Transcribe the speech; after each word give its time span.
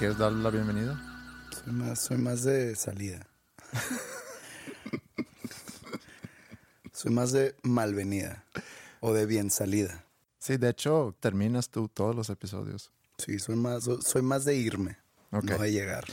Quieres 0.00 0.16
darle 0.16 0.42
la 0.42 0.48
bienvenida. 0.48 0.98
Soy 1.62 1.74
más, 1.74 2.00
soy 2.00 2.16
más 2.16 2.42
de 2.42 2.74
salida. 2.74 3.26
soy 6.90 7.12
más 7.12 7.32
de 7.32 7.54
malvenida 7.62 8.46
o 9.00 9.12
de 9.12 9.26
bien 9.26 9.50
salida. 9.50 10.06
Sí, 10.38 10.56
de 10.56 10.70
hecho, 10.70 11.14
terminas 11.20 11.68
tú 11.68 11.88
todos 11.88 12.16
los 12.16 12.30
episodios. 12.30 12.90
Sí, 13.18 13.38
soy 13.38 13.56
más, 13.56 13.84
soy 14.02 14.22
más 14.22 14.46
de 14.46 14.56
irme, 14.56 14.96
Ok. 15.32 15.44
no 15.44 15.58
de 15.58 15.70
llegar. 15.70 16.06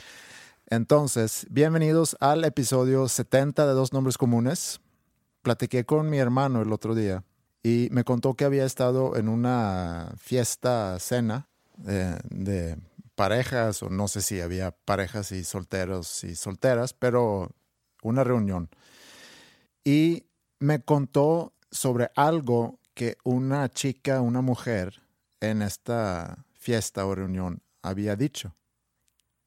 Entonces, 0.65 1.47
bienvenidos 1.49 2.17
al 2.19 2.43
episodio 2.43 3.07
70 3.07 3.65
de 3.67 3.71
Dos 3.71 3.93
Nombres 3.93 4.17
Comunes. 4.17 4.81
Platiqué 5.43 5.85
con 5.85 6.09
mi 6.09 6.17
hermano 6.17 6.61
el 6.61 6.73
otro 6.73 6.93
día 6.93 7.23
y 7.63 7.87
me 7.93 8.03
contó 8.03 8.33
que 8.33 8.43
había 8.43 8.65
estado 8.65 9.15
en 9.15 9.29
una 9.29 10.13
fiesta, 10.17 10.99
cena 10.99 11.47
eh, 11.87 12.17
de 12.29 12.77
parejas, 13.17 13.81
o 13.83 13.89
no 13.89 14.07
sé 14.07 14.21
si 14.21 14.39
había 14.39 14.71
parejas 14.71 15.31
y 15.31 15.43
solteros 15.43 16.23
y 16.23 16.35
solteras, 16.35 16.93
pero 16.93 17.51
una 18.03 18.23
reunión. 18.23 18.69
Y 19.83 20.27
me 20.59 20.81
contó 20.83 21.53
sobre 21.71 22.11
algo 22.15 22.79
que 22.93 23.17
una 23.23 23.69
chica, 23.69 24.21
una 24.21 24.41
mujer 24.41 25.01
en 25.41 25.61
esta 25.61 26.45
fiesta 26.53 27.05
o 27.05 27.15
reunión 27.15 27.61
había 27.81 28.15
dicho 28.15 28.55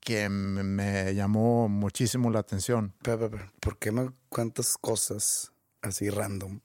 que 0.01 0.29
me- 0.29 1.15
llamó 1.15 1.69
muchísimo 1.69 2.31
la 2.31 2.41
atención. 2.41 2.95
Pero, 3.03 3.19
pero, 3.19 3.31
pero, 3.31 3.53
¿por 3.61 3.79
qué 3.79 3.93
me 3.93 4.11
cuentas 4.29 4.77
cosas 4.81 5.53
así 5.83 6.09
random 6.11 6.61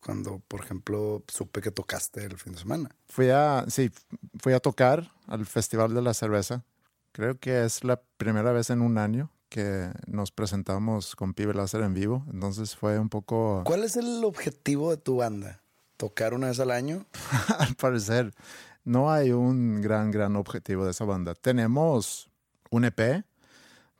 cuando, 0.00 0.38
por 0.48 0.64
ejemplo, 0.64 1.22
supe 1.28 1.60
que 1.60 1.70
tocaste 1.70 2.24
el 2.24 2.38
fin 2.38 2.54
de 2.54 2.58
semana? 2.58 2.88
Fui 3.06 3.28
a, 3.28 3.66
sí, 3.68 3.90
fui 4.38 4.54
a 4.54 4.60
tocar 4.60 5.12
al 5.30 5.46
Festival 5.46 5.94
de 5.94 6.02
la 6.02 6.12
Cerveza. 6.12 6.64
Creo 7.12 7.38
que 7.38 7.64
es 7.64 7.82
la 7.84 8.02
primera 8.18 8.52
vez 8.52 8.68
en 8.70 8.82
un 8.82 8.98
año 8.98 9.30
que 9.48 9.90
nos 10.06 10.30
presentamos 10.30 11.16
con 11.16 11.34
Pibe 11.34 11.54
Láser 11.54 11.82
en 11.82 11.94
vivo. 11.94 12.24
Entonces 12.32 12.76
fue 12.76 12.98
un 12.98 13.08
poco, 13.08 13.62
¿Cuál 13.64 13.84
es 13.84 13.96
el 13.96 14.22
objetivo 14.24 14.90
de 14.90 14.96
tu 14.96 15.16
banda? 15.16 15.62
¿Tocar 15.96 16.34
una 16.34 16.48
vez 16.48 16.60
al 16.60 16.70
año? 16.70 17.06
al 17.58 17.74
parecer, 17.74 18.34
no 18.84 19.10
hay 19.10 19.32
un 19.32 19.80
gran, 19.80 20.10
gran 20.10 20.36
objetivo 20.36 20.84
de 20.84 20.92
esa 20.92 21.04
banda. 21.04 21.34
Tenemos 21.34 22.30
un 22.70 22.84
EP 22.84 23.24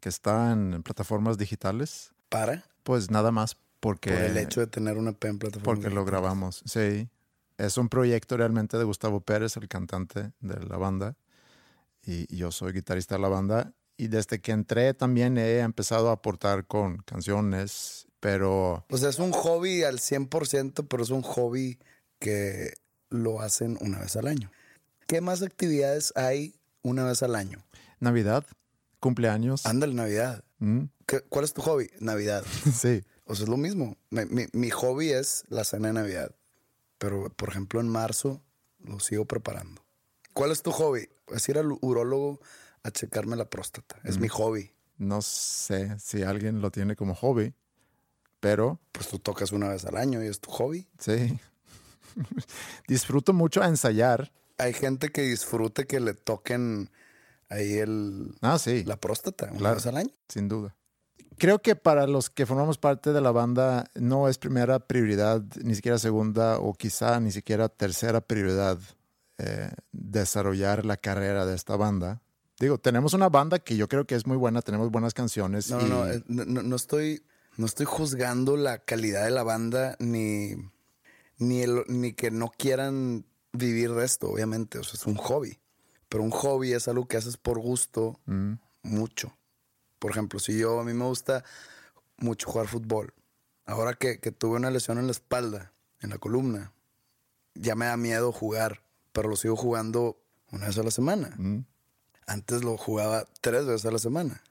que 0.01 0.09
está 0.09 0.53
en 0.53 0.83
plataformas 0.83 1.39
digitales. 1.39 2.13
¿Para? 2.29 2.65
Pues 2.83 3.11
nada 3.11 3.33
más 3.33 3.57
porque... 3.81 4.11
Por 4.11 4.21
el 4.21 4.37
hecho 4.37 4.61
de 4.61 4.67
tener 4.67 4.97
una 4.97 5.13
P 5.13 5.29
en 5.29 5.39
plataforma. 5.39 5.65
Porque 5.65 5.95
lo 5.95 6.05
grabamos, 6.05 6.63
sí. 6.65 7.09
Es 7.61 7.77
un 7.77 7.89
proyecto 7.89 8.37
realmente 8.37 8.79
de 8.79 8.85
Gustavo 8.85 9.21
Pérez, 9.21 9.57
el 9.57 9.69
cantante 9.69 10.33
de 10.41 10.61
la 10.65 10.77
banda. 10.77 11.17
Y 12.03 12.35
yo 12.35 12.51
soy 12.53 12.73
guitarrista 12.73 13.17
de 13.17 13.21
la 13.21 13.29
banda. 13.29 13.73
Y 13.97 14.09
desde 14.09 14.41
que 14.41 14.53
entré 14.53 14.95
también 14.95 15.37
he 15.37 15.59
empezado 15.59 16.09
a 16.09 16.13
aportar 16.13 16.67
con 16.67 16.99
canciones, 16.99 18.07
pero 18.19 18.87
O 18.89 18.97
sea, 18.99 19.11
es 19.11 19.19
un 19.19 19.33
hobby 19.33 19.83
al 19.83 19.99
100%, 19.99 20.87
pero 20.89 21.03
es 21.03 21.11
un 21.11 21.21
hobby 21.23 21.79
que 22.19 22.73
lo 23.11 23.43
hacen 23.43 23.77
una 23.81 23.99
vez 23.99 24.17
al 24.17 24.27
año. 24.27 24.51
¿Qué 25.07 25.21
más 25.21 25.43
actividades 25.43 26.13
hay 26.17 26.55
una 26.83 27.05
vez 27.05 27.23
al 27.23 27.35
año? 27.35 27.63
Navidad, 27.99 28.47
cumpleaños. 29.01 29.67
Ándale, 29.67 29.93
Navidad. 29.93 30.45
mm, 30.61 30.85
¿Qué- 31.07 31.21
¿Cuál 31.29 31.45
es 31.45 31.53
tu 31.53 31.61
hobby? 31.61 31.91
Navidad. 32.01 32.43
sí, 32.75 33.03
O 33.25 33.35
sea, 33.35 33.45
es 33.45 33.51
lo 33.51 33.57
mismo. 33.59 33.97
Mi, 34.09 34.25
mi- 34.25 34.49
mi 34.53 34.71
hobby 34.71 35.11
es 35.11 35.45
la 35.49 35.65
cena 35.65 35.89
de 35.89 35.95
Navidad. 35.95 36.35
Pero, 37.01 37.31
por 37.31 37.49
ejemplo, 37.49 37.81
en 37.81 37.89
marzo 37.89 38.43
lo 38.85 39.01
sigo 39.01 39.25
preparando. 39.25 39.83
¿Cuál 40.35 40.53
es 40.53 40.63
tu 40.63 40.71
hobby? 40.71 41.09
Es 41.29 41.49
ir 41.49 41.57
al 41.59 41.73
urólogo 41.81 42.41
a 42.83 42.91
checarme 42.91 43.37
la 43.37 43.49
próstata. 43.49 43.99
Es 44.05 44.19
mi 44.19 44.29
hobby. 44.29 44.71
no 44.99 45.23
sé 45.23 45.99
si 45.99 46.23
alguien 46.23 46.61
lo 46.61 46.71
tiene 46.71 46.95
como 46.95 47.15
hobby, 47.15 47.55
pero 48.39 48.79
Pues 48.93 49.09
tú 49.09 49.19
tocas 49.19 49.51
una 49.53 49.69
vez 49.71 49.87
al 49.87 49.97
año 49.97 50.23
y 50.23 50.27
es 50.29 50.41
tu 50.41 50.51
hobby. 50.51 50.87
sí. 50.99 51.41
Disfruto 52.89 53.33
mucho 53.33 53.63
ensayar. 53.65 54.33
Hay 54.59 54.73
gente 54.75 55.09
que 55.11 55.23
disfrute 55.23 55.87
que 55.87 56.01
le 56.01 56.13
toquen 56.15 56.91
ahí 57.49 57.79
el, 57.79 58.37
Ah, 58.43 58.59
sí. 58.59 58.85
la 58.85 58.99
próstata 58.99 59.47
una 59.51 59.59
Claro. 59.59 59.75
vez 59.77 59.87
al 59.87 59.97
año. 59.97 60.11
Sin 60.29 60.49
duda. 60.49 60.77
Creo 61.39 61.61
que 61.63 61.75
para 61.77 62.07
los 62.07 62.29
que 62.31 62.45
formamos 62.47 62.77
parte 62.79 63.13
de 63.13 63.21
la 63.21 63.31
banda 63.31 63.91
no 63.95 64.29
es 64.29 64.39
primera 64.39 64.79
prioridad, 64.79 65.43
ni 65.63 65.75
siquiera 65.75 65.99
segunda 65.99 66.59
o 66.59 66.75
quizá 66.75 67.19
ni 67.21 67.31
siquiera 67.33 67.69
tercera 67.69 68.21
prioridad 68.21 68.79
eh, 69.39 69.71
desarrollar 69.93 70.85
la 70.85 70.97
carrera 70.99 71.47
de 71.47 71.55
esta 71.55 71.77
banda. 71.77 72.21
Digo, 72.59 72.77
tenemos 72.79 73.15
una 73.15 73.31
banda 73.31 73.59
que 73.59 73.77
yo 73.77 73.89
creo 73.89 74.07
que 74.07 74.15
es 74.15 74.27
muy 74.27 74.37
buena, 74.37 74.61
tenemos 74.61 74.91
buenas 74.91 75.15
canciones. 75.15 75.71
No, 75.71 75.81
y- 75.87 75.89
no, 75.89 76.07
eh, 76.09 76.23
no, 76.27 76.45
no, 76.45 76.63
no 76.63 76.77
estoy, 76.77 77.23
no 77.57 77.65
estoy 77.65 77.87
juzgando 77.87 78.57
la 78.59 78.79
calidad 78.81 79.25
de 79.25 79.31
la 79.31 79.43
banda 79.43 79.97
ni, 79.99 80.57
ni, 81.39 81.63
el- 81.63 81.85
ni 81.89 82.13
que 82.13 82.31
no 82.31 82.51
quieran 82.51 83.25
vivir 83.53 83.93
de 83.95 84.05
esto, 84.05 84.29
obviamente. 84.31 84.79
O 84.79 84.85
sea, 84.85 84.95
es 84.95 85.07
un 85.07 85.17
hobby. 85.17 85.59
Pero 86.11 86.23
un 86.23 86.31
hobby 86.33 86.73
es 86.75 86.87
algo 86.89 87.07
que 87.09 87.17
haces 87.17 87.37
por 87.39 87.59
gusto 87.59 88.21
Mm, 88.27 88.55
mucho. 88.83 89.33
Por 90.01 90.11
ejemplo, 90.11 90.41
si 90.41 90.59
yo, 90.59 90.81
a 90.81 90.85
mí 90.85 90.93
me 90.93 91.05
gusta 91.05 91.45
mucho 92.17 92.51
jugar 92.51 92.67
fútbol. 92.67 93.15
Ahora 93.67 93.95
que, 93.95 94.19
que 94.19 94.33
tuve 94.33 94.57
una 94.57 94.73
lesión 94.73 94.99
en 94.99 95.07
la 95.07 95.13
espalda, 95.13 95.73
en 96.01 96.11
la 96.11 96.19
columna, 96.19 96.73
ya 97.55 97.77
me 97.77 97.87
da 97.87 97.97
miedo 97.97 98.33
jugar, 98.33 98.83
pero 99.13 99.29
lo 99.29 99.37
sigo 99.37 99.55
jugando 99.55 100.21
una 100.51 100.67
vez 100.67 100.79
a 100.79 100.83
la 100.83 100.91
semana. 100.91 101.33
mm. 101.39 101.65
Antes 102.27 102.65
lo 102.65 102.77
jugaba 102.77 103.27
tres 103.41 103.67
veces 103.67 103.87
a 103.87 103.93
la 103.93 103.99
semana. 103.99 104.43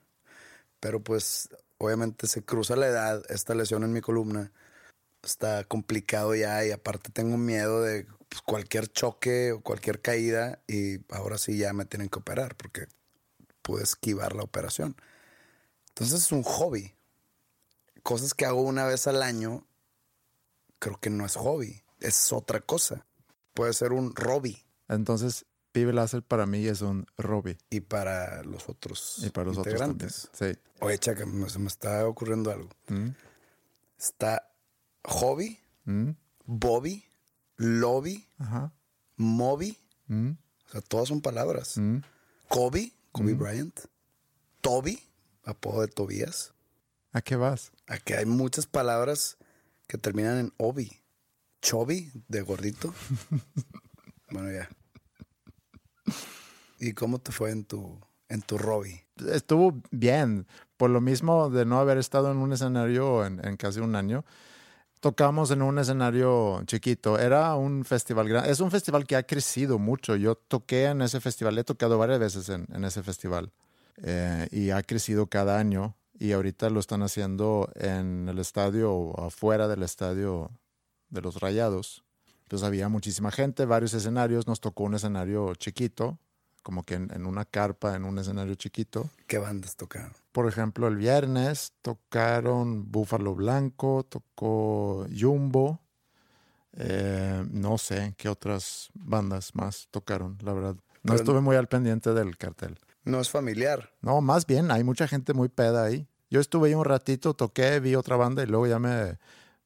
Pero 0.79 1.01
pues 1.03 1.49
obviamente 1.77 2.27
se 2.27 2.43
cruza 2.43 2.75
la 2.77 2.87
edad, 2.87 3.23
esta 3.29 3.55
lesión 3.55 3.83
en 3.83 3.91
mi 3.91 4.01
columna 4.01 4.51
está 5.23 5.63
complicado 5.63 6.35
ya 6.35 6.65
y 6.65 6.71
aparte 6.71 7.09
tengo 7.11 7.37
miedo 7.37 7.81
de 7.81 8.05
pues, 8.29 8.41
cualquier 8.41 8.87
choque 8.87 9.51
o 9.51 9.61
cualquier 9.61 10.01
caída 10.01 10.59
y 10.67 10.99
ahora 11.09 11.37
sí 11.37 11.57
ya 11.57 11.73
me 11.73 11.85
tienen 11.85 12.09
que 12.09 12.19
operar 12.19 12.55
porque 12.55 12.87
pude 13.61 13.83
esquivar 13.83 14.35
la 14.35 14.43
operación. 14.43 14.95
Entonces 15.99 16.23
es 16.25 16.31
un 16.31 16.43
hobby. 16.43 16.95
Cosas 18.03 18.33
que 18.33 18.45
hago 18.45 18.61
una 18.61 18.85
vez 18.85 19.07
al 19.07 19.21
año, 19.21 19.65
creo 20.79 20.99
que 20.99 21.09
no 21.09 21.25
es 21.25 21.35
hobby, 21.35 21.83
es 21.99 22.31
otra 22.31 22.61
cosa. 22.61 23.05
Puede 23.53 23.73
ser 23.73 23.91
un 23.91 24.13
hobby. 24.15 24.63
Entonces, 24.87 25.45
Pibe 25.73 25.91
Láser 25.93 26.23
para 26.23 26.45
mí 26.45 26.65
es 26.65 26.81
un 26.81 27.05
Robbie. 27.17 27.57
Y 27.69 27.81
para 27.81 28.41
los 28.43 28.69
otros 28.69 29.19
Y 29.23 29.29
para 29.29 29.47
los 29.47 29.57
integrantes. 29.57 30.29
otros. 30.33 30.55
Sí. 30.55 30.59
Oye, 30.79 30.97
Chaca, 30.97 31.25
me- 31.25 31.49
se 31.49 31.59
me 31.59 31.67
está 31.67 32.07
ocurriendo 32.07 32.51
algo. 32.51 32.69
Mm, 32.87 33.09
Está 33.99 34.49
Hobby, 35.03 35.59
mm, 35.83 36.11
Bobby, 36.45 37.03
Lobby, 37.57 38.25
Ajá. 38.37 38.71
Moby. 39.17 39.77
mm, 40.07 40.31
O 40.67 40.71
sea, 40.71 40.81
todas 40.81 41.09
son 41.09 41.19
palabras. 41.21 41.75
Kobe, 42.47 42.93
Kobe 43.11 43.33
Bryant. 43.33 43.77
Toby, 44.61 45.01
apodo 45.43 45.81
de 45.81 45.87
Tobías. 45.87 46.53
¿A 47.11 47.21
qué 47.21 47.35
vas? 47.35 47.71
Aquí 47.87 48.13
hay 48.13 48.25
muchas 48.25 48.67
palabras 48.67 49.37
que 49.87 49.97
terminan 49.97 50.37
en 50.37 50.53
Obi. 50.57 50.91
Chobi, 51.61 52.11
de 52.27 52.41
gordito. 52.41 52.93
bueno, 54.31 54.51
ya. 54.51 54.69
¿Y 56.79 56.93
cómo 56.93 57.19
te 57.19 57.31
fue 57.31 57.51
en 57.51 57.65
tu, 57.65 57.99
en 58.29 58.41
tu 58.41 58.57
Robbie? 58.57 59.05
Estuvo 59.31 59.81
bien. 59.91 60.47
Por 60.77 60.91
lo 60.91 61.01
mismo 61.01 61.49
de 61.49 61.65
no 61.65 61.79
haber 61.79 61.97
estado 61.97 62.31
en 62.31 62.37
un 62.37 62.53
escenario 62.53 63.25
en, 63.25 63.45
en 63.45 63.57
casi 63.57 63.79
un 63.79 63.95
año, 63.95 64.23
tocamos 65.01 65.51
en 65.51 65.61
un 65.61 65.77
escenario 65.79 66.61
chiquito. 66.65 67.19
Era 67.19 67.55
un 67.55 67.83
festival 67.83 68.29
grande. 68.29 68.51
Es 68.51 68.59
un 68.61 68.71
festival 68.71 69.05
que 69.05 69.15
ha 69.17 69.23
crecido 69.23 69.79
mucho. 69.79 70.15
Yo 70.15 70.35
toqué 70.35 70.85
en 70.85 71.01
ese 71.01 71.19
festival, 71.19 71.57
he 71.57 71.63
tocado 71.63 71.97
varias 71.97 72.19
veces 72.19 72.47
en, 72.49 72.67
en 72.71 72.85
ese 72.85 73.03
festival. 73.03 73.51
Eh, 74.01 74.47
y 74.51 74.69
ha 74.71 74.81
crecido 74.83 75.27
cada 75.27 75.57
año. 75.59 75.95
Y 76.17 76.31
ahorita 76.33 76.69
lo 76.69 76.79
están 76.79 77.01
haciendo 77.01 77.69
en 77.75 78.27
el 78.29 78.39
estadio 78.39 78.93
o 78.93 79.25
afuera 79.25 79.67
del 79.67 79.83
estadio 79.83 80.51
de 81.09 81.21
los 81.21 81.39
Rayados. 81.39 82.03
Entonces 82.43 82.65
había 82.67 82.89
muchísima 82.89 83.31
gente, 83.31 83.65
varios 83.65 83.93
escenarios. 83.93 84.47
Nos 84.47 84.59
tocó 84.59 84.83
un 84.83 84.95
escenario 84.95 85.53
chiquito, 85.55 86.17
como 86.63 86.83
que 86.83 86.95
en, 86.95 87.11
en 87.13 87.25
una 87.25 87.45
carpa, 87.45 87.95
en 87.95 88.03
un 88.05 88.19
escenario 88.19 88.55
chiquito. 88.55 89.09
¿Qué 89.27 89.37
bandas 89.37 89.75
tocaron? 89.75 90.11
Por 90.31 90.47
ejemplo, 90.47 90.87
el 90.87 90.97
viernes 90.97 91.73
tocaron 91.81 92.91
Búfalo 92.91 93.33
Blanco, 93.35 94.05
tocó 94.07 95.05
Jumbo. 95.17 95.79
eh, 96.73 97.45
no 97.51 97.77
sé 97.77 98.13
qué 98.17 98.29
otras 98.29 98.89
bandas 98.93 99.55
más 99.55 99.87
tocaron, 99.91 100.37
la 100.41 100.53
verdad. 100.53 100.75
No 100.75 100.81
Pero- 101.03 101.15
estuve 101.15 101.41
muy 101.41 101.55
al 101.55 101.67
pendiente 101.67 102.13
del 102.13 102.37
cartel. 102.37 102.77
No 103.03 103.19
es 103.19 103.29
familiar. 103.29 103.91
No, 104.01 104.21
más 104.21 104.45
bien, 104.45 104.71
hay 104.71 104.83
mucha 104.83 105.07
gente 105.07 105.33
muy 105.33 105.49
peda 105.49 105.83
ahí. 105.83 106.07
Yo 106.29 106.39
estuve 106.39 106.69
ahí 106.69 106.75
un 106.75 106.85
ratito, 106.85 107.33
toqué, 107.33 107.79
vi 107.79 107.95
otra 107.95 108.15
banda 108.15 108.43
y 108.43 108.45
luego 108.45 108.67
ya 108.67 108.79
me, 108.79 109.17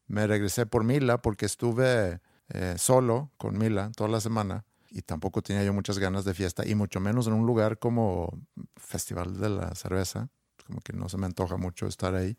me 0.07 0.27
regresé 0.27 0.65
por 0.65 0.83
Mila 0.83 1.21
porque 1.21 1.45
estuve 1.45 2.21
eh, 2.50 2.75
solo 2.77 3.31
con 3.38 3.57
Mila 3.57 3.91
toda 3.95 4.09
la 4.09 4.21
semana 4.21 4.65
y 4.89 5.01
tampoco 5.01 5.41
tenía 5.41 5.63
yo 5.63 5.74
muchas 5.74 5.97
ganas 5.97 6.24
de 6.24 6.33
fiesta 6.33 6.65
y 6.65 6.75
mucho 6.75 7.00
menos 7.00 7.27
en 7.27 7.33
un 7.33 7.45
lugar 7.45 7.80
como 7.80 8.31
Festival 8.75 9.39
de 9.39 9.50
la 9.50 9.75
Cerveza. 9.75 10.30
Como 10.65 10.80
que 10.80 10.94
no 10.94 11.09
se 11.09 11.18
me 11.18 11.25
antoja 11.25 11.57
mucho 11.57 11.88
estar 11.88 12.15
ahí. 12.15 12.38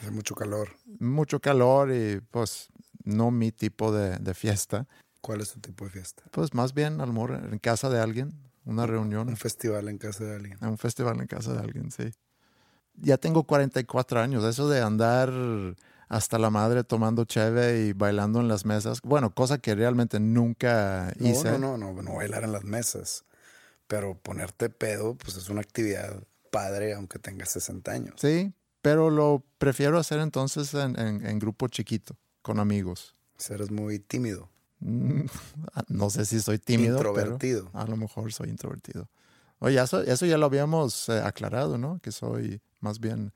Hace 0.00 0.10
mucho 0.12 0.34
calor. 0.34 0.68
Mucho 1.00 1.40
calor 1.40 1.90
y 1.92 2.20
pues 2.20 2.68
no 3.02 3.30
mi 3.30 3.50
tipo 3.50 3.90
de, 3.90 4.18
de 4.18 4.34
fiesta. 4.34 4.86
¿Cuál 5.20 5.40
es 5.40 5.52
tu 5.52 5.60
tipo 5.60 5.86
de 5.86 5.90
fiesta? 5.90 6.22
Pues 6.30 6.54
más 6.54 6.74
bien, 6.74 7.00
a 7.00 7.06
lo 7.06 7.12
mejor 7.12 7.48
en 7.50 7.58
casa 7.58 7.88
de 7.88 8.00
alguien, 8.00 8.34
una 8.64 8.86
reunión. 8.86 9.28
Un 9.28 9.36
festival 9.36 9.88
en 9.88 9.98
casa 9.98 10.24
de 10.24 10.36
alguien. 10.36 10.58
Un 10.62 10.78
festival 10.78 11.20
en 11.20 11.26
casa 11.26 11.52
de 11.52 11.60
alguien, 11.60 11.90
sí. 11.90 12.10
Ya 12.96 13.16
tengo 13.18 13.42
44 13.44 14.20
años. 14.20 14.44
Eso 14.44 14.68
de 14.68 14.80
andar 14.80 15.32
hasta 16.08 16.38
la 16.38 16.50
madre 16.50 16.84
tomando 16.84 17.24
cheve 17.24 17.86
y 17.86 17.92
bailando 17.92 18.40
en 18.40 18.48
las 18.48 18.64
mesas. 18.64 19.00
Bueno, 19.02 19.30
cosa 19.34 19.58
que 19.58 19.74
realmente 19.74 20.20
nunca 20.20 21.12
No, 21.18 21.28
hice. 21.28 21.58
no, 21.58 21.76
no, 21.76 21.92
no, 21.92 22.02
no 22.02 22.14
bailar 22.16 22.44
en 22.44 22.52
las 22.52 22.64
mesas. 22.64 23.24
Pero 23.86 24.14
ponerte 24.16 24.70
pedo, 24.70 25.14
pues 25.16 25.36
es 25.36 25.48
una 25.48 25.60
actividad 25.60 26.22
padre, 26.50 26.94
aunque 26.94 27.18
tengas 27.18 27.50
60 27.50 27.90
años. 27.92 28.14
Sí, 28.18 28.52
pero 28.80 29.10
lo 29.10 29.42
prefiero 29.58 29.98
hacer 29.98 30.20
entonces 30.20 30.72
en, 30.74 30.98
en- 30.98 31.26
en 31.26 31.38
grupo 31.38 31.68
chiquito, 31.68 32.16
con 32.42 32.60
amigos. 32.60 33.14
Si 33.36 33.52
eres 33.52 33.70
muy 33.70 33.98
tímido. 33.98 34.48
No 35.88 36.10
sé 36.10 36.24
si 36.24 36.40
soy 36.40 36.58
tímido, 36.58 36.96
Introvertido. 36.96 37.70
pero 37.72 37.84
a 37.84 37.86
lo 37.86 37.96
mejor 37.96 38.32
soy 38.32 38.48
introvertido. 38.50 39.08
Oye, 39.58 39.80
eso, 39.80 40.02
eso 40.02 40.26
ya 40.26 40.36
lo 40.36 40.46
habíamos 40.46 41.08
eh, 41.08 41.20
aclarado, 41.20 41.78
¿no? 41.78 41.98
Que 42.00 42.12
soy 42.12 42.60
más 42.80 43.00
bien 43.00 43.32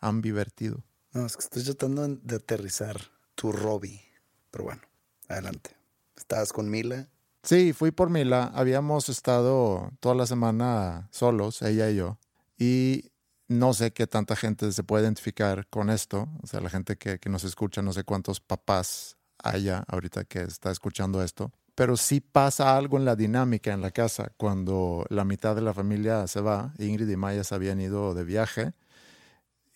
ambivertido. 0.00 0.82
No, 1.12 1.26
es 1.26 1.36
que 1.36 1.42
estoy 1.44 1.62
tratando 1.62 2.06
de 2.08 2.36
aterrizar 2.36 2.96
tu 3.34 3.52
Robbie. 3.52 4.02
Pero 4.50 4.64
bueno, 4.64 4.82
adelante. 5.28 5.76
Estabas 6.16 6.52
con 6.52 6.68
Mila. 6.70 7.08
Sí, 7.42 7.72
fui 7.72 7.90
por 7.92 8.10
Mila. 8.10 8.50
Habíamos 8.54 9.08
estado 9.08 9.92
toda 10.00 10.14
la 10.14 10.26
semana 10.26 11.08
solos, 11.12 11.62
ella 11.62 11.90
y 11.90 11.96
yo. 11.96 12.18
Y 12.58 13.12
no 13.46 13.72
sé 13.72 13.92
qué 13.92 14.06
tanta 14.06 14.34
gente 14.36 14.72
se 14.72 14.82
puede 14.82 15.04
identificar 15.04 15.66
con 15.68 15.90
esto. 15.90 16.28
O 16.42 16.46
sea, 16.46 16.60
la 16.60 16.70
gente 16.70 16.96
que, 16.96 17.18
que 17.20 17.28
nos 17.30 17.44
escucha, 17.44 17.82
no 17.82 17.92
sé 17.92 18.02
cuántos 18.04 18.40
papás 18.40 19.16
haya 19.42 19.84
ahorita 19.88 20.24
que 20.24 20.42
está 20.42 20.70
escuchando 20.70 21.22
esto. 21.22 21.52
Pero 21.74 21.96
sí 21.96 22.20
pasa 22.20 22.76
algo 22.76 22.96
en 22.98 23.04
la 23.04 23.14
dinámica 23.14 23.72
en 23.72 23.80
la 23.80 23.92
casa 23.92 24.32
cuando 24.36 25.06
la 25.10 25.24
mitad 25.24 25.54
de 25.54 25.62
la 25.62 25.74
familia 25.74 26.26
se 26.26 26.40
va. 26.40 26.72
Ingrid 26.78 27.08
y 27.08 27.16
Maya 27.16 27.44
se 27.44 27.54
habían 27.54 27.80
ido 27.80 28.14
de 28.14 28.24
viaje 28.24 28.72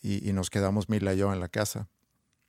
y, 0.01 0.29
y 0.29 0.33
nos 0.33 0.51
quedamos 0.51 0.89
Mila 0.89 1.15
y 1.15 1.19
yo 1.19 1.33
en 1.33 1.41
la 1.41 1.49
casa. 1.49 1.89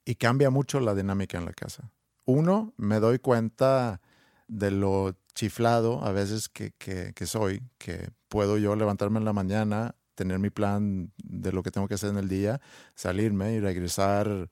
Y 0.06 0.16
cambia 0.16 0.50
mucho 0.50 0.80
la 0.80 0.96
dinámica 0.96 1.38
en 1.38 1.46
la 1.46 1.54
casa. 1.54 1.92
Uno, 2.26 2.74
me 2.78 3.00
doy 3.00 3.20
cuenta 3.20 4.02
de 4.48 4.72
lo 4.72 5.16
chiflado 5.34 6.04
a 6.04 6.12
veces 6.12 6.50
que, 6.50 6.72
que, 6.78 7.14
que 7.14 7.26
soy, 7.26 7.64
que 7.78 8.10
puedo 8.28 8.58
yo 8.58 8.76
levantarme 8.76 9.20
en 9.20 9.26
la 9.26 9.34
mañana, 9.34 9.96
tener 10.16 10.40
mi 10.40 10.50
plan 10.50 11.12
de 11.24 11.52
lo 11.52 11.64
que 11.64 11.72
tengo 11.72 11.88
que 11.88 11.96
hacer 11.96 12.10
en 12.10 12.18
el 12.18 12.30
día, 12.30 12.62
salirme 12.96 13.54
y 13.54 13.60
regresar 13.60 14.50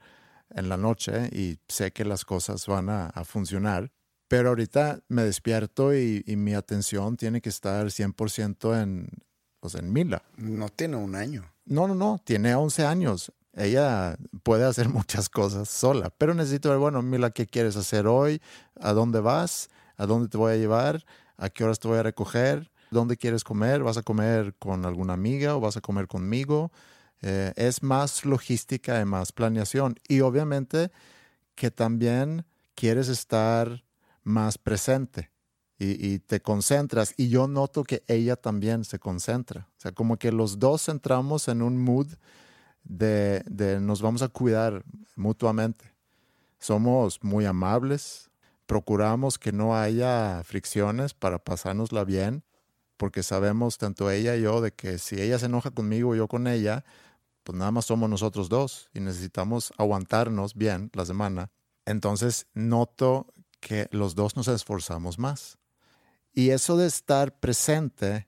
en 0.56 0.69
la 0.69 0.77
noche 0.77 1.30
y 1.31 1.59
sé 1.68 1.92
que 1.92 2.06
las 2.06 2.25
cosas 2.25 2.65
van 2.68 2.89
a, 2.89 3.07
a 3.07 3.24
funcionar. 3.25 3.92
Pero 4.27 4.50
ahorita 4.50 5.01
me 5.09 5.24
despierto 5.24 5.94
y, 5.94 6.24
y 6.25 6.36
mi 6.38 6.53
atención 6.53 7.18
tiene 7.18 7.42
que 7.42 7.50
estar 7.50 7.88
100% 7.88 8.81
en, 8.81 9.09
pues 9.59 9.75
en 9.75 9.92
Mila. 9.92 10.24
No 10.38 10.69
tiene 10.69 10.95
un 10.95 11.15
año. 11.15 11.51
No, 11.65 11.88
no, 11.88 11.95
no, 11.95 12.21
tiene 12.24 12.56
11 12.56 12.86
años. 12.86 13.31
Ella 13.53 14.18
puede 14.44 14.65
hacer 14.65 14.89
muchas 14.89 15.30
cosas 15.30 15.69
sola, 15.69 16.09
pero 16.18 16.33
necesito 16.33 16.69
ver, 16.69 16.80
bueno, 16.80 17.01
Mila, 17.01 17.31
¿qué 17.31 17.48
quieres 17.48 17.75
hacer 17.75 18.07
hoy? 18.07 18.42
¿A 18.80 18.94
dónde 18.94 19.19
vas? 19.19 19.69
¿A 19.98 20.06
dónde 20.06 20.30
te 20.30 20.38
voy 20.38 20.53
a 20.53 20.57
llevar? 20.57 21.06
¿A 21.38 21.50
qué 21.50 21.63
horas 21.63 21.80
te 21.80 21.88
voy 21.88 21.98
a 21.98 22.03
recoger? 22.03 22.71
¿Dónde 22.89 23.18
quieres 23.18 23.44
comer? 23.44 23.83
¿Vas 23.83 23.98
a 23.98 24.03
comer 24.03 24.56
con 24.59 24.86
alguna 24.86 25.13
amiga 25.13 25.56
o 25.56 25.59
vas 25.59 25.77
a 25.77 25.81
comer 25.81 26.07
conmigo? 26.07 26.71
Eh, 27.21 27.53
es 27.56 27.83
más 27.83 28.25
logística 28.25 29.00
y 29.00 29.06
más 29.06 29.31
planeación. 29.31 29.95
Y 30.07 30.21
obviamente 30.21 30.91
que 31.55 31.72
también 31.72 32.45
quieres 32.75 33.07
estar 33.07 33.84
más 34.24 34.57
presente 34.57 35.31
y, 35.84 36.19
te 36.19 36.41
concentras. 36.41 37.13
Y 37.17 37.29
yo 37.29 37.48
noto 37.48 37.84
que 37.84 38.03
ella 38.07 38.36
también 38.36 38.84
se 38.84 39.00
concentra. 39.00 39.67
O 39.77 39.81
sea, 39.81 39.91
como 39.91 40.17
que 40.17 40.31
los 40.31 40.60
dos 40.60 40.88
entramos 40.89 41.48
en 41.48 41.63
un 41.63 41.84
mood 41.84 42.07
de, 42.84 43.43
de 43.48 43.79
nos 43.79 44.01
vamos 44.01 44.22
a 44.22 44.29
cuidar 44.29 44.84
mutuamente. 45.15 45.93
Somos 46.60 47.24
muy 47.24 47.45
amables, 47.45 48.29
procuramos 48.67 49.39
que 49.39 49.51
no 49.51 49.75
haya 49.75 50.43
fricciones 50.43 51.15
para 51.15 51.39
pasárnosla 51.39 52.03
bien, 52.03 52.43
porque 52.98 53.24
sabemos 53.24 53.79
tanto 53.79 54.12
ella 54.12 54.36
y 54.36 54.43
yo 54.43 54.62
de 54.62 54.72
que 54.72 55.00
si 55.00 55.19
ella 55.19 55.39
se 55.39 55.48
enoja 55.48 55.72
conmigo 55.72 56.15
yo 56.15 56.27
con 56.27 56.45
ella, 56.45 56.86
pues 57.43 57.57
nada 57.57 57.71
más 57.71 57.86
somos 57.86 58.10
nosotros 58.10 58.50
dos 58.50 58.89
y 58.93 59.00
necesitamos 59.00 59.74
aguantarnos 59.77 60.55
bien 60.55 60.91
la 60.93 61.05
semana. 61.05 61.51
Entonces 61.86 62.48
noto 62.53 63.33
que 63.60 63.88
los 63.91 64.15
dos 64.15 64.36
nos 64.36 64.48
esforzamos 64.48 65.17
más. 65.19 65.57
Y 66.33 66.50
eso 66.50 66.77
de 66.77 66.88
estar 66.88 67.39
presente 67.39 68.27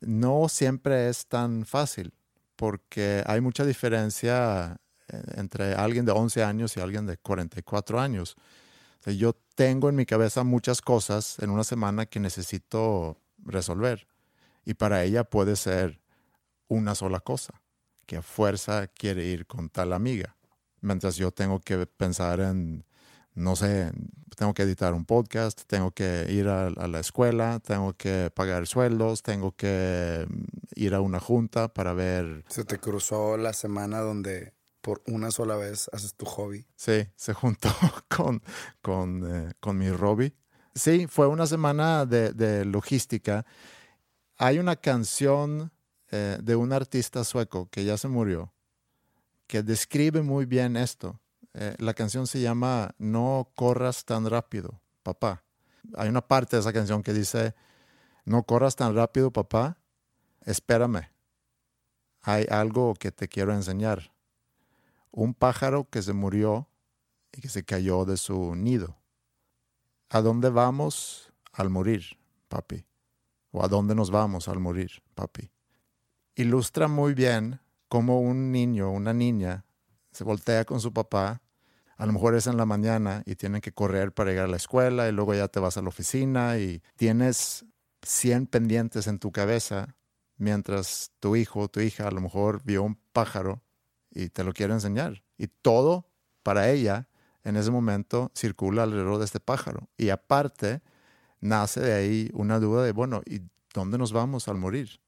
no 0.00 0.48
siempre 0.48 1.08
es 1.08 1.26
tan 1.26 1.64
fácil, 1.64 2.12
porque 2.56 3.22
hay 3.26 3.40
mucha 3.40 3.64
diferencia 3.64 4.80
eh, 5.08 5.22
entre 5.36 5.74
alguien 5.74 6.04
de 6.04 6.12
11 6.12 6.42
años 6.42 6.76
y 6.76 6.80
alguien 6.80 7.06
de 7.06 7.16
44 7.16 8.00
años. 8.00 8.36
O 9.00 9.04
sea, 9.04 9.12
yo 9.12 9.36
tengo 9.54 9.88
en 9.88 9.96
mi 9.96 10.06
cabeza 10.06 10.44
muchas 10.44 10.80
cosas 10.80 11.38
en 11.38 11.50
una 11.50 11.64
semana 11.64 12.06
que 12.06 12.20
necesito 12.20 13.20
resolver. 13.38 14.06
Y 14.64 14.74
para 14.74 15.04
ella 15.04 15.24
puede 15.24 15.56
ser 15.56 16.00
una 16.68 16.94
sola 16.94 17.20
cosa, 17.20 17.62
que 18.08 18.16
a 18.16 18.22
fuerza 18.22 18.86
quiere 18.86 19.26
ir 19.26 19.46
con 19.46 19.68
tal 19.68 19.92
amiga. 19.92 20.34
Mientras 20.80 21.16
yo 21.16 21.30
tengo 21.30 21.60
que 21.60 21.86
pensar 21.86 22.40
en, 22.40 22.86
no 23.34 23.54
sé, 23.54 23.92
tengo 24.34 24.54
que 24.54 24.62
editar 24.62 24.94
un 24.94 25.04
podcast, 25.04 25.60
tengo 25.66 25.90
que 25.90 26.26
ir 26.30 26.48
a, 26.48 26.68
a 26.68 26.88
la 26.88 27.00
escuela, 27.00 27.60
tengo 27.60 27.92
que 27.92 28.30
pagar 28.34 28.66
sueldos, 28.66 29.22
tengo 29.22 29.54
que 29.54 30.26
mm, 30.26 30.44
ir 30.76 30.94
a 30.94 31.02
una 31.02 31.20
junta 31.20 31.68
para 31.68 31.92
ver 31.92 32.44
Se 32.48 32.64
te 32.64 32.78
cruzó 32.78 33.36
la 33.36 33.52
semana 33.52 33.98
donde 33.98 34.54
por 34.80 35.02
una 35.06 35.30
sola 35.30 35.56
vez 35.56 35.90
haces 35.92 36.14
tu 36.14 36.24
hobby. 36.24 36.66
Sí, 36.76 37.06
se 37.14 37.34
juntó 37.34 37.68
con, 38.08 38.42
con, 38.80 39.30
eh, 39.30 39.52
con 39.60 39.76
mi 39.76 39.90
Robbie. 39.90 40.34
Sí, 40.74 41.06
fue 41.08 41.26
una 41.26 41.46
semana 41.46 42.06
de, 42.06 42.32
de 42.32 42.64
logística. 42.64 43.44
Hay 44.38 44.58
una 44.60 44.76
canción 44.76 45.72
eh, 46.10 46.38
de 46.42 46.56
un 46.56 46.72
artista 46.72 47.22
sueco 47.24 47.68
que 47.70 47.84
ya 47.84 47.98
se 47.98 48.08
murió, 48.08 48.52
que 49.46 49.62
describe 49.62 50.22
muy 50.22 50.46
bien 50.46 50.76
esto. 50.76 51.20
Eh, 51.54 51.74
la 51.78 51.92
canción 51.92 52.26
se 52.26 52.40
llama 52.40 52.94
No 52.98 53.50
corras 53.54 54.04
tan 54.04 54.28
rápido, 54.28 54.80
papá. 55.02 55.44
Hay 55.96 56.08
una 56.08 56.22
parte 56.22 56.56
de 56.56 56.60
esa 56.60 56.72
canción 56.72 57.02
que 57.02 57.12
dice, 57.12 57.54
no 58.24 58.42
corras 58.42 58.76
tan 58.76 58.94
rápido, 58.94 59.30
papá, 59.30 59.78
espérame. 60.44 61.10
Hay 62.22 62.46
algo 62.50 62.94
que 62.94 63.12
te 63.12 63.28
quiero 63.28 63.54
enseñar. 63.54 64.12
Un 65.10 65.34
pájaro 65.34 65.88
que 65.90 66.02
se 66.02 66.12
murió 66.12 66.68
y 67.32 67.40
que 67.40 67.48
se 67.48 67.64
cayó 67.64 68.04
de 68.04 68.16
su 68.16 68.54
nido. 68.54 68.96
¿A 70.10 70.22
dónde 70.22 70.48
vamos 70.48 71.32
al 71.52 71.68
morir, 71.70 72.18
papi? 72.48 72.86
¿O 73.50 73.62
a 73.62 73.68
dónde 73.68 73.94
nos 73.94 74.10
vamos 74.10 74.48
al 74.48 74.58
morir, 74.58 75.02
papi? 75.14 75.50
Ilustra 76.38 76.86
muy 76.86 77.14
bien 77.14 77.58
cómo 77.88 78.20
un 78.20 78.52
niño, 78.52 78.92
una 78.92 79.12
niña, 79.12 79.64
se 80.12 80.22
voltea 80.22 80.64
con 80.64 80.80
su 80.80 80.92
papá. 80.92 81.42
A 81.96 82.06
lo 82.06 82.12
mejor 82.12 82.36
es 82.36 82.46
en 82.46 82.56
la 82.56 82.64
mañana 82.64 83.24
y 83.26 83.34
tienen 83.34 83.60
que 83.60 83.72
correr 83.72 84.12
para 84.12 84.30
llegar 84.30 84.44
a 84.44 84.48
la 84.48 84.56
escuela 84.56 85.08
y 85.08 85.12
luego 85.12 85.34
ya 85.34 85.48
te 85.48 85.58
vas 85.58 85.76
a 85.78 85.82
la 85.82 85.88
oficina 85.88 86.56
y 86.56 86.80
tienes 86.94 87.64
100 88.02 88.46
pendientes 88.46 89.08
en 89.08 89.18
tu 89.18 89.32
cabeza 89.32 89.96
mientras 90.36 91.10
tu 91.18 91.34
hijo 91.34 91.62
o 91.62 91.68
tu 91.68 91.80
hija 91.80 92.06
a 92.06 92.12
lo 92.12 92.20
mejor 92.20 92.62
vio 92.62 92.84
un 92.84 93.00
pájaro 93.12 93.64
y 94.08 94.28
te 94.28 94.44
lo 94.44 94.52
quiere 94.52 94.74
enseñar. 94.74 95.24
Y 95.38 95.48
todo 95.48 96.08
para 96.44 96.70
ella 96.70 97.08
en 97.42 97.56
ese 97.56 97.72
momento 97.72 98.30
circula 98.32 98.84
alrededor 98.84 99.18
de 99.18 99.24
este 99.24 99.40
pájaro. 99.40 99.88
Y 99.96 100.10
aparte, 100.10 100.82
nace 101.40 101.80
de 101.80 101.94
ahí 101.94 102.30
una 102.32 102.60
duda 102.60 102.84
de, 102.84 102.92
bueno, 102.92 103.22
¿y 103.26 103.40
dónde 103.74 103.98
nos 103.98 104.12
vamos 104.12 104.46
al 104.46 104.56
morir? 104.58 105.00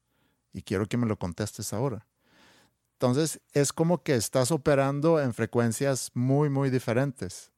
Y 0.52 0.62
quiero 0.62 0.86
que 0.86 0.96
me 0.96 1.06
lo 1.06 1.18
contestes 1.18 1.72
ahora. 1.72 2.06
Entonces, 2.94 3.40
es 3.52 3.72
como 3.72 4.02
que 4.02 4.14
estás 4.14 4.50
operando 4.50 5.20
en 5.20 5.32
frecuencias 5.32 6.10
muy, 6.14 6.50
muy 6.50 6.68
diferentes. 6.68 7.50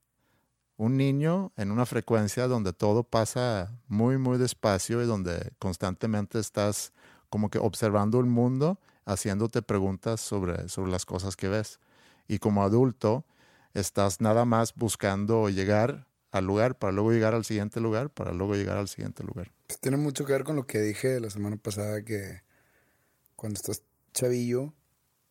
Un 0.77 0.97
niño 0.97 1.53
en 1.57 1.73
una 1.73 1.85
frecuencia 1.85 2.47
donde 2.47 2.73
todo 2.73 3.03
pasa 3.03 3.77
muy, 3.89 4.19
muy 4.19 4.39
despacio 4.39 5.03
y 5.03 5.07
donde 5.07 5.53
constantemente 5.59 6.39
estás 6.39 6.93
como 7.29 7.51
que 7.51 7.59
observando 7.59 8.21
el 8.21 8.27
mundo, 8.27 8.79
haciéndote 9.05 9.63
preguntas 9.63 10.21
sobre, 10.21 10.69
sobre 10.69 10.93
las 10.93 11.05
cosas 11.05 11.35
que 11.35 11.49
ves. 11.49 11.81
Y 12.29 12.39
como 12.39 12.63
adulto, 12.63 13.25
estás 13.75 14.21
nada 14.21 14.45
más 14.45 14.75
buscando 14.75 15.49
llegar 15.49 16.07
al 16.31 16.45
lugar 16.47 16.79
para 16.79 16.93
luego 16.93 17.13
llegar 17.13 17.35
al 17.35 17.45
siguiente 17.45 17.81
lugar, 17.81 18.11
para 18.11 18.33
luego 18.33 18.55
llegar 18.55 18.79
al 18.79 18.89
siguiente 18.89 19.25
lugar. 19.25 19.53
Pues 19.67 19.81
tiene 19.81 19.97
mucho 19.97 20.25
que 20.25 20.33
ver 20.33 20.45
con 20.45 20.57
lo 20.57 20.67
que 20.67 20.81
dije 20.81 21.21
la 21.21 21.31
semana 21.31 21.57
pasada, 21.57 22.05
que 22.05 22.42
cuando 23.43 23.59
estás 23.59 23.83
chavillo, 24.15 24.73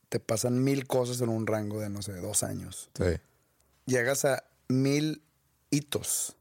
te 0.10 0.20
pasan 0.20 0.66
mil 0.66 0.86
cosas 0.86 1.22
en 1.22 1.30
un 1.30 1.48
rango 1.48 1.80
de, 1.80 1.90
no 1.90 2.02
sé, 2.02 2.12
dos 2.20 2.44
años. 2.44 2.90
Sí. 2.94 3.06
Llegas 3.86 4.26
a 4.26 4.44
mil 4.68 5.24
hitos 5.70 6.36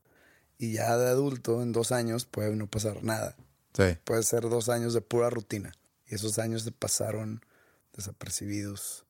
y 0.59 0.73
ya 0.73 0.97
de 0.97 1.07
adulto, 1.07 1.63
en 1.63 1.71
dos 1.71 1.93
años, 1.93 2.25
puede 2.25 2.57
no 2.57 2.67
pasar 2.67 3.05
nada. 3.05 3.37
Sí. 3.73 3.97
Puede 4.03 4.25
ser 4.25 4.49
dos 4.49 4.69
años 4.69 4.95
de 4.95 5.01
pura 5.01 5.31
rutina. 5.31 5.71
Y 6.09 6.17
esos 6.17 6.41
años 6.41 6.63
se 6.63 6.73
pasaron 6.73 7.41
desapercibidos 7.95 9.07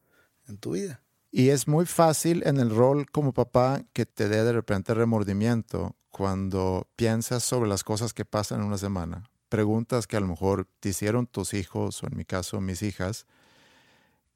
en 0.46 0.58
tu 0.58 0.72
vida. 0.72 1.00
Y 1.30 1.48
es 1.48 1.66
muy 1.66 1.86
fácil 1.86 2.42
en 2.44 2.58
el 2.58 2.68
rol 2.68 3.10
como 3.10 3.32
papá 3.32 3.86
que 3.94 4.04
te 4.04 4.28
dé 4.28 4.44
de 4.44 4.52
repente 4.52 4.92
remordimiento 4.92 5.96
cuando 6.10 6.90
piensas 6.94 7.42
sobre 7.42 7.70
las 7.70 7.84
cosas 7.84 8.12
que 8.12 8.26
pasan 8.26 8.60
en 8.60 8.66
una 8.66 8.76
semana. 8.76 9.30
Preguntas 9.50 10.06
que 10.06 10.16
a 10.16 10.20
lo 10.20 10.28
mejor 10.28 10.68
te 10.78 10.90
hicieron 10.90 11.26
tus 11.26 11.54
hijos 11.54 12.04
o 12.04 12.06
en 12.06 12.16
mi 12.16 12.24
caso 12.24 12.60
mis 12.60 12.82
hijas, 12.82 13.26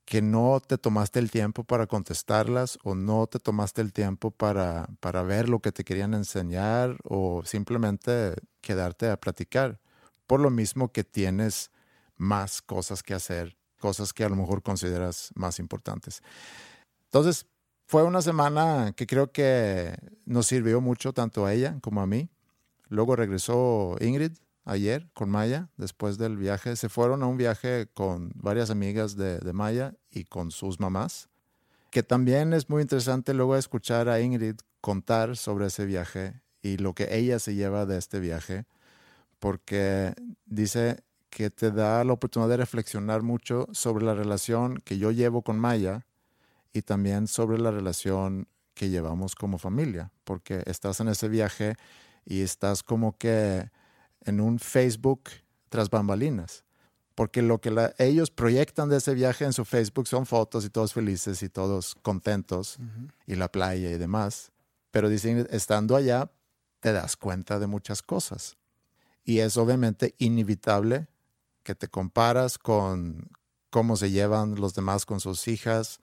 que 0.05 0.21
no 0.21 0.61
te 0.61 0.77
tomaste 0.77 1.21
el 1.21 1.31
tiempo 1.31 1.63
para 1.63 1.87
contestarlas 1.87 2.81
o 2.83 2.97
no 2.97 3.29
te 3.29 3.39
tomaste 3.39 3.81
el 3.81 3.93
tiempo 3.93 4.33
para, 4.33 4.89
para 4.99 5.23
ver 5.23 5.49
lo 5.49 5.61
que 5.61 5.71
te 5.71 5.85
querían 5.85 6.15
enseñar 6.15 6.97
o 7.05 7.43
simplemente 7.45 8.35
quedarte 8.61 9.09
a 9.09 9.17
platicar. 9.17 9.79
Por 10.27 10.41
lo 10.41 10.51
mismo 10.51 10.91
que 10.91 11.05
tienes 11.05 11.71
más 12.17 12.61
cosas 12.61 13.05
que 13.05 13.15
hacer, 13.15 13.57
cosas 13.79 14.13
que 14.13 14.25
a 14.25 14.29
lo 14.29 14.35
mejor 14.35 14.65
consideras 14.65 15.31
más 15.37 15.61
importantes. 15.61 16.25
Entonces, 17.05 17.47
fue 17.87 18.03
una 18.03 18.21
semana 18.21 18.93
que 18.97 19.07
creo 19.07 19.31
que 19.31 19.97
nos 20.25 20.49
sirvió 20.49 20.81
mucho 20.81 21.13
tanto 21.13 21.47
a 21.47 21.53
ella 21.53 21.79
como 21.83 22.01
a 22.01 22.07
mí. 22.07 22.29
Luego 22.89 23.15
regresó 23.15 23.97
Ingrid 24.01 24.33
ayer 24.65 25.09
con 25.15 25.31
Maya 25.31 25.69
después 25.77 26.19
del 26.19 26.37
viaje. 26.37 26.77
Se 26.77 26.89
fueron 26.89 27.23
a 27.23 27.27
un 27.27 27.37
viaje 27.37 27.89
con 27.93 28.33
varias 28.35 28.71
amigas 28.71 29.17
de, 29.17 29.39
de 29.39 29.53
Maya 29.53 29.95
y 30.11 30.25
con 30.25 30.51
sus 30.51 30.81
mamás, 30.81 31.29
que 31.91 32.03
también 32.03 32.53
es 32.53 32.69
muy 32.69 32.83
interesante 32.83 33.35
luego 33.35 33.57
escuchar 33.57 34.09
a 34.09 34.21
Ingrid 34.21 34.57
contar 34.81 35.37
sobre 35.37 35.67
ese 35.67 35.87
viaje 35.87 36.41
y 36.61 36.79
lo 36.79 36.95
que 36.95 37.17
ella 37.17 37.39
se 37.39 37.55
lleva 37.55 37.87
de 37.87 37.99
este 37.99 38.21
viaje, 38.21 38.65
porque 39.39 40.15
dice 40.47 41.03
que 41.31 41.51
te 41.51 41.71
da 41.71 42.05
la 42.05 42.13
oportunidad 42.13 42.49
de 42.49 42.57
reflexionar 42.59 43.23
mucho 43.23 43.67
sobre 43.73 44.05
la 44.05 44.15
relación 44.15 44.77
que 44.79 44.99
yo 44.99 45.11
llevo 45.11 45.43
con 45.43 45.59
Maya 45.59 46.07
y 46.73 46.83
también 46.83 47.27
sobre 47.27 47.59
la 47.59 47.71
relación 47.71 48.47
que 48.75 48.89
llevamos 48.89 49.35
como 49.35 49.59
familia, 49.59 50.11
porque 50.25 50.63
estás 50.67 51.01
en 51.01 51.09
ese 51.09 51.29
viaje 51.29 51.77
y 52.25 52.43
estás 52.43 52.83
como 52.83 53.17
que 53.17 53.71
en 54.25 54.41
un 54.41 54.59
Facebook 54.59 55.25
tras 55.69 55.91
bambalinas, 55.91 56.65
porque 57.15 57.43
lo 57.43 57.61
que 57.61 57.71
la, 57.71 57.95
ellos 57.99 58.31
proyectan 58.31 58.89
de 58.89 58.99
ese 58.99 59.15
viaje 59.15 59.45
en 59.45 59.53
su 59.53 59.65
Facebook 59.65 60.07
son 60.07 60.27
fotos 60.27 60.65
y 60.65 60.71
todos 60.71 60.93
felices 60.93 61.43
y 61.43 61.49
todos 61.49 61.95
contentos 62.03 62.79
y 63.27 63.37
la 63.37 63.51
playa 63.51 63.91
y 63.91 63.99
demás, 63.99 64.53
pero 64.91 65.09
dicen, 65.09 65.47
estando 65.51 65.97
allá 65.97 66.31
te 66.81 66.93
das 66.93 67.17
cuenta 67.17 67.59
de 67.59 67.67
muchas 67.67 68.03
cosas. 68.03 68.57
Y 69.25 69.39
es 69.39 69.57
obviamente 69.57 70.15
inevitable 70.19 71.09
que 71.63 71.75
te 71.75 71.89
comparas 71.89 72.59
con 72.59 73.31
cómo 73.71 73.97
se 73.97 74.11
llevan 74.11 74.55
los 74.57 74.75
demás 74.75 75.07
con 75.07 75.19
sus 75.19 75.49
hijas, 75.49 75.99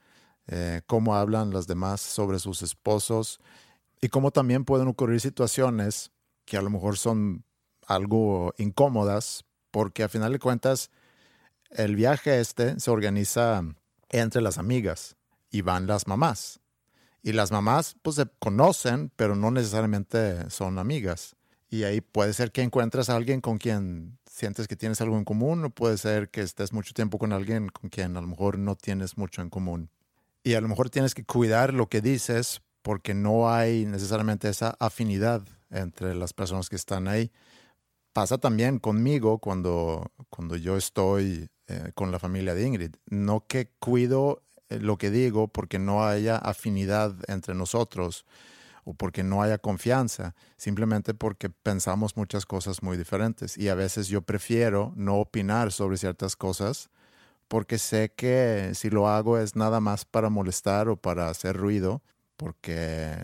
eh, 0.47 0.81
cómo 0.87 1.15
hablan 1.15 1.53
las 1.53 1.67
demás 1.67 2.01
sobre 2.01 2.39
sus 2.39 2.63
esposos 2.63 3.39
y 4.01 4.09
cómo 4.09 4.31
también 4.31 4.65
pueden 4.65 4.87
ocurrir 4.87 5.21
situaciones 5.21 6.11
que 6.43 6.57
a 6.57 6.61
lo 6.61 6.69
mejor 6.69 6.97
son 6.97 7.45
algo 7.95 8.53
incómodas, 8.57 9.45
porque 9.71 10.03
a 10.03 10.09
final 10.09 10.33
de 10.33 10.39
cuentas 10.39 10.89
el 11.69 11.95
viaje 11.95 12.39
este 12.39 12.79
se 12.79 12.91
organiza 12.91 13.63
entre 14.09 14.41
las 14.41 14.57
amigas 14.57 15.15
y 15.49 15.61
van 15.61 15.87
las 15.87 16.07
mamás. 16.07 16.59
Y 17.23 17.33
las 17.33 17.51
mamás 17.51 17.95
pues 18.01 18.15
se 18.15 18.25
conocen, 18.39 19.11
pero 19.15 19.35
no 19.35 19.51
necesariamente 19.51 20.49
son 20.49 20.79
amigas. 20.79 21.35
Y 21.69 21.83
ahí 21.83 22.01
puede 22.01 22.33
ser 22.33 22.51
que 22.51 22.63
encuentres 22.63 23.09
a 23.09 23.15
alguien 23.15 23.41
con 23.41 23.57
quien 23.57 24.17
sientes 24.25 24.67
que 24.67 24.75
tienes 24.75 24.99
algo 25.01 25.17
en 25.17 25.23
común, 25.23 25.63
o 25.65 25.69
puede 25.69 25.97
ser 25.97 26.29
que 26.29 26.41
estés 26.41 26.73
mucho 26.73 26.93
tiempo 26.93 27.17
con 27.19 27.31
alguien 27.31 27.69
con 27.69 27.89
quien 27.89 28.17
a 28.17 28.21
lo 28.21 28.27
mejor 28.27 28.57
no 28.57 28.75
tienes 28.75 29.17
mucho 29.17 29.41
en 29.41 29.49
común 29.49 29.89
y 30.43 30.55
a 30.55 30.61
lo 30.61 30.67
mejor 30.67 30.89
tienes 30.89 31.13
que 31.13 31.23
cuidar 31.23 31.73
lo 31.73 31.87
que 31.87 32.01
dices 32.01 32.61
porque 32.81 33.13
no 33.13 33.51
hay 33.51 33.85
necesariamente 33.85 34.49
esa 34.49 34.75
afinidad 34.79 35.43
entre 35.69 36.15
las 36.15 36.33
personas 36.33 36.69
que 36.69 36.75
están 36.75 37.07
ahí. 37.07 37.31
Pasa 38.13 38.37
también 38.37 38.79
conmigo 38.79 39.39
cuando, 39.39 40.11
cuando 40.29 40.55
yo 40.57 40.75
estoy 40.75 41.49
eh, 41.67 41.91
con 41.95 42.11
la 42.11 42.19
familia 42.19 42.53
de 42.53 42.67
Ingrid. 42.67 42.95
No 43.05 43.45
que 43.47 43.71
cuido 43.79 44.43
eh, 44.69 44.79
lo 44.79 44.97
que 44.97 45.09
digo 45.09 45.47
porque 45.47 45.79
no 45.79 46.03
haya 46.03 46.35
afinidad 46.35 47.15
entre 47.27 47.55
nosotros 47.55 48.25
o 48.83 48.93
porque 48.93 49.23
no 49.23 49.41
haya 49.43 49.57
confianza, 49.59 50.35
simplemente 50.57 51.13
porque 51.13 51.49
pensamos 51.49 52.17
muchas 52.17 52.45
cosas 52.45 52.81
muy 52.83 52.97
diferentes 52.97 53.57
y 53.57 53.69
a 53.69 53.75
veces 53.75 54.07
yo 54.07 54.23
prefiero 54.23 54.91
no 54.95 55.17
opinar 55.17 55.71
sobre 55.71 55.97
ciertas 55.97 56.35
cosas 56.35 56.89
porque 57.47 57.77
sé 57.77 58.11
que 58.15 58.71
si 58.75 58.89
lo 58.89 59.07
hago 59.07 59.37
es 59.37 59.55
nada 59.55 59.79
más 59.79 60.05
para 60.05 60.29
molestar 60.29 60.89
o 60.89 60.97
para 60.97 61.29
hacer 61.29 61.57
ruido, 61.57 62.01
porque 62.37 63.17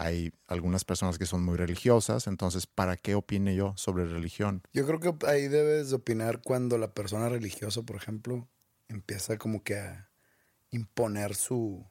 hay 0.00 0.32
algunas 0.46 0.84
personas 0.84 1.18
que 1.18 1.26
son 1.26 1.44
muy 1.44 1.58
religiosas, 1.58 2.26
entonces, 2.26 2.66
¿para 2.66 2.96
qué 2.96 3.14
opine 3.14 3.54
yo 3.54 3.74
sobre 3.76 4.06
religión? 4.06 4.62
Yo 4.72 4.86
creo 4.86 4.98
que 4.98 5.26
ahí 5.26 5.46
debes 5.46 5.90
de 5.90 5.96
opinar 5.96 6.40
cuando 6.42 6.78
la 6.78 6.94
persona 6.94 7.28
religiosa, 7.28 7.82
por 7.82 7.96
ejemplo, 7.96 8.48
empieza 8.88 9.36
como 9.36 9.62
que 9.62 9.78
a 9.78 10.10
imponer 10.70 11.34
su 11.34 11.86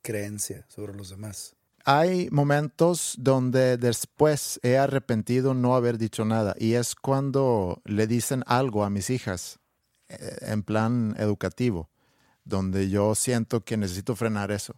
creencia 0.00 0.64
sobre 0.68 0.94
los 0.94 1.10
demás. 1.10 1.54
Hay 1.84 2.30
momentos 2.30 3.14
donde 3.18 3.76
después 3.76 4.58
he 4.62 4.78
arrepentido 4.78 5.52
no 5.52 5.74
haber 5.74 5.98
dicho 5.98 6.24
nada 6.24 6.54
y 6.58 6.74
es 6.74 6.94
cuando 6.94 7.82
le 7.84 8.06
dicen 8.06 8.42
algo 8.46 8.84
a 8.84 8.90
mis 8.90 9.10
hijas 9.10 9.58
eh, 10.08 10.38
en 10.42 10.62
plan 10.62 11.14
educativo, 11.18 11.90
donde 12.44 12.88
yo 12.88 13.14
siento 13.14 13.64
que 13.64 13.76
necesito 13.76 14.16
frenar 14.16 14.50
eso. 14.50 14.76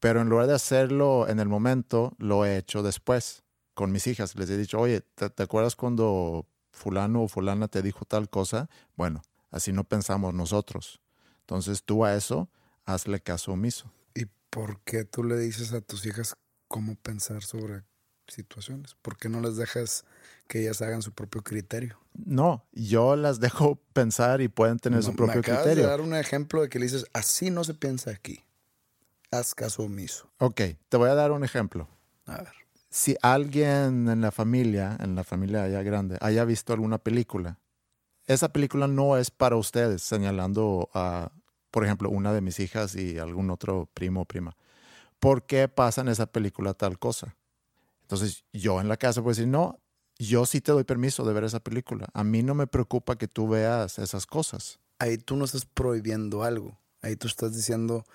Pero 0.00 0.20
en 0.20 0.28
lugar 0.28 0.46
de 0.46 0.54
hacerlo 0.54 1.26
en 1.28 1.40
el 1.40 1.48
momento, 1.48 2.14
lo 2.18 2.44
he 2.44 2.56
hecho 2.58 2.82
después. 2.82 3.42
con 3.74 3.92
mis 3.92 4.06
hijas. 4.06 4.34
Les 4.36 4.48
he 4.48 4.56
dicho, 4.56 4.80
oye, 4.80 5.02
¿te, 5.02 5.28
te 5.28 5.42
acuerdas 5.42 5.76
cuando 5.76 6.46
fulano 6.72 7.24
o 7.24 7.28
fulana 7.28 7.68
te 7.68 7.82
dijo 7.82 8.06
tal 8.06 8.30
cosa? 8.30 8.70
Bueno, 8.96 9.22
así 9.50 9.70
no 9.70 9.84
pensamos 9.84 10.32
nosotros. 10.32 10.98
Entonces 11.40 11.82
tú 11.84 12.04
a 12.06 12.14
eso 12.14 12.48
hazle 12.86 13.20
caso 13.20 13.52
omiso. 13.52 13.92
¿Y 14.14 14.26
por 14.48 14.80
qué 14.80 15.04
tú 15.04 15.24
le 15.24 15.36
dices 15.38 15.74
a 15.74 15.82
tus 15.82 16.06
hijas 16.06 16.36
cómo 16.68 16.94
pensar 16.94 17.42
sobre 17.42 17.82
situaciones? 18.28 18.94
¿Por 19.02 19.18
qué 19.18 19.28
no 19.28 19.40
les 19.42 19.56
dejas 19.56 20.04
que 20.48 20.62
ellas 20.62 20.80
hagan 20.80 21.02
su 21.02 21.12
propio 21.12 21.42
criterio? 21.42 21.98
No, 22.14 22.64
yo 22.72 23.14
las 23.14 23.40
dejo 23.40 23.76
pensar 23.92 24.40
y 24.40 24.48
pueden 24.48 24.78
tener 24.78 25.02
su 25.02 25.14
propio 25.14 25.34
me 25.34 25.40
acabas 25.40 25.62
criterio. 25.64 25.84
de 25.84 25.90
dar 25.90 26.00
un 26.00 26.14
ejemplo 26.14 26.62
de 26.62 26.70
que 26.70 26.78
le 26.78 26.86
dices, 26.86 27.04
así 27.12 27.50
no 27.50 27.62
se 27.62 27.74
piensa 27.74 28.10
aquí. 28.10 28.42
Haz 29.36 29.54
caso 29.54 29.82
omiso. 29.82 30.30
Ok, 30.38 30.62
te 30.88 30.96
voy 30.96 31.10
a 31.10 31.14
dar 31.14 31.30
un 31.30 31.44
ejemplo. 31.44 31.88
A 32.24 32.38
ver. 32.38 32.52
Si 32.88 33.16
alguien 33.20 34.08
en 34.08 34.22
la 34.22 34.32
familia, 34.32 34.96
en 34.98 35.14
la 35.14 35.24
familia 35.24 35.68
ya 35.68 35.82
grande, 35.82 36.16
haya 36.22 36.46
visto 36.46 36.72
alguna 36.72 36.96
película, 36.96 37.58
esa 38.26 38.48
película 38.48 38.86
no 38.86 39.18
es 39.18 39.30
para 39.30 39.56
ustedes, 39.56 40.02
señalando 40.02 40.88
a, 40.94 41.32
por 41.70 41.84
ejemplo, 41.84 42.08
una 42.08 42.32
de 42.32 42.40
mis 42.40 42.58
hijas 42.60 42.94
y 42.94 43.18
algún 43.18 43.50
otro 43.50 43.90
primo 43.92 44.22
o 44.22 44.24
prima. 44.24 44.56
¿Por 45.20 45.44
qué 45.44 45.68
pasa 45.68 46.00
en 46.00 46.08
esa 46.08 46.24
película 46.24 46.72
tal 46.72 46.98
cosa? 46.98 47.36
Entonces 48.00 48.42
yo 48.54 48.80
en 48.80 48.88
la 48.88 48.96
casa 48.96 49.20
puedo 49.20 49.34
decir, 49.34 49.48
no, 49.48 49.78
yo 50.18 50.46
sí 50.46 50.62
te 50.62 50.72
doy 50.72 50.84
permiso 50.84 51.26
de 51.26 51.34
ver 51.34 51.44
esa 51.44 51.60
película. 51.60 52.06
A 52.14 52.24
mí 52.24 52.42
no 52.42 52.54
me 52.54 52.66
preocupa 52.66 53.18
que 53.18 53.28
tú 53.28 53.48
veas 53.48 53.98
esas 53.98 54.24
cosas. 54.24 54.80
Ahí 54.98 55.18
tú 55.18 55.36
no 55.36 55.44
estás 55.44 55.66
prohibiendo 55.66 56.42
algo. 56.42 56.78
Ahí 57.02 57.16
tú 57.16 57.26
estás 57.26 57.54
diciendo, 57.54 58.06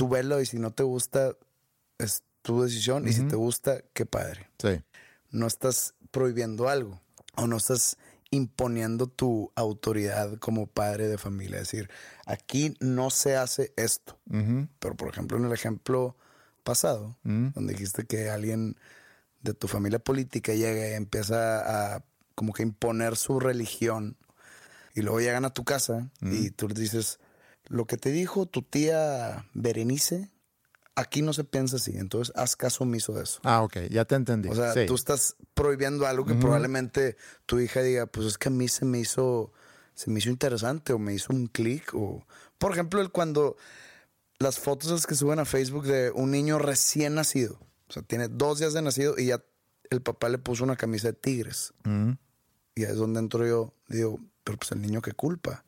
tú 0.00 0.08
velo 0.08 0.40
y 0.40 0.46
si 0.46 0.58
no 0.58 0.70
te 0.70 0.82
gusta, 0.82 1.36
es 1.98 2.22
tu 2.40 2.62
decisión. 2.62 3.06
Y 3.06 3.12
si 3.12 3.24
te 3.24 3.36
gusta, 3.36 3.82
qué 3.92 4.06
padre. 4.06 4.48
Sí. 4.58 4.80
no 5.30 5.46
estás 5.46 5.92
prohibiendo 6.10 6.70
algo 6.70 7.02
o 7.36 7.46
no 7.46 7.58
estás 7.58 7.98
imponiendo 8.30 9.08
tu 9.08 9.52
autoridad 9.56 10.38
como 10.38 10.66
padre 10.66 11.06
de 11.06 11.18
familia. 11.18 11.58
Es 11.58 11.70
decir, 11.70 11.90
aquí 12.24 12.74
no 12.80 13.10
se 13.10 13.36
hace 13.36 13.74
esto. 13.76 14.18
Pero, 14.78 14.96
por 14.96 15.10
ejemplo, 15.10 15.36
en 15.36 15.44
el 15.44 15.52
ejemplo 15.52 16.16
pasado, 16.62 17.18
donde 17.22 17.74
dijiste 17.74 18.06
que 18.06 18.30
alguien 18.30 18.78
de 19.42 19.52
tu 19.52 19.68
familia 19.68 19.98
política 19.98 20.54
llega 20.54 20.88
y 20.88 20.94
empieza 20.94 21.96
a 21.96 22.04
como 22.34 22.54
que 22.54 22.62
imponer 22.62 23.18
su 23.18 23.38
religión 23.38 24.16
y 24.94 25.02
luego 25.02 25.20
llegan 25.20 25.44
a 25.44 25.52
tu 25.52 25.64
casa 25.64 26.10
y 26.22 26.52
tú 26.52 26.68
les 26.68 26.78
dices, 26.78 27.20
lo 27.70 27.86
que 27.86 27.96
te 27.96 28.10
dijo 28.10 28.44
tu 28.46 28.62
tía 28.62 29.46
Berenice, 29.54 30.28
aquí 30.96 31.22
no 31.22 31.32
se 31.32 31.44
piensa 31.44 31.76
así, 31.76 31.92
entonces 31.96 32.34
haz 32.36 32.56
caso 32.56 32.84
omiso 32.84 33.12
de 33.14 33.22
eso. 33.22 33.40
Ah, 33.44 33.62
ok, 33.62 33.76
ya 33.90 34.04
te 34.04 34.16
entendí. 34.16 34.48
O 34.48 34.54
sea, 34.54 34.74
Sí. 34.74 34.86
tú 34.86 34.96
estás 34.96 35.36
prohibiendo 35.54 36.04
algo 36.06 36.26
que 36.26 36.34
probablemente 36.34 37.16
tu 37.46 37.60
hija 37.60 37.80
diga, 37.80 38.06
pues 38.06 38.26
es 38.26 38.36
que 38.38 38.48
a 38.48 38.52
mí 38.52 38.66
se 38.68 38.84
me 38.84 38.98
hizo, 38.98 39.52
se 39.94 40.10
me 40.10 40.18
hizo 40.18 40.28
interesante 40.30 40.92
o 40.92 40.98
me 40.98 41.14
hizo 41.14 41.32
un 41.32 41.46
clic. 41.46 41.94
O, 41.94 42.26
por 42.58 42.72
ejemplo, 42.72 43.00
el 43.00 43.10
cuando 43.10 43.56
las 44.40 44.58
fotos 44.58 45.06
que 45.06 45.14
suben 45.14 45.38
a 45.38 45.44
Facebook 45.44 45.86
de 45.86 46.10
un 46.10 46.32
niño 46.32 46.58
recién 46.58 47.14
nacido. 47.14 47.58
O 47.88 47.92
sea, 47.92 48.02
tiene 48.02 48.26
dos 48.28 48.58
días 48.58 48.72
de 48.72 48.82
nacido 48.82 49.14
y 49.16 49.26
ya 49.26 49.42
el 49.90 50.02
papá 50.02 50.28
le 50.28 50.38
puso 50.38 50.64
una 50.64 50.76
camisa 50.76 51.08
de 51.08 51.14
tigres. 51.14 51.72
Y 52.74 52.84
ahí 52.84 52.90
es 52.92 52.96
donde 52.96 53.20
entro 53.20 53.46
yo, 53.46 53.74
digo, 53.88 54.18
pero 54.44 54.58
pues 54.58 54.72
el 54.72 54.80
niño 54.82 55.00
qué 55.02 55.12
culpa. 55.12 55.64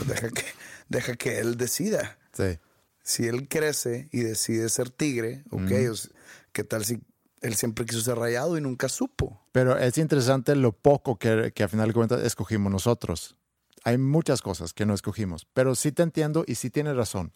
O 0.00 0.04
deja 0.04 0.28
que, 0.30 0.44
deja 0.88 1.16
que 1.16 1.38
él 1.38 1.56
decida 1.56 2.18
Sí. 2.32 2.58
si 3.02 3.26
él 3.26 3.48
crece 3.48 4.08
y 4.12 4.20
decide 4.20 4.68
ser 4.68 4.90
tigre, 4.90 5.44
ok, 5.50 5.70
o 5.90 5.94
sea, 5.94 6.10
¿qué 6.52 6.64
tal 6.64 6.84
si 6.84 6.98
él 7.42 7.54
siempre 7.54 7.84
quiso 7.86 8.00
ser 8.00 8.16
rayado 8.18 8.58
y 8.58 8.60
nunca 8.60 8.88
supo? 8.88 9.40
Pero 9.52 9.78
es 9.78 9.96
interesante 9.98 10.56
lo 10.56 10.72
poco 10.72 11.18
que, 11.18 11.52
que 11.54 11.62
a 11.62 11.68
final 11.68 11.88
de 11.88 11.94
cuentas 11.94 12.22
escogimos 12.24 12.72
nosotros. 12.72 13.36
Hay 13.84 13.98
muchas 13.98 14.42
cosas 14.42 14.72
que 14.72 14.84
no 14.84 14.94
escogimos, 14.94 15.46
pero 15.54 15.76
sí 15.76 15.92
te 15.92 16.02
entiendo 16.02 16.44
y 16.46 16.56
sí 16.56 16.70
tienes 16.70 16.96
razón. 16.96 17.32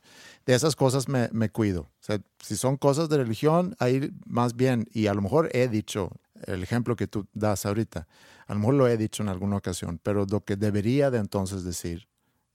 De 0.47 0.54
esas 0.57 0.75
cosas 0.75 1.07
me, 1.07 1.28
me 1.33 1.49
cuido. 1.50 1.83
O 1.83 2.02
sea, 2.02 2.21
si 2.42 2.57
son 2.57 2.76
cosas 2.76 3.09
de 3.09 3.19
religión, 3.19 3.76
ahí 3.78 4.11
más 4.26 4.57
bien, 4.57 4.88
y 4.92 5.07
a 5.07 5.14
lo 5.14 5.23
mejor 5.23 5.49
he 5.52 5.69
dicho 5.69 6.10
el 6.47 6.65
ejemplo 6.65 6.97
que 6.97 7.06
tú 7.06 7.28
das 7.34 7.67
ahorita, 7.67 8.08
a 8.49 8.54
lo 8.54 8.58
mejor 8.58 8.75
lo 8.75 8.89
he 8.89 8.97
dicho 8.97 9.23
en 9.23 9.28
alguna 9.28 9.56
ocasión, 9.58 10.00
pero 10.02 10.26
lo 10.28 10.45
que 10.45 10.56
debería 10.56 11.13
de 11.13 11.19
entonces 11.19 11.63
decir 11.63 12.08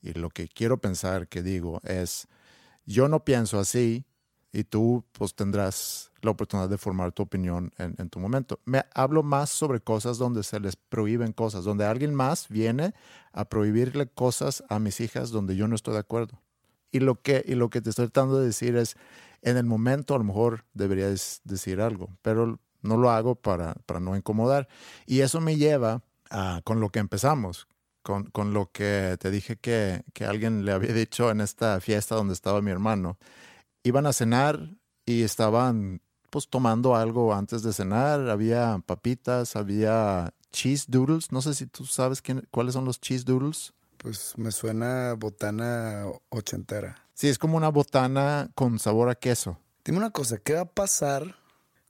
y 0.05 0.13
lo 0.13 0.29
que 0.29 0.47
quiero 0.47 0.77
pensar 0.77 1.27
que 1.27 1.41
digo 1.41 1.81
es, 1.83 2.27
yo 2.85 3.07
no 3.07 3.25
pienso 3.25 3.59
así 3.59 4.05
y 4.53 4.63
tú 4.63 5.03
pues 5.11 5.35
tendrás 5.35 6.11
la 6.21 6.31
oportunidad 6.31 6.69
de 6.69 6.77
formar 6.77 7.11
tu 7.11 7.23
opinión 7.23 7.73
en, 7.77 7.95
en 7.97 8.09
tu 8.09 8.19
momento. 8.19 8.59
Me 8.65 8.85
hablo 8.93 9.23
más 9.23 9.49
sobre 9.49 9.81
cosas 9.81 10.17
donde 10.17 10.43
se 10.43 10.59
les 10.59 10.75
prohíben 10.75 11.33
cosas, 11.33 11.65
donde 11.65 11.85
alguien 11.85 12.13
más 12.13 12.47
viene 12.47 12.93
a 13.33 13.45
prohibirle 13.45 14.07
cosas 14.07 14.63
a 14.69 14.79
mis 14.79 15.01
hijas 15.01 15.31
donde 15.31 15.55
yo 15.55 15.67
no 15.67 15.75
estoy 15.75 15.95
de 15.95 15.99
acuerdo. 15.99 16.39
Y 16.91 16.99
lo 16.99 17.21
que, 17.21 17.43
y 17.45 17.55
lo 17.55 17.69
que 17.69 17.81
te 17.81 17.89
estoy 17.89 18.05
tratando 18.05 18.39
de 18.39 18.45
decir 18.45 18.77
es, 18.77 18.95
en 19.41 19.57
el 19.57 19.65
momento 19.65 20.15
a 20.15 20.17
lo 20.17 20.23
mejor 20.23 20.65
deberías 20.73 21.41
decir 21.43 21.81
algo, 21.81 22.09
pero 22.21 22.59
no 22.81 22.97
lo 22.97 23.11
hago 23.11 23.35
para, 23.35 23.73
para 23.85 23.99
no 23.99 24.15
incomodar. 24.15 24.67
Y 25.05 25.19
eso 25.19 25.41
me 25.41 25.57
lleva 25.57 26.03
a, 26.29 26.61
con 26.63 26.79
lo 26.79 26.89
que 26.89 26.99
empezamos, 26.99 27.67
con, 28.05 28.25
con 28.25 28.53
lo 28.53 28.69
que 28.71 29.17
te 29.19 29.31
dije 29.31 29.57
que, 29.57 30.03
que 30.13 30.25
alguien 30.25 30.63
le 30.63 30.71
había 30.73 30.93
dicho 30.93 31.31
en 31.31 31.41
esta 31.41 31.81
fiesta 31.81 32.13
donde 32.13 32.35
estaba 32.35 32.61
mi 32.61 32.69
hermano. 32.69 33.17
Iban 33.81 34.05
a 34.05 34.13
cenar 34.13 34.59
y 35.07 35.23
estaban 35.23 36.01
pues 36.29 36.47
tomando 36.47 36.95
algo 36.95 37.33
antes 37.33 37.63
de 37.63 37.73
cenar. 37.73 38.29
Había 38.29 38.79
papitas, 38.85 39.55
había 39.55 40.31
cheese 40.51 40.85
doodles. 40.87 41.31
No 41.31 41.41
sé 41.41 41.55
si 41.55 41.65
tú 41.65 41.87
sabes 41.87 42.21
quién- 42.21 42.47
cuáles 42.51 42.75
son 42.75 42.85
los 42.85 43.01
cheese 43.01 43.25
doodles. 43.25 43.73
Pues 43.97 44.37
me 44.37 44.51
suena 44.51 45.15
botana 45.17 46.05
ochentera. 46.29 47.01
Sí, 47.15 47.27
es 47.27 47.39
como 47.39 47.57
una 47.57 47.69
botana 47.69 48.51
con 48.53 48.77
sabor 48.77 49.09
a 49.09 49.15
queso. 49.15 49.57
Dime 49.83 49.97
una 49.97 50.11
cosa, 50.11 50.37
¿qué 50.37 50.53
va 50.53 50.61
a 50.61 50.65
pasar 50.65 51.37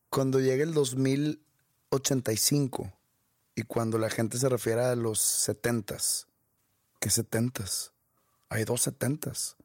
cuando 0.10 0.39
llegue 0.39 0.63
el 0.63 0.73
2085 0.73 2.89
y 3.56 3.63
cuando 3.63 3.98
la 3.98 4.10
gente 4.10 4.38
se 4.38 4.50
refiera 4.50 4.91
a 4.91 4.96
los 4.96 5.20
setentas? 5.20 6.28
¿Qué 7.00 7.10
setentas? 7.10 7.91
Hay 8.50 8.63
dos 8.65 8.82
setentas. 8.82 9.56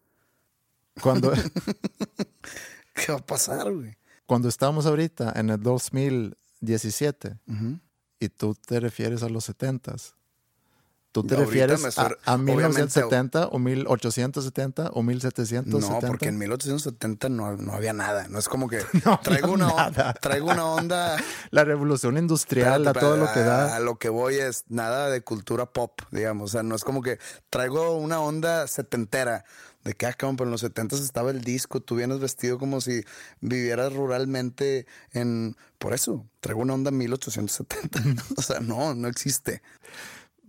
Cuando, 1.00 1.32
¿Qué 2.94 3.12
va 3.12 3.18
a 3.18 3.26
pasar, 3.26 3.72
güey? 3.72 3.96
cuando 4.26 4.48
estamos 4.48 4.86
ahorita 4.86 5.32
en 5.36 5.50
el 5.50 5.60
2017 5.62 7.38
Ujú. 7.48 7.80
y 8.20 8.28
tú 8.28 8.54
te 8.54 8.78
refieres 8.78 9.22
a 9.24 9.28
los 9.28 9.48
70s, 9.48 10.14
¿tú 11.12 11.24
te 11.24 11.34
Ahorita 11.34 11.50
refieres 11.50 11.80
me 11.80 11.88
a, 11.88 12.06
a 12.32 12.34
obviamente- 12.34 12.52
1970 12.52 13.46
o 13.48 13.58
1870 13.58 14.90
o 14.92 15.02
1770? 15.02 16.00
No, 16.00 16.06
porque 16.06 16.26
en 16.28 16.38
1870 16.38 17.28
no, 17.28 17.56
no 17.56 17.72
había 17.72 17.92
nada. 17.92 18.28
No 18.28 18.38
es 18.38 18.48
como 18.48 18.68
que 18.68 18.82
No 19.04 19.18
traigo, 19.22 19.52
una, 19.52 19.66
nada. 19.68 20.14
traigo 20.20 20.50
una 20.50 20.64
onda. 20.66 21.16
La 21.50 21.64
revolución 21.64 22.16
industrial, 22.16 22.82
Espérate, 22.86 22.98
a 22.98 23.00
todo 23.02 23.16
lo 23.16 23.32
que 23.32 23.40
da. 23.40 23.76
A 23.76 23.80
lo 23.80 23.98
que 23.98 24.08
voy 24.08 24.36
es 24.36 24.64
nada 24.68 25.10
de 25.10 25.22
cultura 25.22 25.66
pop, 25.66 26.00
digamos. 26.10 26.50
O 26.50 26.52
sea, 26.52 26.62
no 26.62 26.74
es 26.74 26.84
como 26.84 27.02
que 27.02 27.18
traigo 27.50 27.96
una 27.96 28.20
onda 28.20 28.66
setentera. 28.66 29.44
De 29.82 29.94
que, 29.94 30.04
ah, 30.04 30.14
pero 30.18 30.44
en 30.44 30.50
los 30.50 30.60
setentas 30.60 31.00
estaba 31.00 31.30
el 31.30 31.40
disco, 31.40 31.80
tú 31.80 31.96
vienes 31.96 32.20
vestido 32.20 32.58
como 32.58 32.82
si 32.82 33.02
vivieras 33.40 33.94
ruralmente 33.94 34.86
en... 35.12 35.56
Por 35.78 35.94
eso, 35.94 36.26
traigo 36.40 36.60
una 36.60 36.74
onda 36.74 36.90
1870. 36.90 37.98
o 38.36 38.42
sea, 38.42 38.60
no, 38.60 38.94
no 38.94 39.08
existe. 39.08 39.62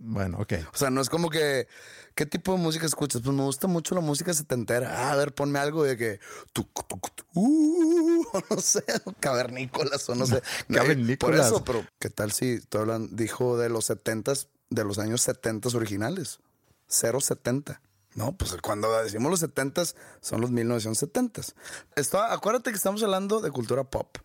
Bueno, 0.04 0.38
ok. 0.40 0.54
O 0.72 0.76
sea, 0.76 0.90
no 0.90 1.00
es 1.00 1.08
como 1.08 1.30
que... 1.30 1.68
¿Qué 2.16 2.26
tipo 2.26 2.52
de 2.52 2.58
música 2.58 2.84
escuchas? 2.86 3.22
Pues 3.22 3.34
me 3.34 3.42
gusta 3.42 3.68
mucho 3.68 3.94
la 3.94 4.00
música 4.00 4.34
setentera. 4.34 4.92
Ah, 4.98 5.12
a 5.12 5.16
ver, 5.16 5.32
ponme 5.32 5.60
algo 5.60 5.84
de 5.84 5.96
que... 5.96 6.18
tuc, 6.52 6.68
tuc, 6.88 7.14
tuc, 7.14 7.26
uh, 7.34 8.24
no 8.50 8.60
sé, 8.60 8.84
cavernícolas 9.20 10.08
o 10.08 10.14
no 10.16 10.26
sé. 10.26 10.42
Por 10.66 10.76
Cavernícolas. 10.76 11.46
eso, 11.46 11.64
pero 11.64 11.86
¿qué 12.00 12.10
tal 12.10 12.32
si 12.32 12.60
tú 12.60 12.78
hablan, 12.78 13.14
dijo 13.14 13.56
de 13.56 13.68
los 13.68 13.86
setentas, 13.86 14.48
de 14.70 14.84
los 14.84 14.98
años 14.98 15.22
setentas 15.22 15.74
originales? 15.74 16.40
070. 16.88 17.80
No, 18.14 18.36
pues 18.36 18.54
cuando 18.60 18.92
decimos 19.02 19.30
los 19.30 19.40
setentas 19.40 19.96
son 20.20 20.40
los 20.40 20.50
1970s. 20.50 21.54
Esto, 21.96 22.20
acuérdate 22.20 22.70
que 22.70 22.76
estamos 22.76 23.02
hablando 23.02 23.40
de 23.40 23.50
cultura 23.50 23.84
pop. 23.84 24.18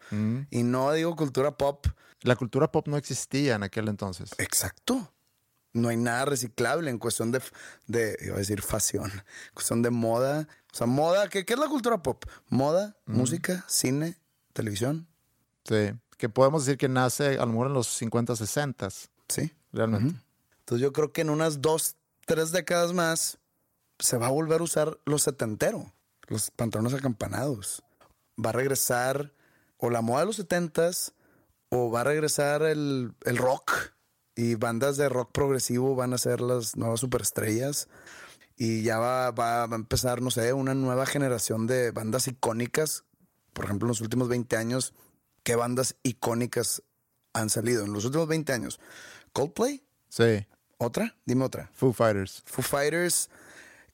Y 0.50 0.64
no 0.64 0.92
digo 0.92 1.16
cultura 1.16 1.56
pop 1.58 1.86
La 2.22 2.36
cultura 2.36 2.72
pop 2.72 2.88
no 2.88 2.98
existía 2.98 3.56
en 3.56 3.64
aquel 3.64 3.88
entonces. 3.88 4.32
Exacto. 4.40 5.14
No 5.78 5.90
hay 5.90 5.98
nada 5.98 6.26
reciclable 6.26 6.90
en 6.90 6.98
cuestión 6.98 7.32
de, 7.32 7.42
de 7.88 8.18
iba 8.22 8.36
a 8.36 8.40
decir 8.40 8.62
fashion, 8.62 9.10
en 9.12 9.24
cuestión 9.54 9.82
de 9.82 9.90
moda. 9.90 10.48
O 10.74 10.76
sea, 10.76 10.88
moda, 10.88 11.30
¿qué, 11.30 11.46
qué 11.46 11.54
es 11.54 11.60
la 11.60 11.68
cultura 11.68 12.02
pop? 12.04 12.24
Moda, 12.50 12.96
música, 13.06 13.64
cine, 13.68 14.18
televisión. 14.54 15.08
Sí. 15.66 15.92
Que 16.18 16.30
podemos 16.30 16.66
decir 16.66 16.78
que 16.78 16.90
nace 16.90 17.38
a 17.38 17.46
lo 17.46 17.48
mejor 17.48 17.68
en 17.68 17.74
los 17.74 17.88
50, 17.88 18.36
60, 18.36 18.90
Sí. 19.30 19.52
realmente. 19.72 20.16
Entonces 20.60 20.82
yo 20.82 20.92
creo 20.94 21.12
que 21.14 21.22
en 21.22 21.30
unas 21.30 21.62
dos, 21.62 21.96
tres 22.26 22.52
décadas 22.52 22.94
más 22.94 23.38
se 24.00 24.18
va 24.18 24.28
a 24.28 24.32
volver 24.32 24.62
a 24.62 24.64
usar 24.64 25.00
lo 25.06 25.18
setentero, 25.20 25.94
los 26.28 26.52
pantalones 26.52 26.94
acampanados. 26.94 27.84
Va 28.44 28.50
a 28.50 28.54
regresar 28.54 29.32
o 29.78 29.90
la 29.90 30.02
moda 30.02 30.22
de 30.22 30.26
los 30.28 30.36
setentas 30.38 31.14
o 31.70 31.92
va 31.92 32.02
a 32.02 32.04
regresar 32.04 32.64
el, 32.64 33.14
el 33.26 33.38
rock 33.38 33.72
y 34.38 34.56
bandas 34.56 34.96
de 34.96 35.10
rock 35.10 35.32
progresivo 35.34 35.96
van 35.96 36.14
a 36.14 36.18
ser 36.18 36.40
las 36.40 36.78
nuevas 36.78 37.02
superestrellas 37.02 37.90
y 38.56 38.84
ya 38.84 39.00
va, 39.00 39.32
va, 39.32 39.66
va 39.66 39.76
a 39.76 39.80
empezar, 39.80 40.22
no 40.22 40.32
sé, 40.32 40.54
una 40.54 40.74
nueva 40.74 41.06
generación 41.06 41.68
de 41.68 41.92
bandas 41.92 42.28
icónicas. 42.28 43.04
Por 43.52 43.66
ejemplo, 43.66 43.88
en 43.88 43.90
los 43.90 44.02
últimos 44.02 44.30
20 44.30 44.56
años, 44.56 44.94
¿qué 45.44 45.56
bandas 45.56 45.96
icónicas 46.04 46.84
han 47.34 47.50
salido? 47.50 47.84
En 47.84 47.92
los 47.92 48.06
últimos 48.06 48.28
20 48.28 48.54
años, 48.54 48.80
Coldplay, 49.34 49.84
Sí, 50.10 50.46
otra, 50.78 51.16
dime 51.26 51.46
otra. 51.46 51.70
Foo 51.74 51.94
Fighters. 51.94 52.44
Foo 52.46 52.64
Fighters 52.64 53.30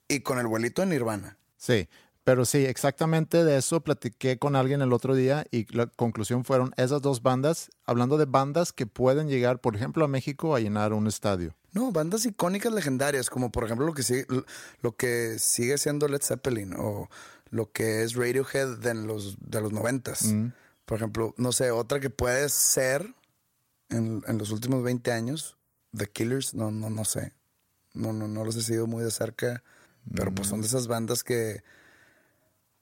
y 0.08 0.20
con 0.20 0.38
el 0.38 0.46
vuelito 0.46 0.82
de 0.82 0.86
Nirvana. 0.86 1.38
Sí, 1.56 1.88
pero 2.24 2.46
sí, 2.46 2.64
exactamente 2.64 3.44
de 3.44 3.58
eso 3.58 3.82
platiqué 3.82 4.38
con 4.38 4.56
alguien 4.56 4.80
el 4.80 4.94
otro 4.94 5.14
día 5.14 5.44
y 5.50 5.70
la 5.76 5.86
conclusión 5.86 6.44
fueron 6.44 6.72
esas 6.78 7.02
dos 7.02 7.22
bandas, 7.22 7.70
hablando 7.84 8.16
de 8.16 8.24
bandas 8.24 8.72
que 8.72 8.86
pueden 8.86 9.28
llegar, 9.28 9.60
por 9.60 9.76
ejemplo, 9.76 10.06
a 10.06 10.08
México 10.08 10.56
a 10.56 10.60
llenar 10.60 10.94
un 10.94 11.06
estadio. 11.06 11.54
No, 11.72 11.92
bandas 11.92 12.24
icónicas 12.24 12.72
legendarias, 12.72 13.28
como 13.28 13.52
por 13.52 13.64
ejemplo 13.64 13.84
lo 13.84 13.92
que 13.92 14.02
sigue, 14.02 14.26
lo 14.80 14.96
que 14.96 15.38
sigue 15.38 15.76
siendo 15.76 16.08
Led 16.08 16.22
Zeppelin 16.22 16.74
o 16.78 17.10
lo 17.50 17.70
que 17.72 18.02
es 18.02 18.14
Radiohead 18.14 18.78
de 18.78 18.94
los, 18.94 19.36
de 19.40 19.60
los 19.60 19.72
noventas. 19.72 20.34
Por 20.86 20.96
ejemplo, 20.96 21.34
no 21.36 21.52
sé, 21.52 21.72
otra 21.72 22.00
que 22.00 22.10
puede 22.10 22.48
ser 22.48 23.14
en, 23.90 24.22
en 24.26 24.38
los 24.38 24.50
últimos 24.50 24.82
20 24.82 25.12
años, 25.12 25.58
The 25.94 26.06
Killers, 26.06 26.54
no, 26.54 26.70
no, 26.70 26.88
no 26.88 27.04
sé. 27.04 27.32
No, 27.92 28.12
no, 28.12 28.28
no 28.28 28.44
los 28.44 28.56
he 28.56 28.62
seguido 28.62 28.86
muy 28.86 29.04
de 29.04 29.10
cerca, 29.10 29.62
pero 30.14 30.34
pues 30.34 30.48
son 30.48 30.62
de 30.62 30.66
esas 30.66 30.88
bandas 30.88 31.22
que 31.22 31.62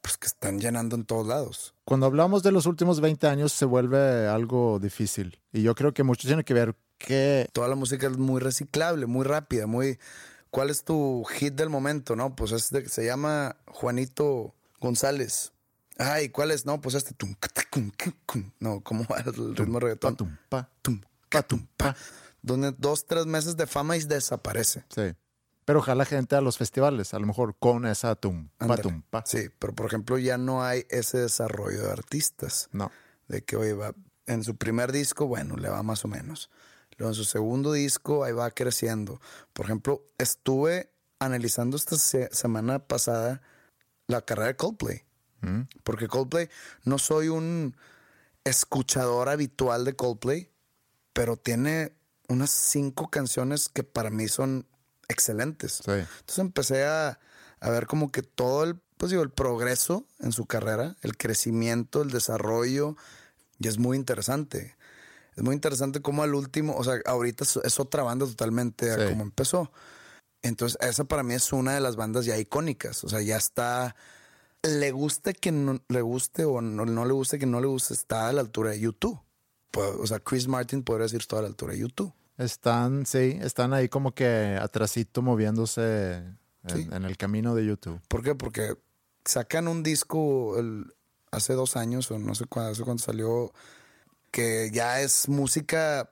pues 0.02 0.18
que 0.18 0.26
están 0.26 0.58
llenando 0.58 0.96
en 0.96 1.04
todos 1.04 1.26
lados. 1.26 1.74
Cuando 1.84 2.06
hablamos 2.06 2.42
de 2.42 2.52
los 2.52 2.66
últimos 2.66 3.00
20 3.00 3.26
años 3.28 3.52
se 3.52 3.64
vuelve 3.64 4.26
algo 4.26 4.78
difícil 4.78 5.40
y 5.52 5.62
yo 5.62 5.74
creo 5.74 5.94
que 5.94 6.02
mucho 6.02 6.28
tiene 6.28 6.44
que 6.44 6.52
ver 6.52 6.76
que 6.98 7.48
Toda 7.52 7.68
la 7.68 7.74
música 7.74 8.06
es 8.06 8.16
muy 8.16 8.40
reciclable, 8.40 9.06
muy 9.06 9.24
rápida, 9.24 9.66
muy... 9.66 9.98
¿Cuál 10.50 10.68
es 10.68 10.84
tu 10.84 11.24
hit 11.24 11.54
del 11.54 11.70
momento? 11.70 12.14
No, 12.14 12.36
pues 12.36 12.52
este 12.52 12.86
se 12.88 13.06
llama 13.06 13.56
Juanito 13.66 14.54
González. 14.80 15.52
Ay, 15.98 16.28
¿cuál 16.28 16.50
es? 16.50 16.66
No, 16.66 16.80
pues 16.80 16.94
este... 16.94 17.14
No, 18.60 18.80
¿cómo 18.82 19.06
va 19.10 19.20
el 19.20 19.56
ritmo 19.56 19.78
de 19.78 19.80
reggaetón? 19.80 20.12
patum, 20.12 20.36
pa. 20.48 20.68
Tum, 20.82 21.00
catum, 21.28 21.66
pa. 21.76 21.96
Donde 22.42 22.72
dos, 22.76 23.06
tres 23.06 23.24
meses 23.24 23.56
de 23.56 23.66
fama 23.66 23.96
y 23.96 24.00
desaparece. 24.00 24.84
Sí. 24.94 25.14
Pero 25.64 25.80
jala 25.80 26.04
gente 26.04 26.34
a 26.34 26.40
los 26.40 26.58
festivales, 26.58 27.14
a 27.14 27.18
lo 27.20 27.26
mejor 27.26 27.56
con 27.58 27.86
esa 27.86 28.14
tum, 28.16 28.48
pa, 28.58 28.64
Ándale. 28.64 28.82
tum, 28.82 29.02
pa. 29.02 29.22
Sí, 29.24 29.48
pero 29.58 29.72
por 29.74 29.86
ejemplo 29.86 30.18
ya 30.18 30.36
no 30.38 30.64
hay 30.64 30.84
ese 30.90 31.18
desarrollo 31.18 31.82
de 31.82 31.90
artistas. 31.92 32.68
No. 32.72 32.90
De 33.28 33.44
que, 33.44 33.56
oye, 33.56 33.72
va, 33.72 33.94
en 34.26 34.42
su 34.42 34.56
primer 34.56 34.90
disco, 34.90 35.26
bueno, 35.26 35.56
le 35.56 35.68
va 35.68 35.82
más 35.84 36.04
o 36.04 36.08
menos. 36.08 36.50
Luego 36.98 37.10
en 37.10 37.14
su 37.14 37.24
segundo 37.24 37.72
disco, 37.72 38.24
ahí 38.24 38.32
va 38.32 38.50
creciendo. 38.50 39.20
Por 39.52 39.66
ejemplo, 39.66 40.04
estuve 40.18 40.90
analizando 41.20 41.76
esta 41.76 41.96
se- 41.96 42.28
semana 42.34 42.80
pasada 42.80 43.40
la 44.08 44.22
carrera 44.22 44.48
de 44.48 44.56
Coldplay. 44.56 45.04
Porque 45.84 46.08
Coldplay, 46.08 46.48
no 46.84 46.98
soy 46.98 47.28
un 47.28 47.74
escuchador 48.44 49.28
habitual 49.28 49.84
de 49.84 49.94
Coldplay, 49.94 50.50
pero 51.12 51.36
tiene 51.36 51.92
unas 52.28 52.50
cinco 52.50 53.10
canciones 53.10 53.68
que 53.68 53.84
para 53.84 54.10
mí 54.10 54.28
son 54.28 54.66
excelentes. 55.08 55.82
Sí. 55.84 55.90
Entonces 55.90 56.38
empecé 56.38 56.84
a, 56.84 57.18
a 57.60 57.70
ver 57.70 57.86
como 57.86 58.10
que 58.10 58.22
todo 58.22 58.64
el, 58.64 58.76
pues 58.96 59.10
digo, 59.10 59.22
el 59.22 59.30
progreso 59.30 60.06
en 60.20 60.32
su 60.32 60.46
carrera, 60.46 60.96
el 61.02 61.16
crecimiento, 61.16 62.02
el 62.02 62.10
desarrollo, 62.10 62.96
y 63.58 63.68
es 63.68 63.78
muy 63.78 63.96
interesante. 63.96 64.76
Es 65.36 65.42
muy 65.42 65.54
interesante 65.54 66.02
cómo 66.02 66.22
al 66.22 66.34
último, 66.34 66.76
o 66.76 66.84
sea, 66.84 67.00
ahorita 67.06 67.44
es, 67.44 67.56
es 67.56 67.80
otra 67.80 68.02
banda 68.02 68.26
totalmente 68.26 68.90
a 68.90 68.96
Sí. 68.98 69.04
como 69.10 69.22
empezó. 69.22 69.72
Entonces, 70.42 70.76
esa 70.80 71.04
para 71.04 71.22
mí 71.22 71.34
es 71.34 71.52
una 71.52 71.74
de 71.74 71.80
las 71.80 71.96
bandas 71.96 72.24
ya 72.26 72.36
icónicas. 72.36 73.04
O 73.04 73.08
sea, 73.08 73.20
ya 73.22 73.36
está. 73.36 73.94
Le 74.62 74.90
guste 74.90 75.34
que 75.34 75.52
no 75.52 75.80
le 75.88 76.02
guste 76.02 76.44
o 76.44 76.60
no, 76.60 76.84
no 76.84 77.04
le 77.04 77.12
guste 77.12 77.38
que 77.38 77.46
no 77.46 77.60
le 77.60 77.66
guste, 77.66 77.94
está 77.94 78.28
a 78.28 78.32
la 78.32 78.40
altura 78.40 78.70
de 78.70 78.80
YouTube. 78.80 79.18
O 79.74 80.06
sea, 80.06 80.18
Chris 80.20 80.48
Martin 80.48 80.82
podría 80.82 81.04
decir 81.04 81.20
está 81.20 81.38
a 81.38 81.42
la 81.42 81.48
altura 81.48 81.72
de 81.72 81.78
YouTube. 81.78 82.12
Están, 82.38 83.06
sí, 83.06 83.38
están 83.42 83.72
ahí 83.74 83.88
como 83.88 84.14
que 84.14 84.58
atrasito 84.60 85.22
moviéndose 85.22 86.14
en, 86.16 86.38
Sí. 86.68 86.88
en 86.90 87.04
el 87.04 87.16
camino 87.16 87.54
de 87.54 87.66
YouTube. 87.66 88.00
¿Por 88.08 88.22
qué? 88.22 88.34
Porque 88.34 88.74
sacan 89.24 89.68
un 89.68 89.82
disco 89.82 90.58
el- 90.58 90.92
hace 91.30 91.52
dos 91.54 91.76
años 91.76 92.10
o 92.10 92.18
no 92.18 92.34
sé 92.34 92.46
cuándo, 92.46 92.72
hace 92.72 92.82
cuándo 92.84 93.02
salió, 93.02 93.52
que 94.30 94.70
ya 94.72 95.00
es 95.00 95.28
música 95.28 96.10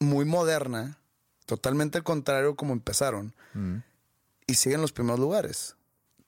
muy 0.00 0.24
moderna, 0.24 0.98
totalmente 1.46 1.98
al 1.98 2.04
contrario 2.04 2.56
como 2.56 2.72
empezaron, 2.72 3.34
y 4.46 4.54
siguen 4.54 4.80
los 4.80 4.92
primeros 4.92 5.20
lugares. 5.20 5.76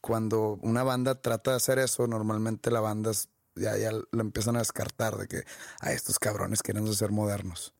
Cuando 0.01 0.59
una 0.63 0.83
banda 0.83 1.15
trata 1.21 1.53
de 1.53 1.57
hacer 1.57 1.79
eso, 1.79 2.07
normalmente 2.07 2.71
la 2.71 2.81
banda 2.81 3.11
ya, 3.57 3.77
ya 3.79 3.91
lo 3.93 4.21
empiezan 4.21 4.57
a 4.57 4.61
descartar 4.61 5.17
de 5.17 5.27
que 5.29 5.45
a 5.81 5.93
estos 5.93 6.19
cabrones 6.19 6.63
quieren 6.63 6.87
ser 6.95 7.11
modernos. 7.11 7.73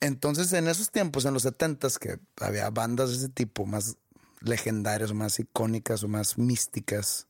Entonces, 0.00 0.52
en 0.52 0.68
esos 0.68 0.90
tiempos, 0.90 1.24
en 1.24 1.34
los 1.34 1.44
70s, 1.44 1.98
que 1.98 2.20
había 2.40 2.70
bandas 2.70 3.10
de 3.10 3.16
ese 3.16 3.28
tipo, 3.28 3.66
más 3.66 3.96
legendarias, 4.40 5.12
más 5.12 5.38
icónicas 5.40 6.04
o 6.04 6.08
más 6.08 6.38
místicas, 6.38 7.26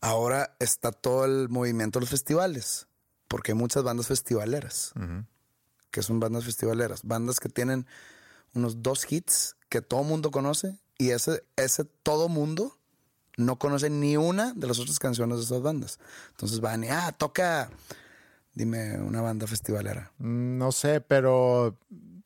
ahora 0.00 0.54
está 0.60 0.92
todo 0.92 1.24
el 1.24 1.48
movimiento 1.48 1.98
de 1.98 2.02
los 2.02 2.10
festivales, 2.10 2.86
porque 3.26 3.52
hay 3.52 3.58
muchas 3.58 3.82
bandas 3.82 4.06
festivaleras, 4.06 4.92
que 5.90 6.02
son 6.02 6.20
bandas 6.20 6.44
festivaleras, 6.44 7.02
bandas 7.02 7.40
que 7.40 7.48
tienen 7.48 7.86
unos 8.54 8.82
dos 8.82 9.10
hits 9.10 9.56
que 9.68 9.82
todo 9.82 10.02
mundo 10.04 10.30
conoce 10.30 10.78
y 10.96 11.10
ese, 11.10 11.44
ese 11.56 11.84
todo 11.84 12.28
mundo 12.28 12.78
no 13.36 13.58
conoce 13.58 13.88
ni 13.90 14.16
una 14.16 14.52
de 14.54 14.66
las 14.66 14.78
otras 14.78 14.98
canciones 14.98 15.38
de 15.38 15.44
esas 15.44 15.62
bandas. 15.62 15.98
Entonces 16.30 16.60
van 16.60 16.84
y, 16.84 16.88
ah, 16.88 17.14
toca, 17.16 17.70
dime 18.58 18.98
una 19.00 19.20
banda 19.22 19.46
festivalera. 19.46 20.12
Mm, 20.18 20.58
No 20.58 20.72
sé, 20.72 21.00
pero 21.00 21.78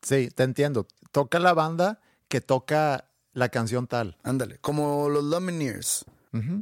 sí, 0.02 0.30
te 0.34 0.42
entiendo. 0.42 0.86
Toca 1.12 1.38
la 1.38 1.52
banda 1.52 2.00
que 2.28 2.40
toca 2.40 3.04
la 3.34 3.50
canción 3.50 3.86
tal. 3.86 4.16
Ándale, 4.22 4.58
como 4.58 5.08
los 5.08 5.22
Lumineers. 5.24 6.04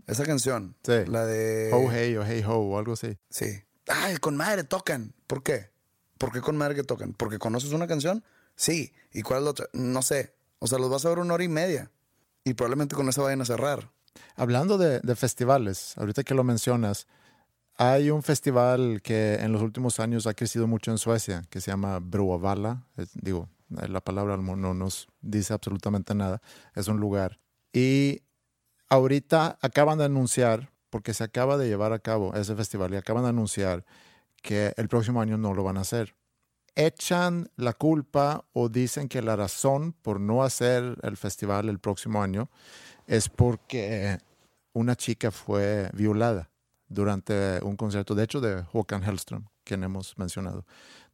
Esa 0.08 0.24
canción. 0.24 0.74
Sí. 0.82 1.04
La 1.06 1.24
de. 1.26 1.70
Oh, 1.72 1.88
hey 1.92 2.16
o 2.16 2.24
hey 2.26 2.42
ho 2.44 2.56
o 2.56 2.76
algo 2.78 2.94
así. 2.94 3.16
Sí. 3.28 3.46
Ay, 3.86 4.16
con 4.16 4.36
madre 4.36 4.64
tocan. 4.64 5.14
¿Por 5.28 5.44
qué? 5.44 5.70
¿Por 6.18 6.32
qué 6.32 6.40
con 6.40 6.56
madre 6.56 6.74
que 6.74 6.82
tocan? 6.82 7.12
¿Porque 7.12 7.38
conoces 7.38 7.70
una 7.72 7.86
canción? 7.86 8.24
Sí. 8.56 8.92
¿Y 9.12 9.22
cuál 9.22 9.38
es 9.38 9.44
la 9.44 9.50
otra? 9.52 9.66
No 9.72 10.02
sé. 10.02 10.34
O 10.58 10.66
sea, 10.66 10.78
los 10.80 10.90
vas 10.90 11.04
a 11.04 11.08
ver 11.10 11.20
una 11.20 11.34
hora 11.34 11.44
y 11.44 11.48
media. 11.48 11.88
Y 12.42 12.54
probablemente 12.54 12.96
con 12.96 13.08
eso 13.08 13.22
vayan 13.22 13.42
a 13.42 13.44
cerrar. 13.44 13.90
Hablando 14.34 14.76
de, 14.76 14.98
de 15.00 15.14
festivales, 15.14 15.94
ahorita 15.96 16.24
que 16.24 16.34
lo 16.34 16.42
mencionas, 16.42 17.06
hay 17.82 18.10
un 18.10 18.22
festival 18.22 19.00
que 19.00 19.36
en 19.36 19.52
los 19.52 19.62
últimos 19.62 20.00
años 20.00 20.26
ha 20.26 20.34
crecido 20.34 20.66
mucho 20.66 20.90
en 20.90 20.98
Suecia, 20.98 21.44
que 21.48 21.62
se 21.62 21.70
llama 21.70 21.98
Broavala. 21.98 22.84
Es- 22.98 23.14
digo, 23.14 23.48
eh, 23.80 23.88
la 23.88 24.02
palabra 24.02 24.36
no 24.36 24.74
nos 24.74 25.08
dice 25.22 25.54
absolutamente 25.54 26.14
nada. 26.14 26.42
Es 26.74 26.88
un 26.88 27.00
lugar. 27.00 27.40
Y 27.72 28.20
ahorita 28.90 29.58
acaban 29.62 29.96
de 29.96 30.04
anunciar, 30.04 30.70
porque 30.90 31.14
se 31.14 31.24
acaba 31.24 31.56
de 31.56 31.68
llevar 31.68 31.94
a 31.94 32.00
cabo 32.00 32.34
ese 32.34 32.54
festival, 32.54 32.92
y 32.92 32.96
acaban 32.98 33.22
de 33.22 33.30
anunciar 33.30 33.86
que 34.42 34.74
el 34.76 34.88
próximo 34.88 35.22
año 35.22 35.38
no 35.38 35.54
lo 35.54 35.64
van 35.64 35.78
a 35.78 35.80
hacer. 35.80 36.14
Echan 36.74 37.48
la 37.56 37.72
culpa 37.72 38.44
o 38.52 38.68
dicen 38.68 39.08
que 39.08 39.22
la 39.22 39.36
razón 39.36 39.94
por 40.02 40.20
no 40.20 40.42
hacer 40.42 40.98
el 41.02 41.16
festival 41.16 41.70
el 41.70 41.78
próximo 41.78 42.22
año 42.22 42.50
es 43.06 43.30
porque 43.30 44.18
una 44.74 44.96
chica 44.96 45.30
fue 45.30 45.88
violada 45.94 46.50
durante 46.90 47.60
un 47.62 47.76
concierto, 47.76 48.14
de 48.14 48.24
hecho, 48.24 48.40
de 48.40 48.64
Håkan 48.72 49.02
Hellström, 49.02 49.46
quien 49.64 49.84
hemos 49.84 50.18
mencionado. 50.18 50.66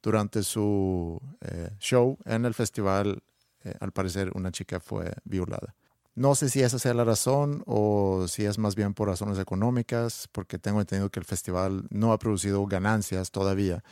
Durante 0.03 0.43
su 0.43 1.21
eh, 1.43 1.71
show 1.79 2.19
en 2.25 2.47
el 2.47 2.55
festival, 2.55 3.23
eh, 3.63 3.75
al 3.79 3.93
parecer, 3.93 4.33
una 4.35 4.51
chica 4.51 4.81
fue 4.81 5.13
violada. 5.25 5.75
No 6.15 6.35
sé 6.35 6.49
si 6.49 6.63
esa 6.63 6.79
sea 6.79 6.95
la 6.95 7.05
razón 7.05 7.63
o 7.67 8.27
si 8.27 8.47
es 8.47 8.57
más 8.57 8.75
bien 8.75 8.95
por 8.95 9.09
razones 9.09 9.39
económicas, 9.39 10.29
porque 10.33 10.59
tengo 10.59 10.81
entendido 10.81 11.11
que 11.11 11.21
el 11.21 11.27
festival 11.27 11.87
no 11.91 12.13
ha 12.13 12.19
producido 12.19 12.65
ganancias 12.67 13.31
todavía. 13.31 13.85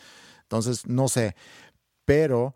Entonces, 0.42 0.86
no 0.86 1.08
sé. 1.08 1.36
Pero 2.06 2.54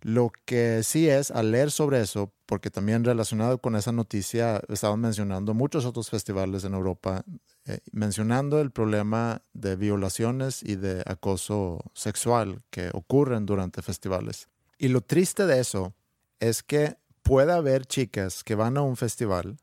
lo 0.00 0.30
que 0.44 0.84
sí 0.84 1.08
es, 1.08 1.32
al 1.32 1.50
leer 1.50 1.72
sobre 1.72 2.00
eso, 2.00 2.32
porque 2.46 2.70
también 2.70 3.02
relacionado 3.02 3.58
con 3.58 3.74
esa 3.74 3.90
noticia, 3.90 4.62
estaban 4.68 5.00
mencionando 5.00 5.52
muchos 5.52 5.84
otros 5.84 6.08
festivales 6.08 6.62
en 6.62 6.74
Europa, 6.74 7.24
eh, 7.68 7.80
mencionando 7.92 8.62
el 8.62 8.70
problema 8.70 9.42
de 9.52 9.76
violaciones 9.76 10.62
y 10.62 10.76
de 10.76 11.02
acoso 11.04 11.80
sexual 11.92 12.62
que 12.70 12.88
ocurren 12.94 13.44
durante 13.44 13.82
festivales. 13.82 14.48
Y 14.78 14.88
lo 14.88 15.02
triste 15.02 15.44
de 15.44 15.60
eso 15.60 15.92
es 16.40 16.62
que 16.62 16.96
puede 17.22 17.52
haber 17.52 17.84
chicas 17.84 18.42
que 18.42 18.54
van 18.54 18.78
a 18.78 18.82
un 18.82 18.96
festival 18.96 19.58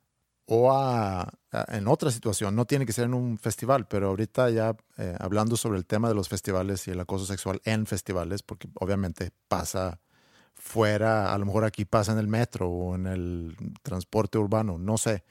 o 0.45 0.71
a 0.71 1.21
ah, 1.51 1.65
en 1.69 1.87
otra 1.87 2.11
situación, 2.11 2.55
no 2.55 2.65
tiene 2.65 2.85
que 2.85 2.93
ser 2.93 3.05
en 3.05 3.15
un 3.15 3.39
festival, 3.39 3.87
pero 3.87 4.09
ahorita 4.09 4.51
ya 4.51 4.77
eh, 4.99 5.15
hablando 5.19 5.57
sobre 5.57 5.79
el 5.79 5.87
tema 5.87 6.07
de 6.07 6.13
los 6.13 6.29
festivales 6.29 6.87
y 6.87 6.91
el 6.91 6.99
acoso 6.99 7.25
sexual 7.25 7.59
en 7.65 7.87
festivales, 7.87 8.43
porque 8.43 8.67
obviamente 8.75 9.31
pasa 9.47 9.99
fuera, 10.53 11.33
a 11.33 11.37
lo 11.39 11.47
mejor 11.47 11.63
aquí 11.63 11.85
pasa 11.85 12.11
en 12.11 12.19
el 12.19 12.27
metro 12.27 12.69
o 12.69 12.93
en 12.93 13.07
el 13.07 13.57
transporte 13.81 14.37
urbano, 14.37 14.77
no 14.77 14.99
sé, 14.99 15.23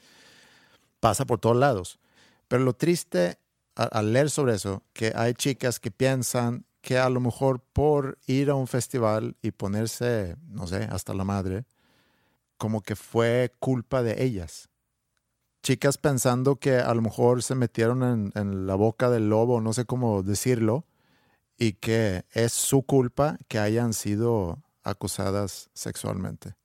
pasa 0.99 1.23
por 1.23 1.39
todos 1.39 1.55
lados. 1.55 1.99
Pero 2.47 2.63
lo 2.63 2.73
triste 2.73 3.39
al 3.75 4.13
leer 4.13 4.29
sobre 4.29 4.55
eso, 4.55 4.83
que 4.93 5.11
hay 5.15 5.33
chicas 5.33 5.79
que 5.79 5.91
piensan 5.91 6.65
que 6.81 6.99
a 6.99 7.09
lo 7.09 7.19
mejor 7.19 7.61
por 7.73 8.19
ir 8.27 8.49
a 8.49 8.55
un 8.55 8.67
festival 8.67 9.35
y 9.41 9.51
ponerse, 9.51 10.37
no 10.47 10.67
sé, 10.67 10.83
hasta 10.83 11.13
la 11.13 11.23
madre, 11.23 11.65
como 12.57 12.81
que 12.81 12.95
fue 12.95 13.51
culpa 13.59 14.03
de 14.03 14.23
ellas. 14.23 14.69
Chicas 15.63 15.97
pensando 15.97 16.57
que 16.57 16.77
a 16.77 16.93
lo 16.93 17.01
mejor 17.01 17.41
se 17.41 17.55
metieron 17.55 18.31
en, 18.35 18.67
la 18.67 18.75
boca 18.75 19.09
del 19.09 19.29
lobo, 19.29 19.61
no 19.61 19.73
sé 19.73 19.85
cómo 19.85 20.21
decirlo, 20.21 20.85
y 21.57 21.73
que 21.73 22.25
es 22.31 22.53
su 22.53 22.83
culpa 22.83 23.39
que 23.47 23.57
hayan 23.57 23.93
sido 23.93 24.61
acusadas 24.83 25.71
sexualmente. 25.73 26.55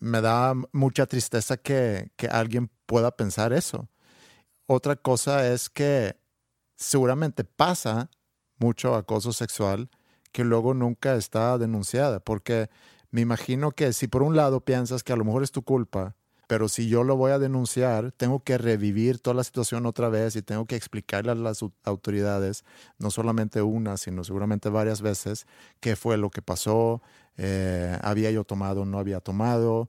Me 0.00 0.20
da 0.20 0.54
mucha 0.72 1.06
tristeza 1.06 1.56
que, 1.56 2.10
que 2.16 2.26
alguien 2.26 2.68
pueda 2.86 3.12
pensar 3.12 3.52
eso. 3.52 3.88
Otra 4.66 4.96
cosa 4.96 5.48
es 5.52 5.70
que 5.70 6.16
seguramente 6.76 7.44
pasa 7.44 8.10
mucho 8.58 8.94
acoso 8.94 9.32
sexual 9.32 9.90
que 10.32 10.44
luego 10.44 10.74
nunca 10.74 11.14
está 11.14 11.56
denunciada, 11.56 12.20
porque 12.20 12.68
me 13.10 13.20
imagino 13.20 13.70
que 13.70 13.92
si 13.92 14.08
por 14.08 14.22
un 14.22 14.36
lado 14.36 14.60
piensas 14.60 15.02
que 15.02 15.12
a 15.12 15.16
lo 15.16 15.24
mejor 15.24 15.42
es 15.42 15.52
tu 15.52 15.62
culpa, 15.62 16.16
pero 16.48 16.68
si 16.68 16.88
yo 16.88 17.02
lo 17.04 17.16
voy 17.16 17.32
a 17.32 17.38
denunciar, 17.38 18.12
tengo 18.12 18.40
que 18.40 18.58
revivir 18.58 19.18
toda 19.18 19.34
la 19.34 19.44
situación 19.44 19.86
otra 19.86 20.08
vez 20.08 20.36
y 20.36 20.42
tengo 20.42 20.66
que 20.66 20.76
explicarle 20.76 21.32
a 21.32 21.34
las 21.34 21.64
autoridades, 21.84 22.64
no 22.98 23.10
solamente 23.10 23.62
una, 23.62 23.96
sino 23.96 24.22
seguramente 24.24 24.68
varias 24.68 25.00
veces, 25.00 25.46
qué 25.80 25.96
fue 25.96 26.16
lo 26.18 26.30
que 26.30 26.42
pasó, 26.42 27.02
eh, 27.36 27.98
había 28.02 28.30
yo 28.30 28.44
tomado 28.44 28.84
no 28.84 28.98
había 28.98 29.20
tomado. 29.20 29.88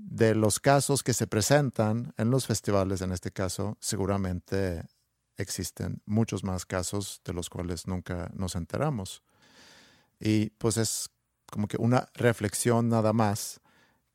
De 0.00 0.34
los 0.34 0.60
casos 0.60 1.02
que 1.02 1.12
se 1.12 1.26
presentan 1.26 2.14
en 2.16 2.30
los 2.30 2.46
festivales, 2.46 3.00
en 3.00 3.12
este 3.12 3.32
caso, 3.32 3.76
seguramente 3.80 4.84
existen 5.36 6.02
muchos 6.06 6.44
más 6.44 6.64
casos 6.64 7.20
de 7.24 7.32
los 7.32 7.50
cuales 7.50 7.86
nunca 7.86 8.30
nos 8.32 8.54
enteramos. 8.54 9.22
Y 10.20 10.50
pues 10.50 10.76
es 10.76 11.10
como 11.50 11.66
que 11.66 11.76
una 11.78 12.08
reflexión 12.14 12.88
nada 12.88 13.12
más 13.12 13.60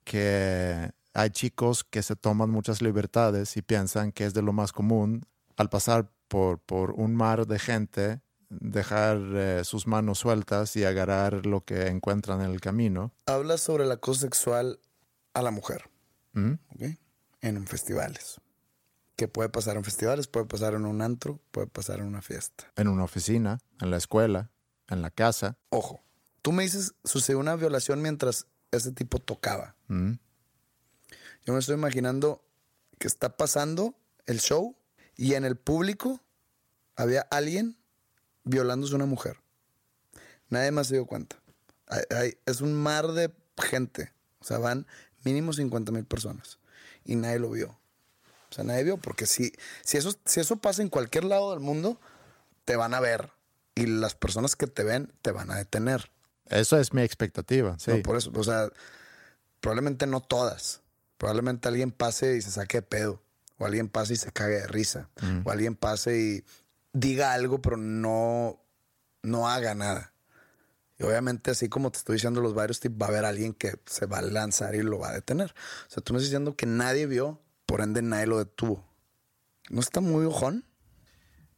que 0.04 0.92
hay 1.14 1.30
chicos 1.30 1.84
que 1.84 2.02
se 2.02 2.16
toman 2.16 2.50
muchas 2.50 2.82
libertades 2.82 3.58
y 3.58 3.62
piensan 3.62 4.12
que 4.12 4.26
es 4.26 4.34
de 4.34 4.42
lo 4.42 4.54
más 4.54 4.72
común 4.72 5.26
al 5.58 5.70
pasar 5.70 6.12
por, 6.28 6.60
por 6.60 6.92
un 6.92 7.16
mar 7.16 7.46
de 7.46 7.60
gente 7.60 8.22
dejar 8.60 9.18
eh, 9.34 9.62
sus 9.64 9.88
manos 9.88 10.20
sueltas 10.20 10.76
y 10.76 10.84
agarrar 10.84 11.46
lo 11.46 11.62
que 11.62 11.88
encuentran 11.88 12.42
en 12.42 12.52
el 12.52 12.62
camino. 12.62 13.12
Habla 13.26 13.58
sobre 13.58 13.86
el 13.86 13.92
acoso 13.92 14.22
sexual 14.22 14.80
a 15.34 15.42
la 15.42 15.52
mujer 15.52 15.90
¿Mm? 16.34 16.54
en 17.42 17.68
festivales 17.68 18.40
que 19.16 19.28
puede 19.28 19.50
pasar 19.50 19.78
en 19.78 19.84
festivales, 19.84 20.28
puede 20.28 20.46
pasar 20.46 20.74
en 20.74 20.86
un 20.86 21.02
antro, 21.02 21.40
puede 21.52 21.68
pasar 21.68 22.00
en 22.00 22.08
una 22.08 22.22
fiesta. 22.22 22.72
En 22.76 22.88
una 22.88 23.04
oficina, 23.04 23.60
en 23.80 23.92
la 23.92 23.98
escuela, 23.98 24.50
en 24.88 25.02
la 25.02 25.12
casa. 25.12 25.58
Ojo, 25.70 26.04
tú 26.42 26.52
me 26.52 26.64
dices, 26.64 26.96
sucedió 27.04 27.40
una 27.40 27.56
violación 27.56 28.02
mientras 28.02 28.48
ese 28.72 28.92
tipo 28.92 29.20
tocaba. 29.20 29.76
Mm. 29.88 30.14
Yo 31.46 31.54
me 31.54 31.60
estoy 31.60 31.76
imaginando 31.76 32.44
que 32.98 33.08
está 33.08 33.38
pasando 33.38 33.96
el 34.26 34.40
show 34.40 34.76
y 35.16 35.36
en 35.36 35.46
el 35.46 35.58
público 35.58 36.22
había 36.96 37.22
alguien 37.22 37.78
violándose 38.44 38.94
a 38.94 38.98
una 38.98 39.06
mujer. 39.06 39.38
Nadie 40.50 40.72
más 40.72 40.88
se 40.88 40.96
dio 40.96 41.06
cuenta. 41.06 41.38
es 42.46 42.62
un 42.62 42.74
mar 42.74 43.12
de 43.12 43.34
gente. 43.58 44.14
O 44.40 44.46
sea, 44.46 44.58
van 44.58 44.88
mínimo 45.24 45.54
50 45.54 45.92
mil 45.92 46.06
personas. 46.06 46.60
Y 47.06 47.16
nadie 47.16 47.40
lo 47.40 47.50
vio. 47.50 47.78
O 48.50 48.56
sea, 48.56 48.64
nadie 48.64 48.84
vio, 48.84 48.98
porque 48.98 49.26
si, 49.26 49.52
si, 49.84 49.98
eso, 49.98 50.14
si 50.26 50.40
eso 50.40 50.58
pasa 50.58 50.82
en 50.82 50.90
cualquier 50.90 51.24
lado 51.24 51.52
del 51.52 51.60
mundo, 51.60 52.00
te 52.66 52.76
van 52.76 52.94
a 52.94 53.00
ver. 53.00 53.32
Y 53.76 53.88
las 53.88 54.16
personas 54.16 54.56
que 54.56 54.68
te 54.68 54.84
ven 54.84 55.12
te 55.22 55.32
van 55.32 55.50
a 55.52 55.56
detener. 55.56 56.12
Eso 56.48 56.78
es 56.78 56.94
mi 56.94 57.02
expectativa, 57.02 57.78
sí. 57.80 57.94
por 58.04 58.18
eso, 58.18 58.32
o 58.36 58.44
sea, 58.44 58.70
probablemente 59.60 60.06
no 60.06 60.22
todas. 60.22 60.82
Probablemente 61.18 61.68
alguien 61.68 61.92
pase 61.92 62.38
y 62.38 62.42
se 62.42 62.52
saque 62.52 62.78
de 62.78 62.82
pedo. 62.84 63.24
O 63.58 63.66
alguien 63.66 63.88
pase 63.90 64.14
y 64.14 64.18
se 64.18 64.32
cague 64.32 64.56
de 64.56 64.68
risa. 64.68 65.10
O 65.46 65.52
alguien 65.52 65.76
pase 65.76 66.20
y 66.20 66.44
diga 66.92 67.34
algo, 67.34 67.62
pero 67.62 67.78
no, 67.78 68.60
no 69.22 69.48
haga 69.48 69.74
nada. 69.74 70.13
Y 70.98 71.04
obviamente, 71.04 71.52
así 71.52 71.70
como 71.70 71.92
te 71.92 71.98
estoy 71.98 72.16
diciendo 72.16 72.42
los 72.42 72.54
varios 72.54 72.80
tips, 72.80 72.96
va 73.02 73.08
a 73.08 73.10
haber 73.10 73.26
alguien 73.26 73.54
que 73.54 73.80
se 73.86 74.06
va 74.06 74.20
a 74.20 74.22
lanzar 74.22 74.76
y 74.76 74.84
lo 74.84 75.00
va 75.00 75.10
a 75.10 75.14
detener. 75.14 75.54
O 75.88 75.90
sea, 75.90 76.04
tú 76.04 76.14
me 76.14 76.18
estás 76.18 76.30
diciendo 76.30 76.56
que 76.56 76.66
nadie 76.66 77.08
vio 77.08 77.42
por 77.66 77.82
ende 77.82 78.02
nadie 78.02 78.28
lo 78.28 78.38
detuvo. 78.38 78.86
¿No 79.70 79.80
está 79.80 80.02
muy 80.02 80.26
ojón? 80.26 80.66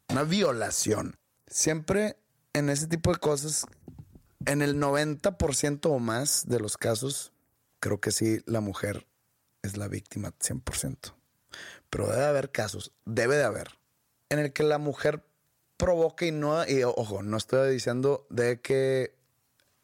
Una 0.10 0.24
violación. 0.24 1.18
Siempre 1.48 2.18
en 2.54 2.70
ese 2.70 2.88
tipo 2.88 3.12
de 3.12 3.20
cosas, 3.20 3.66
en 4.46 4.62
el 4.62 4.80
90% 4.80 5.88
o 5.88 6.00
más 6.00 6.48
de 6.48 6.60
los 6.60 6.78
casos, 6.78 7.34
creo 7.80 8.00
que 8.00 8.12
sí, 8.12 8.42
la 8.46 8.62
mujer 8.62 9.08
es 9.62 9.78
la 9.78 9.88
víctima 9.88 10.34
100%. 10.40 11.14
Pero 11.90 12.08
debe 12.08 12.26
haber 12.26 12.52
casos, 12.52 12.94
debe 13.06 13.36
de 13.36 13.44
haber, 13.44 13.78
en 14.30 14.40
el 14.40 14.54
que 14.54 14.64
la 14.64 14.78
mujer 14.78 15.24
provoca 15.78 16.26
y 16.26 16.32
no, 16.32 16.66
y 16.68 16.84
ojo, 16.84 17.24
no 17.24 17.38
estoy 17.38 17.74
diciendo 17.74 18.26
de 18.30 18.62
que 18.62 19.15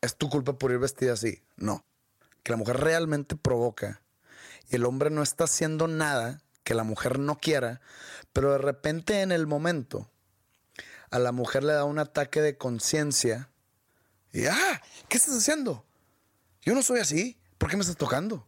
es 0.01 0.17
tu 0.17 0.29
culpa 0.29 0.57
por 0.57 0.71
ir 0.71 0.79
vestida 0.79 1.13
así, 1.13 1.43
no. 1.55 1.85
Que 2.43 2.51
la 2.51 2.57
mujer 2.57 2.77
realmente 2.77 3.35
provoca 3.35 4.01
y 4.69 4.75
el 4.75 4.85
hombre 4.85 5.09
no 5.09 5.21
está 5.21 5.43
haciendo 5.45 5.87
nada 5.87 6.41
que 6.63 6.73
la 6.73 6.83
mujer 6.83 7.19
no 7.19 7.37
quiera, 7.39 7.81
pero 8.33 8.51
de 8.51 8.57
repente 8.57 9.21
en 9.21 9.31
el 9.31 9.47
momento 9.47 10.09
a 11.09 11.19
la 11.19 11.31
mujer 11.31 11.63
le 11.63 11.73
da 11.73 11.83
un 11.83 11.99
ataque 11.99 12.41
de 12.41 12.57
conciencia 12.57 13.49
y, 14.31 14.45
ah, 14.45 14.81
¿qué 15.09 15.17
estás 15.17 15.35
haciendo? 15.35 15.85
Yo 16.61 16.73
no 16.73 16.81
soy 16.81 16.99
así, 16.99 17.37
¿por 17.57 17.69
qué 17.69 17.75
me 17.75 17.81
estás 17.81 17.97
tocando? 17.97 18.47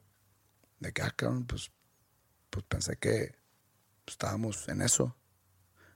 De 0.79 0.93
que, 0.93 1.01
ah, 1.01 1.13
pues, 1.47 1.71
pues 2.49 2.65
pensé 2.67 2.95
que 2.97 3.35
estábamos 4.07 4.67
en 4.69 4.81
eso. 4.81 5.15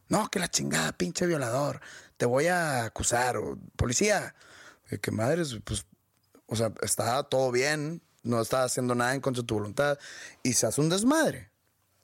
No, 0.10 0.30
que 0.30 0.40
la 0.40 0.50
chingada, 0.50 0.94
pinche 0.94 1.26
violador, 1.26 1.82
te 2.18 2.26
voy 2.26 2.48
a 2.48 2.86
acusar, 2.86 3.38
o 3.38 3.58
policía. 3.76 4.36
Que 5.02 5.12
madres, 5.12 5.60
pues, 5.64 5.86
o 6.46 6.56
sea, 6.56 6.72
está 6.82 7.24
todo 7.24 7.52
bien, 7.52 8.02
no 8.24 8.42
está 8.42 8.64
haciendo 8.64 8.96
nada 8.96 9.14
en 9.14 9.22
contra 9.22 9.42
de 9.42 9.48
tu 9.48 9.56
voluntad 9.56 9.98
y 10.44 10.54
se 10.54 10.68
hace 10.68 10.82
un 10.82 10.90
desmadre 10.90 11.52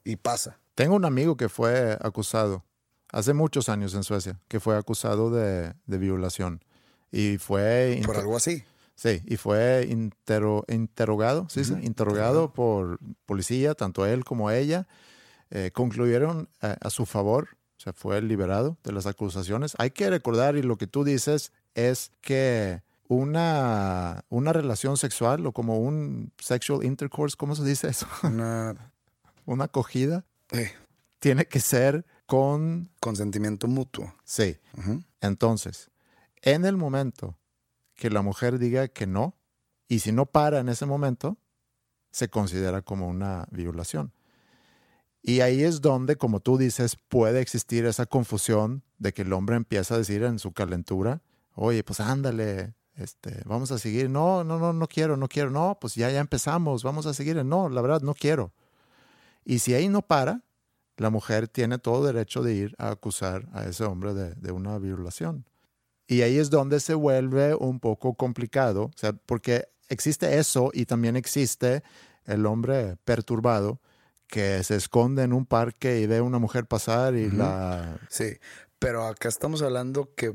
y 0.04 0.16
pasa. 0.16 0.58
Tengo 0.74 0.96
un 0.96 1.04
amigo 1.04 1.36
que 1.36 1.48
fue 1.48 1.96
acusado 2.00 2.64
hace 3.10 3.32
muchos 3.32 3.68
años 3.68 3.94
en 3.94 4.02
Suecia, 4.02 4.40
que 4.48 4.60
fue 4.60 4.76
acusado 4.76 5.30
de, 5.30 5.74
violación 5.86 6.64
y 7.12 7.38
fue... 7.38 8.02
Por 8.04 8.16
algo 8.16 8.36
así. 8.36 8.64
Sí, 8.96 9.22
y 9.26 9.36
fue 9.36 9.88
interrogado, 9.88 11.46
¿sí? 11.48 11.62
Interrogado 11.82 12.52
por 12.52 12.98
policía, 13.26 13.74
tanto 13.74 14.06
él 14.06 14.24
como 14.24 14.50
ella. 14.50 14.86
Eh, 15.50 15.70
concluyeron 15.72 16.48
a, 16.60 16.76
a, 16.80 16.90
su 16.90 17.06
favor, 17.06 17.50
o 17.76 17.80
sea, 17.80 17.92
fue 17.92 18.20
liberado 18.22 18.76
de 18.82 18.92
las 18.92 19.06
acusaciones. 19.06 19.74
Hay 19.78 19.90
que 19.90 20.10
recordar, 20.10 20.56
y 20.56 20.62
lo 20.62 20.76
que 20.76 20.86
tú 20.86 21.04
dices 21.04 21.52
es 21.74 22.12
que 22.20 22.82
una, 23.08 24.24
una 24.28 24.52
relación 24.52 24.96
sexual 24.96 25.46
o 25.46 25.52
como 25.52 25.78
un 25.78 26.32
sexual 26.38 26.84
intercourse, 26.84 27.36
¿cómo 27.36 27.54
se 27.54 27.64
dice 27.64 27.88
eso? 27.88 28.06
Una, 28.22 28.92
una 29.44 29.64
acogida. 29.64 30.24
Tiene 31.18 31.46
que 31.46 31.60
ser 31.60 32.06
con... 32.26 32.90
Consentimiento 33.00 33.66
mutuo. 33.66 34.14
Sí. 34.24 34.56
Entonces, 35.20 35.90
en 36.42 36.64
el 36.64 36.76
momento 36.76 37.38
que 37.94 38.10
la 38.10 38.22
mujer 38.22 38.58
diga 38.58 38.88
que 38.88 39.06
no, 39.06 39.36
y 39.88 40.00
si 40.00 40.12
no 40.12 40.26
para 40.26 40.60
en 40.60 40.68
ese 40.68 40.86
momento, 40.86 41.38
se 42.10 42.28
considera 42.28 42.82
como 42.82 43.08
una 43.08 43.46
violación. 43.50 44.12
Y 45.22 45.40
ahí 45.40 45.62
es 45.62 45.80
donde, 45.80 46.16
como 46.16 46.40
tú 46.40 46.58
dices, 46.58 46.96
puede 47.08 47.40
existir 47.40 47.86
esa 47.86 48.06
confusión 48.06 48.82
de 48.98 49.12
que 49.12 49.22
el 49.22 49.32
hombre 49.32 49.56
empieza 49.56 49.94
a 49.94 49.98
decir 49.98 50.22
en 50.22 50.38
su 50.38 50.52
calentura, 50.52 51.22
oye, 51.54 51.82
pues 51.84 52.00
ándale, 52.00 52.74
este, 52.96 53.42
vamos 53.44 53.70
a 53.72 53.78
seguir, 53.78 54.10
no, 54.10 54.44
no, 54.44 54.58
no, 54.58 54.72
no 54.72 54.86
quiero, 54.86 55.16
no 55.16 55.28
quiero, 55.28 55.50
no, 55.50 55.78
pues 55.80 55.94
ya, 55.94 56.10
ya 56.10 56.20
empezamos, 56.20 56.82
vamos 56.82 57.06
a 57.06 57.14
seguir, 57.14 57.42
no, 57.44 57.68
la 57.68 57.80
verdad, 57.80 58.02
no 58.02 58.14
quiero. 58.14 58.52
Y 59.44 59.58
si 59.58 59.74
ahí 59.74 59.88
no 59.88 60.02
para, 60.02 60.42
la 60.96 61.10
mujer 61.10 61.48
tiene 61.48 61.78
todo 61.78 62.04
derecho 62.06 62.42
de 62.42 62.54
ir 62.54 62.74
a 62.78 62.90
acusar 62.90 63.48
a 63.52 63.64
ese 63.64 63.84
hombre 63.84 64.14
de, 64.14 64.34
de 64.34 64.52
una 64.52 64.78
violación. 64.78 65.44
Y 66.06 66.22
ahí 66.22 66.38
es 66.38 66.50
donde 66.50 66.80
se 66.80 66.94
vuelve 66.94 67.54
un 67.54 67.80
poco 67.80 68.14
complicado, 68.14 68.84
o 68.84 68.92
sea, 68.96 69.12
porque 69.12 69.68
existe 69.88 70.38
eso 70.38 70.70
y 70.72 70.86
también 70.86 71.16
existe 71.16 71.82
el 72.26 72.46
hombre 72.46 72.96
perturbado 73.04 73.80
que 74.26 74.62
se 74.64 74.76
esconde 74.76 75.22
en 75.22 75.32
un 75.32 75.46
parque 75.46 76.00
y 76.00 76.06
ve 76.06 76.18
a 76.18 76.22
una 76.22 76.38
mujer 76.38 76.66
pasar 76.66 77.14
y 77.14 77.30
la... 77.30 77.98
Sí, 78.08 78.38
pero 78.78 79.06
acá 79.06 79.28
estamos 79.28 79.62
hablando 79.62 80.14
que 80.14 80.34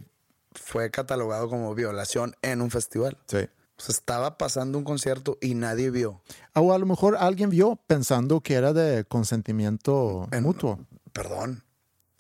fue 0.62 0.92
catalogado 0.92 1.50
como 1.50 1.74
violación 1.76 2.36
en 2.42 2.62
un 2.62 2.72
festival. 2.72 3.18
Sí. 3.28 3.38
O 3.78 3.82
sea, 3.82 3.94
estaba 3.94 4.38
pasando 4.38 4.78
un 4.78 4.84
concierto 4.84 5.38
y 5.42 5.54
nadie 5.56 5.90
vio. 5.90 6.22
O 6.54 6.74
a 6.74 6.78
lo 6.78 6.86
mejor 6.86 7.16
alguien 7.18 7.50
vio 7.50 7.78
pensando 7.88 8.42
que 8.42 8.56
era 8.56 8.74
de 8.74 9.06
consentimiento 9.06 10.28
En- 10.32 10.44
mutuo. 10.44 10.80
Perdón. 11.14 11.64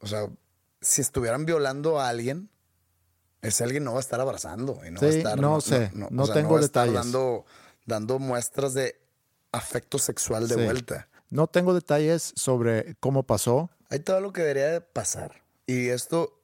O 0.01 0.07
sea, 0.07 0.29
si 0.81 1.01
estuvieran 1.01 1.45
violando 1.45 1.99
a 1.99 2.07
alguien, 2.09 2.49
ese 3.41 3.63
alguien 3.63 3.83
no 3.83 3.91
va 3.91 3.97
a 3.97 4.01
estar 4.01 4.19
abrazando. 4.21 4.79
Y 4.87 4.91
no 4.91 5.01
va 5.01 5.07
a 5.07 5.11
Sí, 5.11 5.17
estar, 5.17 5.39
no 5.39 5.61
sé, 5.61 5.91
no 5.93 6.23
o 6.23 6.25
sea, 6.25 6.35
tengo 6.35 6.53
va 6.55 6.59
a 6.59 6.63
estar 6.63 6.87
detalles. 6.87 7.11
Dando, 7.11 7.45
dando 7.85 8.19
muestras 8.19 8.73
de 8.73 8.95
afecto 9.51 9.99
sexual 9.99 10.47
de 10.47 10.55
Sí. 10.55 10.63
vuelta. 10.63 11.07
No 11.29 11.47
tengo 11.47 11.73
detalles 11.73 12.33
sobre 12.35 12.95
cómo 12.99 13.23
pasó. 13.23 13.69
Hay 13.89 13.99
todo 13.99 14.21
lo 14.21 14.31
que 14.33 14.41
debería 14.41 14.67
de 14.67 14.81
pasar. 14.81 15.43
Y 15.67 15.89
esto 15.89 16.38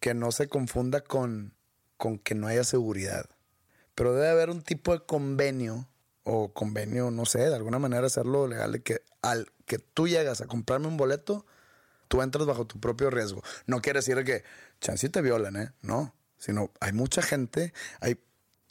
que 0.00 0.14
no 0.14 0.32
se 0.32 0.48
confunda 0.48 1.00
con, 1.00 1.54
con 1.96 2.18
que 2.18 2.34
no 2.34 2.46
haya 2.46 2.64
seguridad. 2.64 3.28
Pero 3.94 4.14
debe 4.14 4.28
haber 4.28 4.50
un 4.50 4.62
tipo 4.62 4.92
de 4.92 5.04
convenio 5.04 5.88
o 6.22 6.52
convenio, 6.52 7.10
no 7.10 7.24
sé, 7.24 7.40
de 7.40 7.54
alguna 7.54 7.78
manera 7.78 8.06
hacerlo 8.06 8.46
legal 8.46 8.72
de 8.72 8.82
que 8.82 9.02
al 9.22 9.50
que 9.66 9.78
tú 9.78 10.08
llegas 10.08 10.40
a 10.40 10.46
comprarme 10.46 10.86
un 10.86 10.96
boleto, 10.96 11.46
tú 12.08 12.22
entras 12.22 12.46
bajo 12.46 12.66
tu 12.66 12.80
propio 12.80 13.10
riesgo. 13.10 13.42
No 13.66 13.80
quiere 13.80 13.98
decir 14.00 14.22
que 14.24 14.44
chance 14.80 15.08
te 15.08 15.22
violan, 15.22 15.56
¿eh? 15.56 15.72
No, 15.82 16.14
sino 16.38 16.70
hay 16.80 16.92
mucha 16.92 17.22
gente, 17.22 17.72
hay 18.00 18.20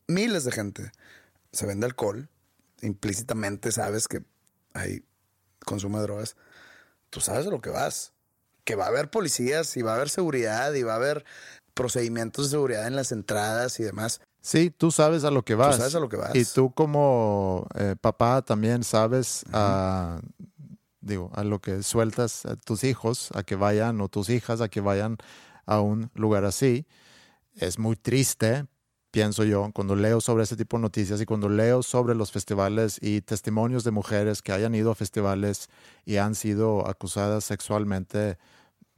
miles 0.08 0.44
de 0.44 0.52
gente. 0.52 0.92
Se 1.52 1.66
vende 1.66 1.86
alcohol, 1.86 2.30
implícitamente 2.82 3.72
sabes 3.72 4.08
que 4.08 4.24
hay 4.74 5.04
consumo 5.66 5.98
de 5.98 6.04
drogas. 6.04 6.36
Tú 7.10 7.22
sabes 7.22 7.48
a 7.48 7.50
lo 7.50 7.62
que 7.62 7.70
vas. 7.70 8.14
Que 8.68 8.76
va 8.76 8.84
a 8.84 8.90
haber 8.90 9.10
policías 9.10 9.78
y 9.78 9.82
va 9.82 9.94
a 9.94 9.96
haber 9.96 10.10
seguridad 10.10 10.74
y 10.74 10.84
va 10.84 10.92
a 10.92 10.98
haber 10.98 11.24
procedimientos 11.74 12.48
de 12.48 12.58
seguridad 12.58 12.86
en 12.86 12.98
las 12.98 13.14
entradas 13.14 13.80
y 13.80 13.84
demás. 13.84 14.20
Sí, 14.42 14.72
tú 14.76 14.92
sabes 14.92 15.24
a 15.24 15.32
lo 15.32 15.46
que 15.46 15.56
vas. 15.56 15.78
sabes 15.78 15.96
a 15.96 16.02
lo 16.02 16.10
que 16.10 16.18
vas. 16.18 16.36
Y 16.36 16.44
tú 16.44 16.74
como 16.74 17.66
eh, 17.76 17.96
papá 18.00 18.42
también 18.42 18.84
sabes 18.84 19.46
a, 19.54 20.20
digo, 21.00 21.32
a 21.34 21.46
lo 21.46 21.60
que 21.60 21.82
sueltas 21.82 22.46
a 22.46 22.58
tus 22.58 22.84
hijos 22.84 23.30
a 23.36 23.44
que 23.44 23.56
vayan 23.56 24.02
o 24.02 24.10
tus 24.10 24.30
hijas 24.30 24.60
a 24.60 24.68
que 24.68 24.82
vayan 24.82 25.16
a 25.66 25.80
un 25.80 26.12
lugar 26.14 26.44
así. 26.44 26.86
Es 27.56 27.80
muy 27.80 27.96
triste, 27.96 28.66
pienso 29.12 29.46
yo, 29.46 29.72
cuando 29.74 29.96
leo 29.96 30.20
sobre 30.20 30.44
ese 30.44 30.58
tipo 30.58 30.76
de 30.76 30.82
noticias 30.82 31.22
y 31.22 31.26
cuando 31.26 31.48
leo 31.48 31.84
sobre 31.84 32.16
los 32.16 32.34
festivales 32.34 32.98
y 33.02 33.22
testimonios 33.22 33.86
de 33.86 33.92
mujeres 33.92 34.42
que 34.42 34.52
hayan 34.52 34.76
ido 34.76 34.92
a 34.92 34.96
festivales 34.96 35.70
y 36.06 36.18
han 36.18 36.36
sido 36.36 36.86
acusadas 36.86 37.46
sexualmente 37.46 38.38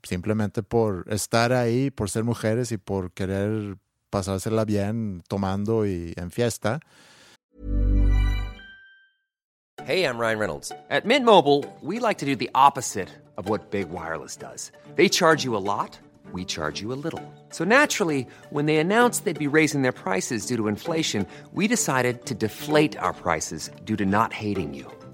simplemente 0.04 0.64
por 0.64 1.06
estar 1.10 1.54
ahí, 1.54 1.92
por 1.92 2.10
ser 2.10 2.24
mujeres 2.24 2.72
y 2.72 2.78
por 2.78 3.12
querer 3.12 3.78
pasársela 4.10 4.66
bien 4.66 5.24
tomando 5.28 5.86
y 5.86 6.14
en 6.18 6.32
fiesta. 6.32 6.80
Hey, 9.86 10.04
I'm 10.04 10.20
Ryan 10.20 10.40
Reynolds. 10.40 10.72
At 10.90 11.06
Mint 11.06 11.26
Mobile, 11.26 11.66
we 11.82 12.00
like 12.00 12.20
to 12.20 12.26
do 12.26 12.36
the 12.36 12.52
opposite 12.54 13.10
of 13.38 13.50
what 13.50 13.72
Big 13.72 13.90
Wireless 13.90 14.36
does. 14.36 14.72
They 14.96 15.10
charge 15.10 15.44
you 15.44 15.56
a 15.56 15.64
lot, 15.64 15.98
we 16.32 16.46
charge 16.46 16.82
you 16.82 16.92
a 16.92 17.00
little. 17.02 17.24
So 17.50 17.64
naturally, 17.64 18.28
when 18.52 18.66
they 18.66 18.78
announced 18.78 19.24
they'd 19.26 19.40
be 19.40 19.48
raising 19.48 19.82
their 19.82 19.94
prices 19.94 20.46
due 20.46 20.58
to 20.58 20.68
inflation, 20.68 21.26
we 21.54 21.68
decided 21.68 22.26
to 22.26 22.36
deflate 22.36 22.98
our 23.00 23.14
prices 23.14 23.72
due 23.86 23.96
to 23.96 24.06
not 24.06 24.34
hating 24.34 24.74
you. 24.74 24.99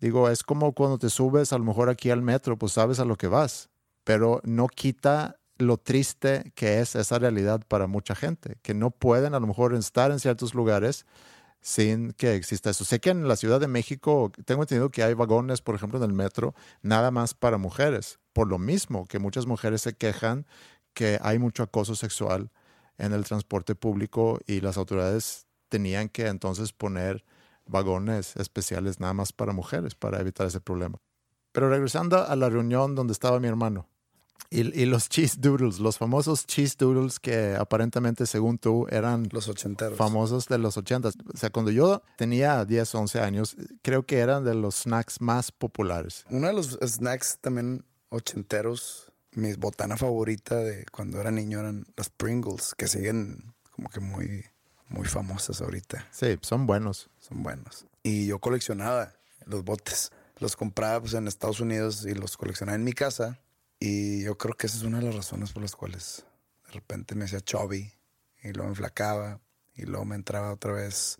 digo, 0.00 0.28
es 0.28 0.42
como 0.42 0.72
cuando 0.72 0.98
te 0.98 1.10
subes 1.10 1.52
a 1.52 1.58
lo 1.58 1.64
mejor 1.64 1.88
aquí 1.88 2.10
al 2.10 2.22
metro, 2.22 2.56
pues 2.58 2.72
sabes 2.72 3.00
a 3.00 3.04
lo 3.04 3.16
que 3.16 3.28
vas, 3.28 3.70
pero 4.04 4.40
no 4.44 4.68
quita 4.68 5.38
lo 5.58 5.78
triste 5.78 6.52
que 6.54 6.80
es 6.80 6.96
esa 6.96 7.18
realidad 7.18 7.62
para 7.66 7.86
mucha 7.86 8.14
gente, 8.14 8.58
que 8.62 8.74
no 8.74 8.90
pueden 8.90 9.34
a 9.34 9.40
lo 9.40 9.46
mejor 9.46 9.74
estar 9.74 10.10
en 10.10 10.20
ciertos 10.20 10.54
lugares 10.54 11.06
sin 11.60 12.12
que 12.12 12.34
exista 12.34 12.70
eso. 12.70 12.84
Sé 12.84 13.00
que 13.00 13.10
en 13.10 13.26
la 13.26 13.36
Ciudad 13.36 13.58
de 13.58 13.66
México 13.66 14.30
tengo 14.44 14.62
entendido 14.62 14.90
que 14.90 15.02
hay 15.02 15.14
vagones, 15.14 15.62
por 15.62 15.74
ejemplo, 15.74 15.98
en 15.98 16.04
el 16.04 16.12
metro, 16.12 16.54
nada 16.82 17.10
más 17.10 17.34
para 17.34 17.58
mujeres, 17.58 18.20
por 18.32 18.48
lo 18.48 18.58
mismo 18.58 19.06
que 19.06 19.18
muchas 19.18 19.46
mujeres 19.46 19.80
se 19.82 19.94
quejan 19.94 20.46
que 20.94 21.18
hay 21.22 21.38
mucho 21.38 21.62
acoso 21.62 21.94
sexual 21.96 22.50
en 22.98 23.12
el 23.12 23.24
transporte 23.24 23.74
público 23.74 24.40
y 24.46 24.60
las 24.60 24.76
autoridades 24.76 25.46
tenían 25.68 26.08
que 26.08 26.28
entonces 26.28 26.72
poner 26.72 27.24
vagones 27.66 28.36
especiales 28.36 29.00
nada 29.00 29.12
más 29.14 29.32
para 29.32 29.52
mujeres 29.52 29.94
para 29.94 30.20
evitar 30.20 30.46
ese 30.46 30.60
problema. 30.60 30.98
Pero 31.52 31.68
regresando 31.70 32.22
a 32.24 32.36
la 32.36 32.48
reunión 32.50 32.94
donde 32.94 33.12
estaba 33.12 33.40
mi 33.40 33.48
hermano 33.48 33.88
y, 34.50 34.80
y 34.80 34.86
los 34.86 35.08
cheese 35.08 35.40
doodles, 35.40 35.80
los 35.80 35.98
famosos 35.98 36.46
cheese 36.46 36.76
doodles 36.76 37.18
que 37.18 37.56
aparentemente 37.58 38.26
según 38.26 38.58
tú 38.58 38.86
eran 38.90 39.28
Los 39.32 39.48
ochenteros. 39.48 39.98
famosos 39.98 40.46
de 40.46 40.58
los 40.58 40.76
ochentas. 40.76 41.14
O 41.32 41.36
sea, 41.36 41.50
cuando 41.50 41.70
yo 41.70 42.02
tenía 42.16 42.64
10, 42.64 42.94
11 42.94 43.20
años, 43.20 43.56
creo 43.82 44.04
que 44.04 44.18
eran 44.18 44.44
de 44.44 44.54
los 44.54 44.82
snacks 44.82 45.20
más 45.20 45.50
populares. 45.50 46.24
Uno 46.30 46.46
de 46.46 46.52
los 46.52 46.78
snacks 46.80 47.38
también 47.40 47.84
ochenteros, 48.08 49.10
mi 49.32 49.52
botana 49.54 49.96
favorita 49.96 50.56
de 50.56 50.86
cuando 50.92 51.20
era 51.20 51.30
niño 51.30 51.60
eran 51.60 51.86
las 51.96 52.10
Pringles, 52.10 52.74
que 52.76 52.86
siguen 52.86 53.54
como 53.72 53.88
que 53.88 54.00
muy, 54.00 54.44
muy 54.88 55.06
famosas 55.06 55.60
ahorita. 55.60 56.06
Sí, 56.10 56.38
son 56.42 56.66
buenos. 56.66 57.10
Son 57.18 57.42
buenos. 57.42 57.86
Y 58.02 58.26
yo 58.26 58.38
coleccionaba 58.38 59.14
los 59.46 59.64
botes. 59.64 60.10
Los 60.38 60.56
compraba 60.56 61.00
pues, 61.00 61.14
en 61.14 61.28
Estados 61.28 61.60
Unidos 61.60 62.04
y 62.04 62.14
los 62.14 62.36
coleccionaba 62.36 62.76
en 62.76 62.84
mi 62.84 62.92
casa. 62.92 63.40
Y 63.80 64.24
yo 64.24 64.38
creo 64.38 64.54
que 64.54 64.66
esa 64.66 64.76
es 64.76 64.82
una 64.82 64.98
de 64.98 65.06
las 65.06 65.16
razones 65.16 65.52
por 65.52 65.62
las 65.62 65.76
cuales 65.76 66.24
de 66.66 66.72
repente 66.72 67.14
me 67.14 67.24
hacía 67.24 67.40
chubby 67.40 67.92
y 68.42 68.52
luego 68.52 68.64
me 68.64 68.70
enflacaba 68.70 69.40
y 69.74 69.82
luego 69.82 70.04
me 70.04 70.16
entraba 70.16 70.52
otra 70.52 70.72
vez 70.72 71.18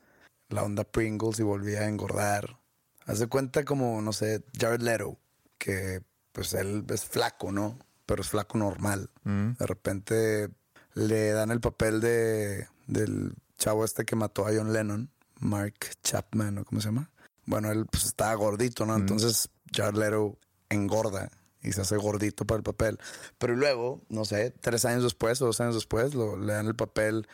la 0.49 0.63
onda 0.63 0.85
Pringles 0.85 1.39
y 1.39 1.43
volvía 1.43 1.81
a 1.81 1.89
engordar. 1.89 2.59
Haz 3.05 3.19
de 3.19 3.27
cuenta 3.27 3.65
como, 3.65 4.01
no 4.01 4.13
sé, 4.13 4.43
Jared 4.59 4.81
Leto, 4.81 5.19
que 5.59 6.03
pues 6.33 6.55
él 6.55 6.85
es 6.89 7.05
flaco, 7.05 7.53
¿no? 7.53 7.79
Pero 8.05 8.23
es 8.23 8.29
flaco 8.29 8.59
normal. 8.59 9.11
De 9.25 9.67
repente 9.67 10.51
le 10.95 11.31
dan 11.33 11.51
el 11.51 11.61
papel 11.61 12.01
de, 12.01 12.69
del 12.87 13.35
chavo 13.59 13.85
este 13.85 14.05
que 14.05 14.17
mató 14.17 14.47
a 14.47 14.51
John 14.55 14.73
Lennon, 14.73 15.11
Mark 15.41 15.75
Chapman, 16.03 16.59
¿o 16.59 16.65
cómo 16.65 16.81
se 16.81 16.89
llama? 16.89 17.11
Bueno, 17.45 17.71
él 17.71 17.87
pues 17.91 18.05
estaba 18.07 18.35
gordito, 18.35 18.87
¿no? 18.87 18.97
Entonces 18.97 19.49
Jared 19.73 19.99
Leto 19.99 20.39
engorda 20.69 21.31
y 21.63 21.73
se 21.73 21.81
hace 21.81 21.97
gordito 21.97 22.45
para 22.45 22.57
el 22.59 22.63
papel. 22.63 22.99
Pero 23.39 23.55
luego, 23.55 24.03
no 24.09 24.25
sé, 24.25 24.51
tres 24.61 24.85
años 24.85 25.03
después 25.03 25.41
o 25.43 25.47
dos 25.47 25.61
años 25.61 25.75
después, 25.75 26.15
lo, 26.15 26.37
le 26.37 26.53
dan 26.55 26.67
el 26.67 26.75
papel 26.77 27.27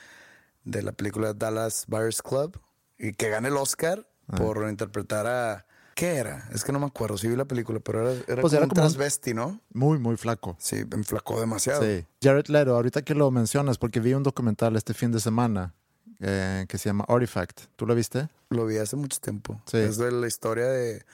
de 0.65 0.83
la 0.83 0.93
película 0.93 1.33
Dallas 1.35 1.85
Buyers 1.89 2.23
Club 2.23 2.61
y 2.99 3.13
que 3.13 3.31
gane 3.31 3.49
el 3.49 3.57
Oscar 3.57 4.07
por 4.37 4.69
interpretar 4.69 5.27
a... 5.27 5.67
¿Qué 5.95 6.15
era? 6.17 6.49
Es 6.53 6.65
que 6.65 6.73
no 6.73 6.79
me 6.81 6.87
acuerdo. 6.87 7.19
Sí 7.19 7.29
vi 7.29 7.37
la 7.37 7.45
película, 7.45 7.79
pero 7.81 8.01
era, 8.11 8.13
era 8.27 8.41
Pues 8.41 8.53
como 8.53 8.57
era 8.57 8.65
un 8.65 8.69
como 8.71 8.83
un- 8.83 8.89
transvesti, 8.89 9.35
¿no? 9.35 9.61
Muy, 9.75 9.99
muy 9.99 10.17
flaco. 10.17 10.57
Sí, 10.59 10.77
enflacó 10.91 11.39
demasiado. 11.39 11.83
Sí. 11.83 12.07
Jared 12.23 12.47
Leto, 12.47 12.75
ahorita 12.75 13.03
que 13.03 13.15
lo 13.15 13.31
mencionas, 13.31 13.77
porque 13.77 14.01
vi 14.01 14.15
un 14.15 14.23
documental 14.23 14.77
este 14.77 14.95
fin 14.95 15.13
de 15.13 15.21
semana 15.21 15.75
eh, 16.23 16.65
que 16.67 16.79
se 16.79 16.89
llama 16.89 17.05
Artifact. 17.07 17.67
¿Tú 17.77 17.87
lo 17.87 17.95
viste? 17.95 18.29
Lo 18.49 18.65
vi 18.65 18.79
hace 18.79 18.97
mucho 18.97 19.21
tiempo. 19.21 19.61
Sí. 19.67 19.77
Es 19.77 19.99
de 19.99 20.11
la 20.11 20.27
historia 20.27 20.67
de, 20.67 21.05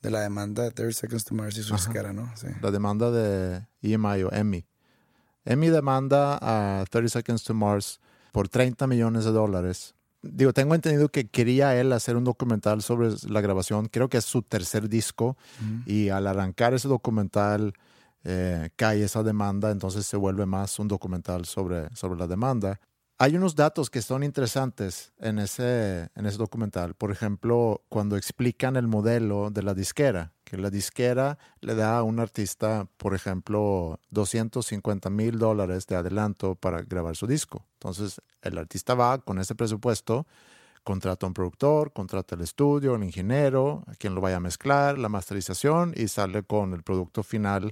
de 0.00 0.10
la 0.10 0.20
demanda 0.20 0.62
de 0.62 0.70
30 0.70 0.92
Seconds 0.94 1.24
to 1.24 1.34
Mars 1.34 1.58
y 1.58 1.64
su 1.64 1.74
disquera, 1.74 2.12
¿no? 2.12 2.30
Sí. 2.36 2.46
La 2.60 2.70
demanda 2.70 3.10
de 3.10 3.66
EMI 3.82 4.22
o 4.22 4.32
EMI. 4.32 4.64
EMI 5.44 5.68
demanda 5.70 6.38
a 6.40 6.84
30 6.88 7.08
Seconds 7.08 7.42
to 7.42 7.54
Mars 7.54 8.00
por 8.30 8.48
30 8.48 8.86
millones 8.86 9.24
de 9.24 9.32
dólares 9.32 9.94
digo, 10.22 10.52
tengo 10.52 10.74
entendido 10.74 11.08
que 11.08 11.26
quería 11.26 11.78
él 11.78 11.92
hacer 11.92 12.16
un 12.16 12.24
documental 12.24 12.82
sobre 12.82 13.10
la 13.28 13.40
grabación. 13.40 13.86
Creo 13.86 14.08
que 14.08 14.18
es 14.18 14.24
su 14.24 14.42
tercer 14.42 14.88
disco. 14.88 15.36
Y 15.84 16.08
al 16.08 16.26
arrancar 16.26 16.74
ese 16.74 16.88
documental, 16.88 17.74
eh, 18.24 18.70
cae 18.76 19.02
esa 19.02 19.22
demanda. 19.22 19.70
Entonces 19.70 20.06
se 20.06 20.16
vuelve 20.16 20.46
más 20.46 20.78
un 20.78 20.88
documental 20.88 21.44
sobre, 21.44 21.94
sobre 21.94 22.18
la 22.18 22.26
demanda. 22.26 22.80
Hay 23.22 23.36
unos 23.36 23.54
datos 23.54 23.88
que 23.88 24.02
son 24.02 24.24
interesantes 24.24 25.12
en 25.20 25.38
ese, 25.38 26.10
en 26.16 26.26
ese 26.26 26.38
documental. 26.38 26.94
Por 26.94 27.12
ejemplo, 27.12 27.84
cuando 27.88 28.16
explican 28.16 28.74
el 28.74 28.88
modelo 28.88 29.50
de 29.50 29.62
la 29.62 29.74
disquera, 29.74 30.32
que 30.42 30.56
la 30.56 30.70
disquera 30.70 31.38
le 31.60 31.76
da 31.76 31.98
a 31.98 32.02
un 32.02 32.18
artista, 32.18 32.88
por 32.96 33.14
ejemplo, 33.14 34.00
250 34.10 35.08
mil 35.10 35.38
dólares 35.38 35.86
de 35.86 35.94
adelanto 35.94 36.56
para 36.56 36.82
grabar 36.82 37.14
su 37.14 37.28
disco. 37.28 37.64
Entonces, 37.74 38.20
el 38.40 38.58
artista 38.58 38.94
va 38.94 39.18
con 39.18 39.38
ese 39.38 39.54
presupuesto, 39.54 40.26
contrata 40.82 41.24
a 41.24 41.28
un 41.28 41.34
productor, 41.34 41.92
contrata 41.92 42.34
el 42.34 42.40
estudio, 42.40 42.96
el 42.96 43.04
ingeniero, 43.04 43.84
quien 43.98 44.16
lo 44.16 44.20
vaya 44.20 44.38
a 44.38 44.40
mezclar, 44.40 44.98
la 44.98 45.08
masterización 45.08 45.94
y 45.96 46.08
sale 46.08 46.42
con 46.42 46.72
el 46.72 46.82
producto 46.82 47.22
final 47.22 47.70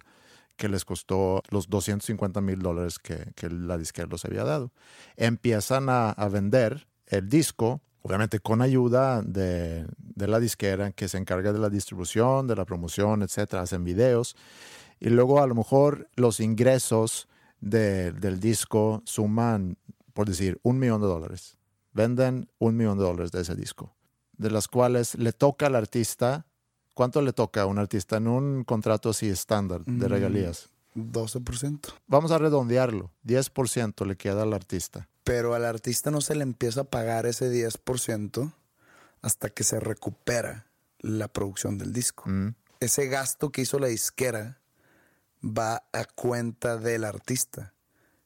que 0.60 0.68
les 0.68 0.84
costó 0.84 1.42
los 1.48 1.70
250 1.70 2.42
mil 2.42 2.58
dólares 2.60 2.98
que, 2.98 3.32
que, 3.34 3.48
la 3.48 3.78
disquera 3.78 4.06
los 4.10 4.26
había 4.26 4.44
dado. 4.44 4.72
Empiezan 5.16 5.88
a, 5.88 6.10
a, 6.10 6.28
vender 6.28 6.86
el 7.06 7.30
disco, 7.30 7.80
obviamente 8.02 8.40
con 8.40 8.60
ayuda 8.60 9.22
de, 9.22 9.86
de, 9.96 10.28
la 10.28 10.38
disquera 10.38 10.92
que 10.92 11.08
se 11.08 11.16
encarga 11.16 11.54
de 11.54 11.58
la 11.58 11.70
distribución, 11.70 12.46
de 12.46 12.56
la 12.56 12.66
promoción, 12.66 13.22
etcétera, 13.22 13.62
hacen 13.62 13.84
videos. 13.84 14.36
Y 15.00 15.08
luego 15.08 15.40
a 15.40 15.46
lo 15.46 15.54
mejor 15.54 16.10
los 16.14 16.40
ingresos 16.40 17.26
de, 17.62 18.12
del 18.12 18.38
disco 18.38 19.02
suman, 19.06 19.78
por 20.12 20.28
decir, 20.28 20.60
un 20.62 20.78
millón 20.78 21.00
de 21.00 21.06
dólares. 21.06 21.56
Venden 21.94 22.50
un 22.58 22.76
millón 22.76 22.98
de 22.98 23.04
dólares 23.04 23.32
de 23.32 23.40
ese 23.40 23.54
disco, 23.54 23.96
de 24.36 24.50
las 24.50 24.68
cuales 24.68 25.14
le 25.14 25.32
toca 25.32 25.68
al 25.68 25.74
artista 25.74 26.44
¿Cuánto 27.00 27.22
le 27.22 27.32
toca 27.32 27.62
a 27.62 27.64
un 27.64 27.78
artista 27.78 28.18
en 28.18 28.28
un 28.28 28.62
contrato 28.62 29.08
así 29.08 29.26
estándar 29.30 29.82
de 29.86 30.06
regalías? 30.06 30.68
12%. 30.94 31.94
Vamos 32.06 32.30
a 32.30 32.36
redondearlo. 32.36 33.10
10% 33.24 34.04
le 34.04 34.16
queda 34.16 34.42
al 34.42 34.52
artista. 34.52 35.08
Pero 35.24 35.54
al 35.54 35.64
artista 35.64 36.10
no 36.10 36.20
se 36.20 36.34
le 36.34 36.42
empieza 36.42 36.82
a 36.82 36.84
pagar 36.84 37.24
ese 37.24 37.50
10% 37.50 38.52
hasta 39.22 39.48
que 39.48 39.64
se 39.64 39.80
recupera 39.80 40.66
la 40.98 41.28
producción 41.28 41.78
del 41.78 41.94
disco. 41.94 42.24
Mm. 42.26 42.48
Ese 42.80 43.06
gasto 43.06 43.48
que 43.48 43.62
hizo 43.62 43.78
la 43.78 43.86
disquera 43.86 44.60
va 45.42 45.82
a 45.94 46.04
cuenta 46.04 46.76
del 46.76 47.04
artista. 47.04 47.72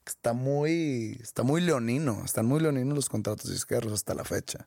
Está 0.04 0.32
muy, 0.32 1.16
está 1.22 1.44
muy 1.44 1.60
leonino. 1.60 2.24
Están 2.24 2.46
muy 2.46 2.58
leoninos 2.58 2.96
los 2.96 3.08
contratos 3.08 3.52
disqueros 3.52 3.92
hasta 3.92 4.14
la 4.14 4.24
fecha. 4.24 4.66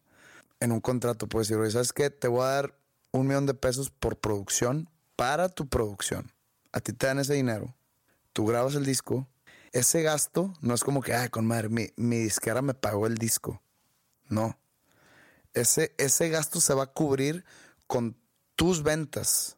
En 0.61 0.71
un 0.71 0.79
contrato 0.79 1.27
puedes 1.27 1.49
decir, 1.49 1.61
oye, 1.61 1.71
¿sabes 1.71 1.91
qué? 1.91 2.09
Te 2.09 2.29
voy 2.29 2.43
a 2.43 2.51
dar 2.51 2.86
un 3.11 3.27
millón 3.27 3.45
de 3.45 3.53
pesos 3.53 3.89
por 3.89 4.17
producción 4.17 4.89
para 5.15 5.49
tu 5.49 5.67
producción. 5.67 6.31
A 6.71 6.79
ti 6.79 6.93
te 6.93 7.07
dan 7.07 7.19
ese 7.19 7.33
dinero, 7.33 7.75
tú 8.33 8.45
grabas 8.45 8.75
el 8.75 8.85
disco. 8.85 9.27
Ese 9.71 10.01
gasto 10.01 10.53
no 10.61 10.73
es 10.73 10.83
como 10.83 11.01
que, 11.01 11.13
ay, 11.13 11.29
con 11.29 11.45
madre, 11.45 11.69
mi, 11.69 11.89
mi 11.97 12.17
disquera 12.17 12.61
me 12.61 12.73
pagó 12.73 13.07
el 13.07 13.17
disco. 13.17 13.61
No. 14.29 14.57
Ese, 15.53 15.93
ese 15.97 16.29
gasto 16.29 16.61
se 16.61 16.73
va 16.73 16.83
a 16.83 16.93
cubrir 16.93 17.43
con 17.87 18.15
tus 18.55 18.83
ventas. 18.83 19.57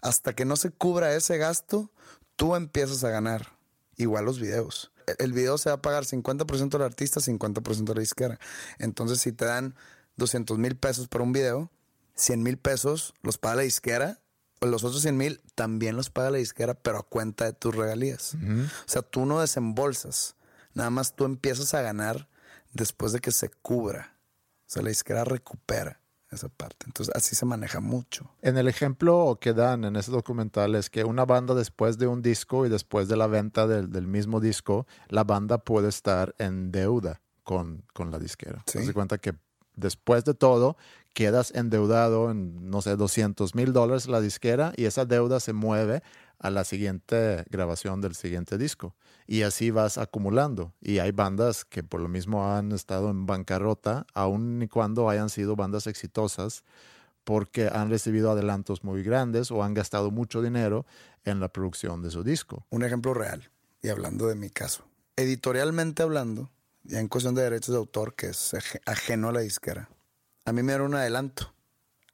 Hasta 0.00 0.34
que 0.34 0.44
no 0.44 0.56
se 0.56 0.70
cubra 0.70 1.14
ese 1.14 1.38
gasto, 1.38 1.90
tú 2.36 2.54
empiezas 2.54 3.02
a 3.04 3.10
ganar. 3.10 3.56
Igual 3.96 4.24
los 4.24 4.40
videos. 4.40 4.92
El 5.18 5.32
video 5.32 5.56
se 5.58 5.70
va 5.70 5.76
a 5.76 5.82
pagar 5.82 6.04
50% 6.04 6.70
del 6.70 6.82
artista, 6.82 7.20
50% 7.20 7.84
de 7.84 7.94
la 7.94 8.00
disquera. 8.00 8.38
Entonces, 8.78 9.20
si 9.20 9.32
te 9.32 9.44
dan 9.44 9.74
200 10.16 10.58
mil 10.58 10.76
pesos 10.76 11.08
por 11.08 11.22
un 11.22 11.32
video, 11.32 11.70
100 12.16 12.42
mil 12.42 12.58
pesos 12.58 13.14
los 13.22 13.38
paga 13.38 13.56
la 13.56 13.62
disquera, 13.62 14.20
o 14.60 14.66
los 14.66 14.84
otros 14.84 15.02
100 15.02 15.16
mil 15.16 15.42
también 15.54 15.96
los 15.96 16.10
paga 16.10 16.30
la 16.30 16.38
disquera, 16.38 16.74
pero 16.74 16.98
a 16.98 17.02
cuenta 17.02 17.44
de 17.44 17.52
tus 17.52 17.74
regalías. 17.74 18.34
Uh 18.34 18.38
-huh. 18.38 18.66
O 18.66 18.88
sea, 18.88 19.02
tú 19.02 19.26
no 19.26 19.40
desembolsas, 19.40 20.36
nada 20.74 20.90
más 20.90 21.14
tú 21.14 21.24
empiezas 21.24 21.74
a 21.74 21.82
ganar 21.82 22.28
después 22.72 23.12
de 23.12 23.20
que 23.20 23.32
se 23.32 23.48
cubra. 23.48 24.16
O 24.66 24.68
sea, 24.68 24.82
la 24.82 24.88
disquera 24.88 25.24
recupera 25.24 26.00
esa 26.30 26.48
parte. 26.48 26.86
Entonces, 26.86 27.14
así 27.14 27.36
se 27.36 27.46
maneja 27.46 27.80
mucho. 27.80 28.30
En 28.42 28.56
el 28.58 28.66
ejemplo 28.68 29.38
que 29.40 29.52
dan 29.52 29.84
en 29.84 29.96
ese 29.96 30.10
documental 30.10 30.74
es 30.74 30.90
que 30.90 31.04
una 31.04 31.24
banda 31.24 31.54
después 31.54 31.98
de 31.98 32.06
un 32.06 32.20
disco 32.20 32.66
y 32.66 32.68
después 32.68 33.08
de 33.08 33.16
la 33.16 33.26
venta 33.26 33.66
del, 33.66 33.90
del 33.90 34.06
mismo 34.06 34.40
disco, 34.40 34.86
la 35.08 35.24
banda 35.24 35.58
puede 35.58 35.88
estar 35.88 36.34
en 36.38 36.72
deuda 36.72 37.20
con, 37.44 37.84
con 37.92 38.10
la 38.10 38.18
disquera. 38.18 38.62
Sí. 38.66 38.84
Se 38.84 38.92
cuenta 38.92 39.18
que 39.18 39.34
después 39.76 40.24
de 40.24 40.34
todo, 40.34 40.76
quedas 41.16 41.50
endeudado 41.54 42.30
en, 42.30 42.68
no 42.68 42.82
sé, 42.82 42.94
200 42.94 43.54
mil 43.54 43.72
dólares 43.72 44.06
la 44.06 44.20
disquera 44.20 44.74
y 44.76 44.84
esa 44.84 45.06
deuda 45.06 45.40
se 45.40 45.54
mueve 45.54 46.02
a 46.38 46.50
la 46.50 46.62
siguiente 46.62 47.42
grabación 47.48 48.02
del 48.02 48.14
siguiente 48.14 48.58
disco. 48.58 48.94
Y 49.26 49.40
así 49.40 49.70
vas 49.70 49.96
acumulando. 49.96 50.74
Y 50.78 50.98
hay 50.98 51.12
bandas 51.12 51.64
que 51.64 51.82
por 51.82 52.02
lo 52.02 52.08
mismo 52.10 52.52
han 52.52 52.70
estado 52.70 53.08
en 53.08 53.24
bancarrota, 53.24 54.06
aun 54.12 54.68
cuando 54.70 55.08
hayan 55.08 55.30
sido 55.30 55.56
bandas 55.56 55.86
exitosas, 55.86 56.64
porque 57.24 57.68
han 57.72 57.88
recibido 57.88 58.30
adelantos 58.30 58.84
muy 58.84 59.02
grandes 59.02 59.50
o 59.50 59.62
han 59.64 59.72
gastado 59.72 60.10
mucho 60.10 60.42
dinero 60.42 60.84
en 61.24 61.40
la 61.40 61.48
producción 61.48 62.02
de 62.02 62.10
su 62.10 62.24
disco. 62.24 62.66
Un 62.68 62.84
ejemplo 62.84 63.14
real, 63.14 63.50
y 63.80 63.88
hablando 63.88 64.26
de 64.26 64.34
mi 64.34 64.50
caso. 64.50 64.84
Editorialmente 65.16 66.02
hablando, 66.02 66.50
ya 66.84 67.00
en 67.00 67.08
cuestión 67.08 67.34
de 67.34 67.40
derechos 67.40 67.72
de 67.72 67.78
autor, 67.78 68.14
que 68.14 68.26
es 68.26 68.54
ajeno 68.84 69.30
a 69.30 69.32
la 69.32 69.40
disquera, 69.40 69.88
a 70.46 70.52
mí 70.52 70.62
me 70.62 70.72
dieron 70.72 70.92
un 70.92 70.94
adelanto 70.94 71.52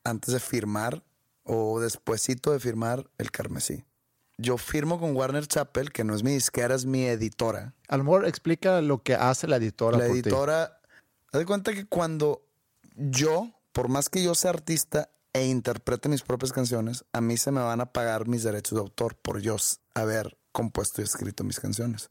antes 0.04 0.32
de 0.34 0.40
firmar 0.40 1.04
o 1.44 1.80
despuesito 1.80 2.50
de 2.50 2.58
firmar 2.58 3.08
el 3.18 3.30
carmesí. 3.30 3.84
Yo 4.38 4.56
firmo 4.56 4.98
con 4.98 5.14
Warner 5.14 5.46
Chappell, 5.46 5.92
que 5.92 6.02
no 6.02 6.14
es 6.16 6.24
mi 6.24 6.32
disquera, 6.32 6.74
es 6.74 6.86
mi 6.86 7.04
editora. 7.04 7.74
A 7.88 7.96
lo 7.98 8.04
mejor 8.04 8.26
explica 8.26 8.80
lo 8.80 9.02
que 9.02 9.14
hace 9.14 9.46
la 9.46 9.56
editora. 9.56 9.98
La 9.98 10.06
por 10.06 10.16
editora, 10.16 10.80
haz 11.30 11.38
de 11.38 11.46
cuenta 11.46 11.74
que 11.74 11.84
cuando 11.84 12.42
yo, 12.96 13.52
por 13.72 13.88
más 13.88 14.08
que 14.08 14.24
yo 14.24 14.34
sea 14.34 14.50
artista 14.50 15.10
e 15.34 15.46
interprete 15.46 16.08
mis 16.08 16.22
propias 16.22 16.52
canciones, 16.52 17.04
a 17.12 17.20
mí 17.20 17.36
se 17.36 17.52
me 17.52 17.60
van 17.60 17.82
a 17.82 17.92
pagar 17.92 18.26
mis 18.26 18.42
derechos 18.42 18.76
de 18.76 18.80
autor 18.80 19.14
por 19.16 19.40
yo 19.40 19.56
haber 19.94 20.38
compuesto 20.52 21.02
y 21.02 21.04
escrito 21.04 21.44
mis 21.44 21.60
canciones. 21.60 22.08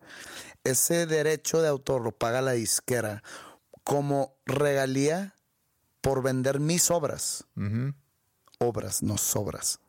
Ese 0.64 1.08
derecho 1.08 1.62
de 1.62 1.68
autor 1.68 2.02
lo 2.02 2.12
paga 2.12 2.42
la 2.42 2.52
disquera 2.52 3.24
como 3.84 4.36
regalía 4.46 5.36
por 6.02 6.22
vender 6.24 6.60
mis 6.60 6.92
obras. 6.92 7.46
Obras, 8.60 9.02
no 9.04 9.18
sobras. 9.18 9.80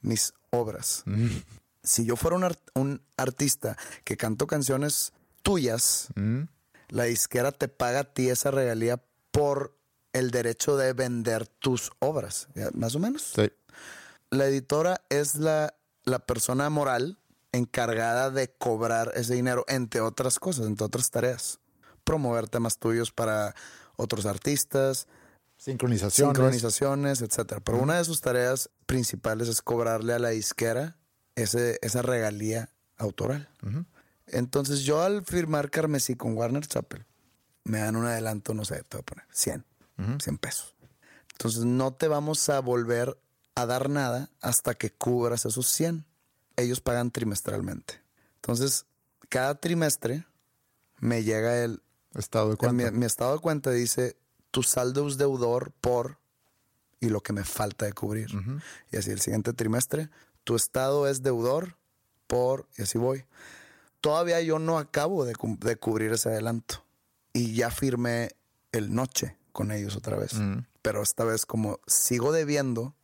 Mis 0.00 0.34
obras. 0.50 1.04
Si 1.82 2.04
yo 2.04 2.16
fuera 2.16 2.36
un, 2.36 2.44
art- 2.44 2.70
un 2.74 3.02
artista 3.16 3.76
que 4.04 4.16
canto 4.16 4.46
canciones 4.46 5.12
tuyas, 5.42 6.08
la 6.88 7.04
disquera 7.04 7.52
te 7.52 7.68
paga 7.68 8.00
a 8.00 8.04
ti 8.04 8.28
esa 8.28 8.50
regalía 8.50 9.02
por 9.30 9.76
el 10.12 10.30
derecho 10.30 10.76
de 10.76 10.92
vender 10.92 11.46
tus 11.46 11.92
obras. 12.00 12.48
¿Ya? 12.54 12.68
Más 12.74 12.94
o 12.94 12.98
menos. 12.98 13.32
Sí. 13.34 13.50
La 14.30 14.46
editora 14.46 15.00
es 15.08 15.36
la, 15.36 15.74
la 16.04 16.18
persona 16.20 16.68
moral 16.70 17.18
encargada 17.52 18.30
de 18.30 18.52
cobrar 18.52 19.12
ese 19.16 19.34
dinero, 19.34 19.64
entre 19.68 20.00
otras 20.00 20.38
cosas, 20.38 20.66
entre 20.66 20.86
otras 20.86 21.10
tareas. 21.10 21.58
Promover 22.04 22.48
temas 22.48 22.78
tuyos 22.78 23.10
para 23.12 23.54
otros 23.96 24.26
artistas, 24.26 25.06
Sincronizaciones. 25.60 26.34
sincronizaciones, 26.38 27.20
etcétera. 27.20 27.60
Pero 27.60 27.76
una 27.76 27.98
de 27.98 28.04
sus 28.06 28.22
tareas 28.22 28.70
principales 28.86 29.46
es 29.46 29.60
cobrarle 29.60 30.14
a 30.14 30.18
la 30.18 30.30
disquera 30.30 30.96
ese, 31.34 31.78
esa 31.82 32.00
regalía 32.00 32.70
autoral. 32.96 33.50
Entonces, 34.26 34.80
yo 34.84 35.02
al 35.02 35.22
firmar 35.22 35.70
Carmesí 35.70 36.16
con 36.16 36.34
Warner 36.34 36.66
Chappell, 36.66 37.04
me 37.64 37.78
dan 37.78 37.96
un 37.96 38.06
adelanto, 38.06 38.54
no 38.54 38.64
sé, 38.64 38.82
te 38.84 38.96
voy 38.96 39.00
a 39.00 39.04
poner 39.04 39.26
100, 39.32 39.66
100 40.18 40.38
pesos. 40.38 40.74
Entonces, 41.32 41.66
no 41.66 41.92
te 41.92 42.08
vamos 42.08 42.48
a 42.48 42.58
volver 42.60 43.20
a 43.54 43.66
dar 43.66 43.90
nada 43.90 44.30
hasta 44.40 44.72
que 44.72 44.90
cubras 44.90 45.44
esos 45.44 45.66
100. 45.66 46.06
Ellos 46.56 46.80
pagan 46.80 47.10
trimestralmente. 47.10 48.00
Entonces, 48.36 48.86
cada 49.28 49.56
trimestre 49.56 50.24
me 51.00 51.22
llega 51.22 51.62
el, 51.62 51.82
Estado 52.14 52.46
de 52.46 52.52
en 52.52 52.56
cuenta. 52.56 52.90
mi, 52.90 52.98
mi 52.98 53.06
estado 53.06 53.34
de 53.34 53.38
cuenta 53.38 53.70
dice 53.70 54.16
tu 54.50 54.62
saldo 54.62 55.06
es 55.08 55.16
deudor 55.16 55.72
por 55.80 56.18
y 57.00 57.08
lo 57.08 57.22
que 57.22 57.32
me 57.32 57.44
falta 57.44 57.86
de 57.86 57.92
cubrir. 57.92 58.30
Y 58.92 58.96
así 58.96 59.10
el 59.10 59.20
siguiente 59.20 59.52
trimestre, 59.52 60.10
tu 60.44 60.54
estado 60.54 61.08
es 61.08 61.22
deudor 61.22 61.76
por 62.26 62.66
y 62.76 62.82
así 62.82 62.98
voy. 62.98 63.24
Todavía 64.00 64.40
yo 64.40 64.58
no 64.58 64.78
acabo 64.78 65.24
de, 65.24 65.34
de 65.60 65.76
cubrir 65.76 66.12
ese 66.12 66.28
adelanto. 66.28 66.84
Y 67.32 67.54
ya 67.54 67.70
firmé 67.70 68.30
el 68.72 68.94
noche 68.94 69.36
con 69.52 69.72
ellos 69.72 69.96
otra 69.96 70.16
vez. 70.16 70.32
Pero 70.82 71.02
esta 71.02 71.24
vez 71.24 71.46
como 71.46 71.80
sigo 71.86 72.32
debiendo, 72.32 72.94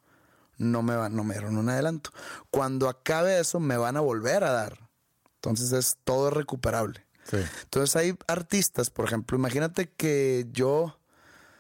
no 0.59 0.83
me, 0.83 0.97
van, 0.97 1.15
no 1.15 1.25
me 1.25 1.35
dieron 1.35 1.57
un 1.57 1.69
adelanto. 1.69 2.11
Cuando 2.51 2.89
acabe 2.89 3.39
eso, 3.39 3.61
me 3.61 3.77
van 3.77 3.97
a 3.97 4.01
volver 4.01 4.45
a 4.45 4.53
dar. 4.53 4.89
Entonces 5.37 5.73
es 5.73 5.99
todo 6.05 6.31
recuperable. 6.31 7.05
Sí. 7.31 7.39
Entonces 7.65 7.97
hay 7.97 8.17
artistas, 8.27 8.91
por 8.91 9.05
ejemplo, 9.05 9.37
imagínate 9.37 9.89
que 9.91 10.47
yo 10.53 10.99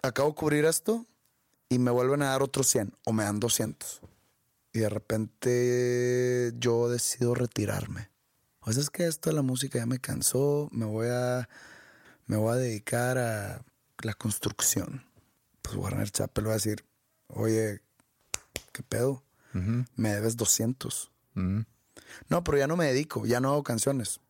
acabo 0.09 0.31
de 0.31 0.35
cubrir 0.35 0.65
esto 0.65 1.07
y 1.69 1.79
me 1.79 1.91
vuelven 1.91 2.23
a 2.23 2.27
dar 2.27 2.43
otros 2.43 2.67
100 2.69 2.95
o 3.05 3.13
me 3.13 3.25
dan 3.25 3.41
200. 3.41 4.01
Y 4.73 4.81
de 4.81 4.89
repente 4.89 6.53
yo 6.59 6.89
decido 6.89 7.35
retirarme. 7.35 8.11
O 8.61 8.73
sea, 8.73 8.83
es 8.83 8.91
que 8.91 9.07
esto 9.07 9.31
de 9.31 9.37
la 9.37 9.43
música 9.43 9.79
ya 9.79 9.87
me 9.87 10.01
cansó, 10.01 10.69
me 10.73 10.85
voy 10.85 11.09
a, 11.11 11.49
me 12.27 12.37
voy 12.37 12.53
a 12.53 12.57
dedicar 12.57 13.17
a 13.17 13.65
la 14.03 14.15
construcción. 14.15 15.07
Pues 15.63 15.77
Warner 15.77 16.11
Chappell 16.11 16.47
va 16.47 16.51
a 16.51 16.55
decir, 16.55 16.85
oye, 17.29 17.81
¿qué 18.73 18.83
pedo? 18.83 19.23
Me 19.95 20.15
debes 20.15 20.37
200. 20.37 21.11
No, 22.29 22.45
pero 22.45 22.59
ya 22.59 22.67
no 22.67 22.77
me 22.77 22.85
dedico, 22.87 23.25
ya 23.25 23.41
no 23.41 23.49
hago 23.53 23.63
canciones. 23.63 24.21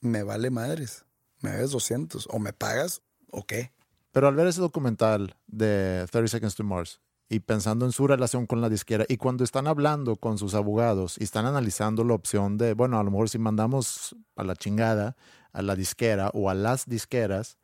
Me 0.00 0.22
vale 0.22 0.50
madres. 0.50 1.04
Me 1.40 1.50
debes 1.50 1.70
200. 1.70 2.28
O 2.30 2.38
me 2.38 2.52
pagas 2.52 3.02
o 3.30 3.44
qué. 3.44 3.72
Pero 4.12 4.28
al 4.28 4.34
ver 4.34 4.46
ese 4.46 4.60
documental 4.60 5.36
de 5.46 6.06
30 6.10 6.28
Seconds 6.28 6.54
to 6.54 6.64
Mars 6.64 7.00
y 7.28 7.40
pensando 7.40 7.84
en 7.84 7.92
su 7.92 8.06
relación 8.06 8.46
con 8.46 8.60
la 8.60 8.70
disquera 8.70 9.04
y 9.08 9.18
cuando 9.18 9.44
están 9.44 9.66
hablando 9.66 10.16
con 10.16 10.38
sus 10.38 10.54
abogados 10.54 11.16
y 11.18 11.24
están 11.24 11.44
analizando 11.44 12.04
la 12.04 12.14
opción 12.14 12.56
de, 12.56 12.72
bueno, 12.72 12.98
a 12.98 13.02
lo 13.04 13.10
mejor 13.10 13.28
si 13.28 13.38
mandamos 13.38 14.16
a 14.36 14.44
la 14.44 14.56
chingada 14.56 15.16
a 15.52 15.62
la 15.62 15.76
disquera 15.76 16.30
o 16.34 16.50
a 16.50 16.54
las 16.54 16.86
disqueras 16.86 17.58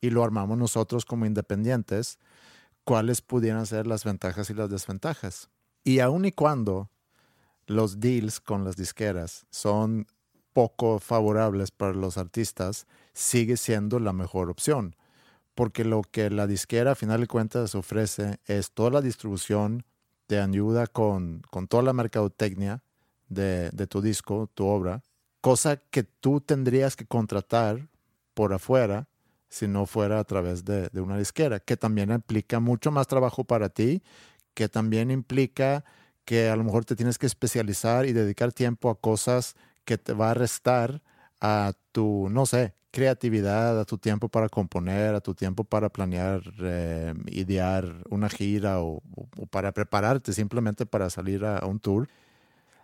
y 0.00 0.10
lo 0.10 0.22
armamos 0.22 0.58
nosotros 0.58 1.04
como 1.04 1.26
independientes, 1.26 2.18
cuáles 2.84 3.20
pudieran 3.20 3.66
ser 3.66 3.86
las 3.86 4.04
ventajas 4.04 4.50
y 4.50 4.54
las 4.54 4.70
desventajas. 4.70 5.50
Y 5.82 5.98
aun 6.00 6.24
y 6.24 6.32
cuando 6.32 6.90
los 7.66 8.00
deals 8.00 8.40
con 8.40 8.64
las 8.64 8.76
disqueras 8.76 9.46
son 9.50 10.06
poco 10.52 10.98
favorables 10.98 11.70
para 11.70 11.92
los 11.92 12.18
artistas, 12.18 12.86
sigue 13.12 13.56
siendo 13.56 13.98
la 13.98 14.12
mejor 14.12 14.50
opción 14.50 14.94
porque 15.58 15.84
lo 15.84 16.02
que 16.02 16.30
la 16.30 16.46
disquera 16.46 16.92
a 16.92 16.94
final 16.94 17.20
de 17.20 17.26
cuentas 17.26 17.74
ofrece 17.74 18.38
es 18.46 18.70
toda 18.70 18.90
la 18.90 19.00
distribución, 19.00 19.84
te 20.28 20.38
ayuda 20.38 20.86
con, 20.86 21.42
con 21.50 21.66
toda 21.66 21.82
la 21.82 21.92
mercadotecnia 21.92 22.84
de, 23.28 23.68
de, 23.70 23.88
tu 23.88 24.00
disco, 24.00 24.48
tu 24.54 24.66
obra, 24.66 25.02
cosa 25.40 25.78
que 25.78 26.04
tú 26.04 26.40
tendrías 26.40 26.94
que 26.94 27.06
contratar 27.06 27.88
por 28.34 28.52
afuera 28.52 29.08
si 29.48 29.66
no 29.66 29.84
fuera 29.86 30.20
a 30.20 30.24
través 30.24 30.64
de, 30.64 30.90
de 30.90 31.00
una 31.00 31.18
disquera, 31.18 31.58
que 31.58 31.76
también 31.76 32.12
implica 32.12 32.60
mucho 32.60 32.92
más 32.92 33.08
trabajo 33.08 33.42
para 33.42 33.68
ti, 33.68 34.00
que 34.54 34.68
también 34.68 35.10
implica 35.10 35.84
que 36.24 36.50
a 36.50 36.54
lo 36.54 36.62
mejor 36.62 36.84
te 36.84 36.94
tienes 36.94 37.18
que 37.18 37.26
especializar 37.26 38.06
y 38.06 38.12
dedicar 38.12 38.52
tiempo 38.52 38.90
a 38.90 39.00
cosas 39.00 39.56
que 39.84 39.98
te 39.98 40.12
va 40.12 40.30
a 40.30 40.34
restar 40.34 41.02
a 41.40 41.72
tu, 41.90 42.28
no 42.30 42.46
sé, 42.46 42.74
creatividad, 42.90 43.78
a 43.78 43.84
tu 43.84 43.98
tiempo 43.98 44.28
para 44.28 44.48
componer, 44.48 45.14
a 45.14 45.20
tu 45.20 45.34
tiempo 45.34 45.64
para 45.64 45.88
planear, 45.88 46.42
eh, 46.60 47.14
idear 47.26 48.02
una 48.08 48.28
gira 48.28 48.80
o, 48.80 49.02
para 49.50 49.72
prepararte 49.72 50.32
simplemente 50.32 50.86
para 50.86 51.10
salir 51.10 51.44
a, 51.44 51.64
un 51.66 51.80
tour. 51.80 52.08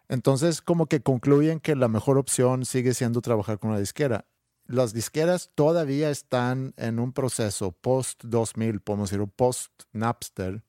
Entonces, 0.08 0.60
como 0.60 0.86
que 0.86 1.00
concluyen 1.00 1.60
que 1.60 1.74
la 1.74 1.88
mejor 1.88 2.18
opción 2.18 2.64
sigue 2.64 2.94
siendo 2.94 3.22
trabajar 3.22 3.58
con 3.58 3.70
una 3.70 3.78
disquera. 3.78 4.26
Las 4.66 4.92
disqueras 4.92 5.50
todavía 5.54 6.10
están 6.10 6.74
en 6.76 6.98
un 6.98 7.12
proceso 7.12 7.72
post-2000, 7.72 8.80
podemos 8.80 9.10
decir, 9.10 9.26
post-Napster, 9.28 10.62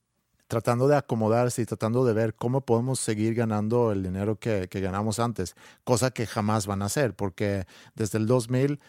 tratando 0.48 0.88
de 0.88 0.96
acomodarse 0.96 1.62
y 1.62 1.66
tratando 1.66 2.06
de 2.06 2.14
ver 2.14 2.36
cómo 2.36 2.62
podemos 2.62 3.00
seguir 3.00 3.36
ganando 3.36 3.92
el 3.92 4.04
dinero 4.04 4.38
que, 4.38 4.68
que 4.70 4.82
ganamos 4.82 5.20
antes, 5.20 5.56
cosa 5.84 6.12
que 6.12 6.28
jamás 6.28 6.68
van 6.68 6.82
a 6.82 6.86
hacer, 6.86 7.16
porque 7.16 7.66
desde 7.96 8.18
el 8.18 8.28
2000 8.28 8.80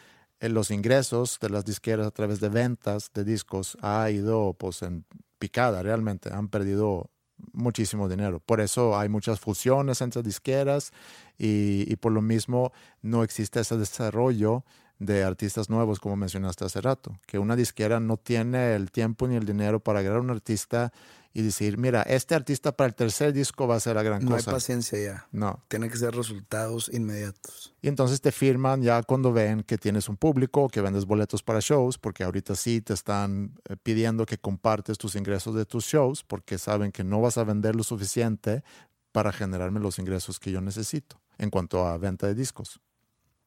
eh, 0.41 0.49
los 0.49 0.71
ingresos 0.71 1.39
de 1.41 1.51
las 1.51 1.65
disqueras 1.65 2.07
a 2.07 2.11
través 2.11 2.41
de 2.41 2.49
ventas 2.49 3.11
de 3.15 3.25
discos 3.25 3.77
ha 3.81 4.11
ido 4.11 4.55
pues 4.55 4.83
en 4.83 5.05
picada 5.39 5.83
realmente, 5.83 6.33
han 6.33 6.49
perdido 6.49 7.11
muchísimo 7.53 8.09
dinero. 8.09 8.41
Por 8.41 8.61
eso 8.61 8.99
hay 8.99 9.09
muchas 9.09 9.41
fusiones 9.41 10.01
entre 10.01 10.23
disqueras 10.23 10.93
y, 11.39 11.91
y 11.91 11.97
por 11.97 12.13
lo 12.13 12.23
mismo 12.23 12.73
no 13.03 13.23
existe 13.23 13.61
ese 13.61 13.77
desarrollo 13.77 14.65
de 14.99 15.25
artistas 15.25 15.69
nuevos, 15.69 16.01
como 16.01 16.17
mencionaste 16.17 16.65
hace 16.65 16.81
rato, 16.81 17.19
que 17.27 17.39
una 17.39 17.57
disquera 17.57 18.01
no 18.01 18.17
tiene 18.17 18.75
el 18.75 18.91
tiempo 18.91 19.29
ni 19.29 19.37
el 19.37 19.45
dinero 19.45 19.81
para 19.81 20.01
agarrar 20.01 20.19
a 20.19 20.23
un 20.23 20.31
artista 20.31 20.93
y 21.37 21.43
decir, 21.43 21.77
mira, 21.77 22.01
este 22.01 22.35
artista 22.35 22.75
para 22.75 22.89
el 22.89 22.95
tercer 22.95 23.35
disco 23.35 23.69
va 23.69 23.77
a 23.77 23.81
ser 23.81 23.97
la 23.97 24.03
gran 24.03 24.23
cosa. 24.23 24.31
No 24.31 24.37
hay 24.37 24.55
paciencia 24.55 24.99
ya. 24.99 25.29
No. 25.33 25.63
Tiene 25.69 25.91
que 25.91 25.99
ser 25.99 26.15
resultados 26.15 26.91
inmediatos. 26.91 27.75
Y 27.83 27.89
entonces 27.89 28.23
te 28.23 28.33
firman 28.33 28.81
ya 28.81 29.03
cuando 29.03 29.35
ven 29.35 29.63
que 29.63 29.77
tienes 29.77 30.09
un 30.09 30.17
público, 30.17 30.71
que 30.71 30.81
vendes 30.81 31.05
boletos 31.05 31.43
para 31.43 31.61
shows, 31.61 31.99
porque 31.99 32.25
ahorita 32.25 32.55
sí 32.55 32.81
te 32.81 32.95
están 32.95 33.53
eh, 33.69 33.77
pidiendo 33.83 34.25
que 34.25 34.39
compartes 34.39 34.97
tus 34.97 35.15
ingresos 35.15 35.55
de 35.55 35.67
tus 35.67 35.85
shows, 35.85 36.25
porque 36.25 36.57
saben 36.57 36.91
que 36.91 37.05
no 37.05 37.21
vas 37.21 37.37
a 37.37 37.45
vender 37.45 37.77
lo 37.77 37.83
suficiente 37.83 38.65
para 39.13 39.31
generarme 39.31 39.79
los 39.79 39.99
ingresos 39.99 40.41
que 40.41 40.51
yo 40.51 40.63
necesito 40.63 41.21
en 41.37 41.51
cuanto 41.51 41.87
a 41.87 41.99
venta 41.99 42.27
de 42.27 42.35
discos. 42.35 42.81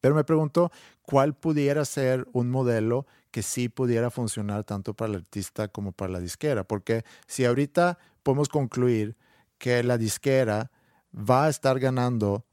Pero 0.02 0.16
me 0.16 0.24
pregunto 0.24 0.72
cuál 1.02 1.36
pudiera 1.36 1.86
ser 1.86 2.28
un 2.34 2.50
modelo 2.50 3.06
que 3.32 3.44
sí 3.44 3.70
pudiera 3.70 4.10
funcionar 4.10 4.64
tanto 4.64 4.94
para 4.94 5.12
el 5.12 5.18
artista 5.18 5.68
como 5.68 5.92
para 5.92 6.14
la 6.14 6.20
disquera. 6.20 6.64
Porque 6.64 7.04
si 7.28 7.46
ahorita 7.46 7.98
podemos 8.24 8.50
concluir 8.50 9.16
que 9.58 9.84
la 9.84 9.98
disquera 9.98 10.72
va 11.14 11.46
a 11.46 11.50
estar 11.50 11.80
ganando 11.80 12.46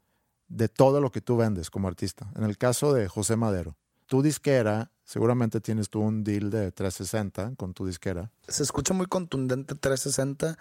de 0.47 0.69
todo 0.69 1.01
lo 1.01 1.11
que 1.11 1.21
tú 1.21 1.37
vendes 1.37 1.69
como 1.69 1.87
artista. 1.87 2.31
En 2.35 2.43
el 2.43 2.57
caso 2.57 2.93
de 2.93 3.07
José 3.07 3.35
Madero, 3.35 3.75
tu 4.05 4.21
disquera, 4.21 4.91
seguramente 5.03 5.59
tienes 5.61 5.89
tú 5.89 5.99
un 6.01 6.23
deal 6.23 6.49
de 6.49 6.71
360 6.71 7.55
con 7.55 7.73
tu 7.73 7.85
disquera. 7.85 8.31
Se 8.47 8.63
escucha 8.63 8.93
muy 8.93 9.07
contundente 9.07 9.75
360, 9.75 10.57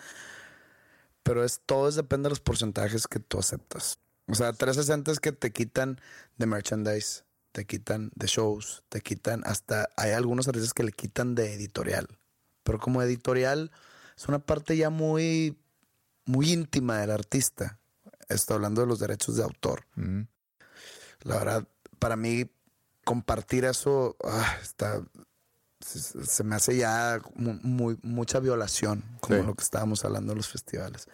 pero 1.23 1.45
es, 1.45 1.61
todo 1.65 1.91
depende 1.91 2.27
de 2.27 2.31
los 2.31 2.41
porcentajes 2.41 3.07
que 3.07 3.21
tú 3.21 3.39
aceptas. 3.39 3.99
O 4.29 4.35
sea, 4.35 4.53
360 4.53 5.13
es 5.13 5.21
que 5.21 5.33
te 5.33 5.53
quitan 5.53 6.01
de 6.37 6.47
merchandise, 6.47 7.25
te 7.53 7.65
quitan 7.65 8.11
de 8.15 8.27
shows, 8.27 8.83
te 8.89 9.01
quitan 9.01 9.43
hasta, 9.47 9.89
hay 9.97 10.13
algunos 10.13 10.49
artistas 10.49 10.75
que 10.75 10.83
le 10.83 10.93
quitan 10.93 11.35
de 11.35 11.55
editorial. 11.55 12.19
Pero 12.65 12.79
como 12.79 13.03
editorial 13.03 13.71
es 14.17 14.27
una 14.29 14.41
parte 14.41 14.77
ya 14.77 14.91
muy, 14.91 15.57
muy 16.25 16.53
íntima 16.53 16.99
del 16.99 17.13
artista. 17.13 17.79
Estoy 18.29 18.57
hablando 18.57 18.81
de 18.81 18.89
los 18.89 18.99
derechos 18.99 19.37
de 19.37 19.45
autor. 19.45 19.87
La 21.23 21.39
verdad, 21.39 21.69
para 21.99 22.17
mí, 22.17 22.51
compartir 23.05 23.65
eso 23.65 24.17
ah, 24.25 24.59
está, 24.61 25.01
se, 25.81 26.43
me 26.43 26.57
hace 26.57 26.77
ya 26.77 27.21
muy, 27.37 27.99
mucha 28.03 28.41
violación, 28.41 29.05
como 29.21 29.43
lo 29.45 29.55
que 29.55 29.63
estábamos 29.63 30.05
hablando 30.05 30.33
en 30.33 30.39
los 30.39 30.49
festivales. 30.49 31.07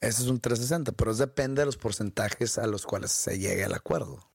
Ese 0.00 0.22
es 0.22 0.28
un 0.28 0.40
360, 0.40 0.92
pero 0.92 1.14
depende 1.14 1.62
de 1.62 1.66
los 1.66 1.76
porcentajes 1.76 2.58
a 2.58 2.66
los 2.66 2.86
cuales 2.86 3.10
se 3.10 3.38
llegue 3.38 3.64
al 3.64 3.74
acuerdo. 3.74 4.30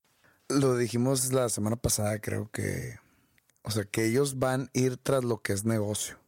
Lo 0.48 0.76
dijimos 0.76 1.32
la 1.32 1.48
semana 1.48 1.76
pasada, 1.76 2.20
creo 2.20 2.50
que. 2.50 2.98
O 3.62 3.72
sea, 3.72 3.84
que 3.84 4.06
ellos 4.06 4.38
van 4.38 4.62
a 4.62 4.78
ir 4.78 4.96
tras 4.96 5.24
lo 5.24 5.42
que 5.42 5.52
es 5.52 5.64
negocio. 5.64 6.18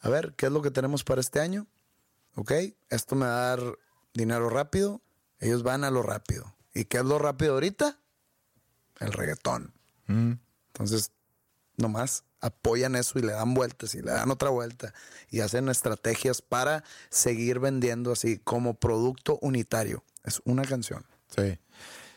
A 0.00 0.08
ver, 0.08 0.34
¿qué 0.34 0.46
es 0.46 0.52
lo 0.52 0.62
que 0.62 0.70
tenemos 0.70 1.04
para 1.04 1.20
este 1.20 1.40
año? 1.40 1.66
Ok, 2.36 2.52
esto 2.88 3.16
me 3.16 3.26
va 3.26 3.36
a 3.36 3.56
dar 3.56 3.78
dinero 4.14 4.48
rápido. 4.48 5.02
Ellos 5.40 5.62
van 5.62 5.84
a 5.84 5.90
lo 5.90 6.02
rápido. 6.02 6.54
¿Y 6.72 6.86
qué 6.86 6.98
es 6.98 7.04
lo 7.04 7.18
rápido 7.18 7.54
ahorita? 7.54 7.98
El 9.00 9.12
reggaetón. 9.12 9.74
Mm. 10.06 10.32
Entonces, 10.68 11.12
nomás 11.76 12.24
apoyan 12.46 12.96
eso 12.96 13.18
y 13.18 13.22
le 13.22 13.32
dan 13.32 13.54
vueltas 13.54 13.94
y 13.94 14.02
le 14.02 14.12
dan 14.12 14.30
otra 14.30 14.50
vuelta 14.50 14.94
y 15.30 15.40
hacen 15.40 15.68
estrategias 15.68 16.42
para 16.42 16.84
seguir 17.10 17.60
vendiendo 17.60 18.12
así 18.12 18.38
como 18.38 18.74
producto 18.74 19.38
unitario. 19.42 20.02
Es 20.24 20.40
una 20.44 20.62
canción. 20.62 21.04
Sí. 21.34 21.58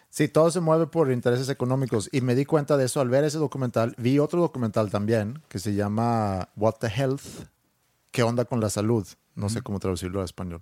Sí, 0.10 0.28
todo 0.28 0.50
se 0.50 0.60
mueve 0.60 0.88
por 0.88 1.12
intereses 1.12 1.50
económicos 1.50 2.10
y 2.12 2.22
me 2.22 2.34
di 2.34 2.44
cuenta 2.44 2.78
de 2.78 2.86
eso 2.86 3.00
al 3.00 3.10
ver 3.10 3.24
ese 3.24 3.38
documental. 3.38 3.94
Vi 3.98 4.18
otro 4.18 4.42
documental 4.42 4.90
también 4.90 5.42
que 5.48 5.60
se 5.60 5.76
llama 5.76 6.50
What 6.56 6.76
the 6.80 6.88
Health, 6.88 7.22
¿qué 8.12 8.24
onda 8.24 8.46
con 8.46 8.60
la 8.60 8.72
salud? 8.72 9.08
No 9.36 9.50
sé 9.50 9.62
cómo 9.62 9.80
traducirlo 9.80 10.22
a 10.22 10.26
español. 10.26 10.62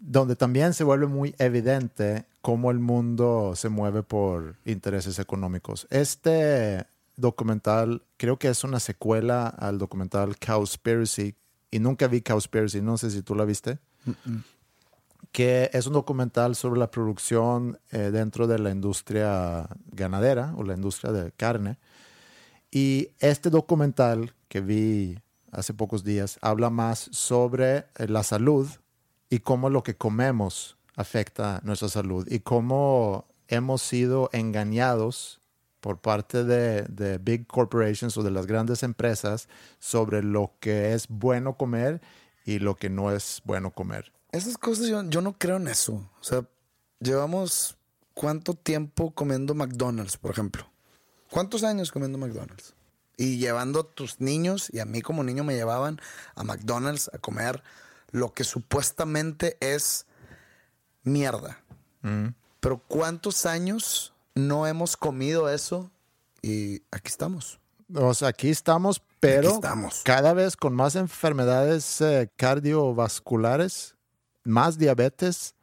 Donde 0.00 0.34
también 0.34 0.74
se 0.74 0.82
vuelve 0.84 1.06
muy 1.06 1.34
evidente 1.38 2.26
cómo 2.42 2.72
el 2.72 2.80
mundo 2.80 3.52
se 3.54 3.68
mueve 3.68 4.02
por 4.02 4.56
intereses 4.64 5.18
económicos. 5.20 5.86
Este 5.90 6.86
documental, 7.16 8.02
creo 8.16 8.38
que 8.38 8.48
es 8.48 8.64
una 8.64 8.80
secuela 8.80 9.46
al 9.46 9.78
documental 9.78 10.36
Cowspiracy, 10.38 11.34
y 11.70 11.78
nunca 11.78 12.06
vi 12.06 12.20
Cowspiracy, 12.22 12.80
no 12.80 12.96
sé 12.98 13.10
si 13.10 13.22
tú 13.22 13.34
la 13.34 13.44
viste, 13.44 13.78
que 15.32 15.70
es 15.72 15.86
un 15.86 15.94
documental 15.94 16.54
sobre 16.54 16.78
la 16.78 16.90
producción 16.90 17.78
eh, 17.90 18.10
dentro 18.12 18.46
de 18.46 18.58
la 18.58 18.70
industria 18.70 19.68
ganadera 19.86 20.54
o 20.56 20.62
la 20.62 20.74
industria 20.74 21.12
de 21.12 21.32
carne. 21.32 21.78
Y 22.70 23.08
este 23.18 23.50
documental 23.50 24.34
que 24.48 24.60
vi 24.60 25.18
hace 25.50 25.74
pocos 25.74 26.04
días 26.04 26.38
habla 26.42 26.70
más 26.70 27.08
sobre 27.12 27.86
eh, 27.96 28.06
la 28.08 28.22
salud 28.22 28.68
y 29.30 29.40
cómo 29.40 29.70
lo 29.70 29.82
que 29.82 29.96
comemos 29.96 30.76
afecta 30.96 31.60
nuestra 31.64 31.88
salud 31.88 32.26
y 32.30 32.40
cómo 32.40 33.26
hemos 33.48 33.82
sido 33.82 34.30
engañados 34.32 35.40
por 35.84 36.00
parte 36.00 36.44
de, 36.44 36.84
de 36.84 37.18
big 37.18 37.46
corporations 37.46 38.16
o 38.16 38.22
de 38.22 38.30
las 38.30 38.46
grandes 38.46 38.82
empresas 38.82 39.50
sobre 39.78 40.22
lo 40.22 40.54
que 40.58 40.94
es 40.94 41.08
bueno 41.08 41.58
comer 41.58 42.00
y 42.46 42.58
lo 42.58 42.74
que 42.74 42.88
no 42.88 43.12
es 43.12 43.42
bueno 43.44 43.70
comer. 43.70 44.10
Esas 44.32 44.56
cosas 44.56 44.86
yo, 44.86 45.02
yo 45.10 45.20
no 45.20 45.36
creo 45.36 45.56
en 45.56 45.68
eso. 45.68 46.10
O 46.18 46.24
sea, 46.24 46.48
llevamos 47.00 47.76
cuánto 48.14 48.54
tiempo 48.54 49.10
comiendo 49.10 49.54
McDonald's, 49.54 50.16
por 50.16 50.30
ejemplo. 50.30 50.66
¿Cuántos 51.30 51.64
años 51.64 51.92
comiendo 51.92 52.16
McDonald's? 52.16 52.72
Y 53.18 53.36
llevando 53.36 53.80
a 53.80 53.86
tus 53.86 54.22
niños, 54.22 54.70
y 54.72 54.78
a 54.78 54.86
mí 54.86 55.02
como 55.02 55.22
niño 55.22 55.44
me 55.44 55.54
llevaban 55.54 56.00
a 56.34 56.44
McDonald's 56.44 57.10
a 57.12 57.18
comer 57.18 57.62
lo 58.10 58.32
que 58.32 58.44
supuestamente 58.44 59.58
es 59.60 60.06
mierda. 61.02 61.62
Pero 62.60 62.78
¿cuántos 62.88 63.44
años 63.44 64.13
no 64.34 64.66
hemos 64.66 64.96
comido 64.96 65.48
eso? 65.48 65.90
Y 66.42 66.82
aquí 66.90 67.08
estamos. 67.08 67.60
O 67.94 68.14
sea, 68.14 68.28
aquí 68.28 68.48
estamos, 68.50 69.02
pero 69.20 69.48
Aquí 69.48 69.54
estamos. 69.56 70.02
cada 70.04 70.32
vez 70.32 70.56
con 70.56 70.74
más 70.74 70.96
enfermedades 70.96 72.00
eh, 72.00 72.30
cardiovasculares, 72.36 73.94
más 74.44 74.78
diabetes, 74.78 75.54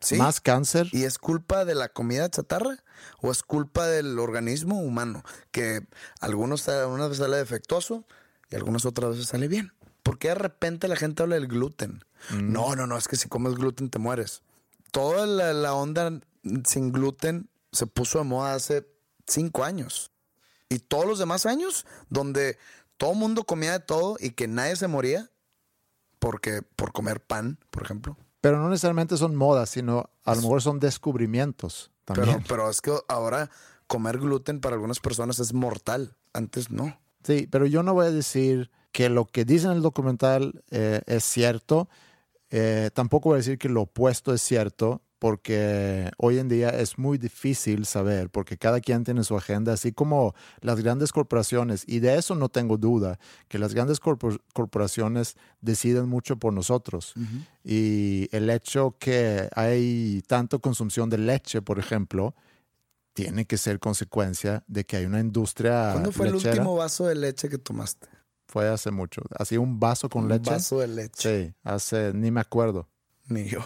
Sí. 0.00 0.16
más 0.16 0.40
cáncer. 0.40 0.88
¿Y 0.92 1.04
es 1.04 1.18
culpa 1.18 1.64
de 1.64 1.74
la 1.74 1.88
comida 1.88 2.28
chatarra 2.28 2.76
o 3.22 3.30
es 3.30 3.42
culpa 3.42 3.86
del 3.86 4.18
organismo 4.18 4.80
humano? 4.80 5.22
Que 5.50 5.86
algunos 6.20 6.68
algunas 6.68 7.08
veces 7.08 7.24
sale 7.24 7.38
defectuoso 7.38 8.04
y 8.50 8.56
algunas 8.56 8.84
otras 8.84 9.12
veces 9.12 9.28
sale 9.28 9.48
bien. 9.48 9.72
¿Por 10.02 10.18
qué 10.18 10.28
de 10.28 10.34
repente 10.34 10.88
la 10.88 10.96
gente 10.96 11.22
habla 11.22 11.36
del 11.36 11.48
gluten? 11.48 12.04
No, 12.30 12.76
no, 12.76 12.86
no, 12.86 12.98
es 12.98 13.08
que 13.08 13.16
si 13.16 13.28
comes 13.28 13.54
gluten 13.54 13.88
te 13.88 13.98
mueres. 13.98 14.42
Toda 14.90 15.26
la, 15.26 15.54
la 15.54 15.72
onda 15.74 16.20
sin 16.66 16.92
gluten 16.92 17.48
se 17.74 17.86
puso 17.86 18.18
de 18.18 18.24
moda 18.24 18.54
hace 18.54 18.86
cinco 19.26 19.64
años. 19.64 20.10
Y 20.68 20.78
todos 20.78 21.06
los 21.06 21.18
demás 21.18 21.44
años, 21.44 21.84
donde 22.08 22.56
todo 22.96 23.12
el 23.12 23.18
mundo 23.18 23.44
comía 23.44 23.72
de 23.72 23.80
todo 23.80 24.16
y 24.18 24.30
que 24.30 24.48
nadie 24.48 24.76
se 24.76 24.88
moría, 24.88 25.30
porque 26.18 26.62
por 26.62 26.92
comer 26.92 27.20
pan, 27.20 27.58
por 27.70 27.82
ejemplo. 27.82 28.16
Pero 28.40 28.58
no 28.58 28.68
necesariamente 28.70 29.16
son 29.16 29.36
modas, 29.36 29.70
sino 29.70 30.10
a 30.24 30.34
lo 30.34 30.42
mejor 30.42 30.62
son 30.62 30.80
descubrimientos 30.80 31.90
también. 32.04 32.42
Pero, 32.42 32.48
pero 32.48 32.70
es 32.70 32.80
que 32.80 32.92
ahora 33.08 33.50
comer 33.86 34.18
gluten 34.18 34.60
para 34.60 34.74
algunas 34.74 35.00
personas 35.00 35.38
es 35.38 35.52
mortal. 35.52 36.16
Antes 36.32 36.70
no. 36.70 36.98
Sí, 37.24 37.48
pero 37.50 37.66
yo 37.66 37.82
no 37.82 37.94
voy 37.94 38.06
a 38.06 38.10
decir 38.10 38.70
que 38.92 39.08
lo 39.08 39.26
que 39.26 39.44
dice 39.44 39.66
en 39.66 39.72
el 39.72 39.82
documental 39.82 40.62
eh, 40.70 41.00
es 41.06 41.24
cierto. 41.24 41.88
Eh, 42.50 42.90
tampoco 42.92 43.30
voy 43.30 43.36
a 43.36 43.38
decir 43.38 43.58
que 43.58 43.68
lo 43.68 43.82
opuesto 43.82 44.32
es 44.32 44.42
cierto, 44.42 45.02
porque 45.24 46.10
hoy 46.18 46.38
en 46.38 46.50
día 46.50 46.68
es 46.68 46.98
muy 46.98 47.16
difícil 47.16 47.86
saber, 47.86 48.28
porque 48.28 48.58
cada 48.58 48.82
quien 48.82 49.04
tiene 49.04 49.24
su 49.24 49.34
agenda, 49.34 49.72
así 49.72 49.90
como 49.90 50.34
las 50.60 50.82
grandes 50.82 51.12
corporaciones, 51.12 51.82
y 51.86 52.00
de 52.00 52.18
eso 52.18 52.34
no 52.34 52.50
tengo 52.50 52.76
duda, 52.76 53.18
que 53.48 53.58
las 53.58 53.72
grandes 53.72 54.02
corpor- 54.02 54.42
corporaciones 54.52 55.36
deciden 55.62 56.10
mucho 56.10 56.36
por 56.38 56.52
nosotros. 56.52 57.14
Y 57.64 58.28
el 58.36 58.50
hecho 58.50 58.96
que 58.98 59.48
hay 59.56 60.22
tanto 60.26 60.60
consumición 60.60 61.08
de 61.08 61.16
leche, 61.16 61.62
por 61.62 61.78
ejemplo, 61.78 62.34
tiene 63.14 63.46
que 63.46 63.56
ser 63.56 63.78
consecuencia 63.80 64.62
de 64.66 64.84
que 64.84 64.98
hay 64.98 65.06
una 65.06 65.20
industria 65.20 65.92
¿Cuándo 65.92 66.12
fue 66.12 66.28
el 66.28 66.34
último 66.34 66.76
vaso 66.76 67.06
de 67.06 67.14
leche 67.14 67.48
que 67.48 67.56
tomaste? 67.56 68.08
Fue 68.46 68.68
hace 68.68 68.90
mucho. 68.90 69.22
Así 69.38 69.56
un 69.56 69.80
vaso 69.80 70.10
con 70.10 70.24
Un 70.24 70.28
leche. 70.28 70.50
vaso 70.50 70.80
de 70.80 70.88
leche. 70.88 71.46
Sí, 71.46 71.54
hace, 71.62 72.12
ni 72.12 72.30
me 72.30 72.40
acuerdo. 72.42 72.90
Ni 73.26 73.44
yo. 73.48 73.60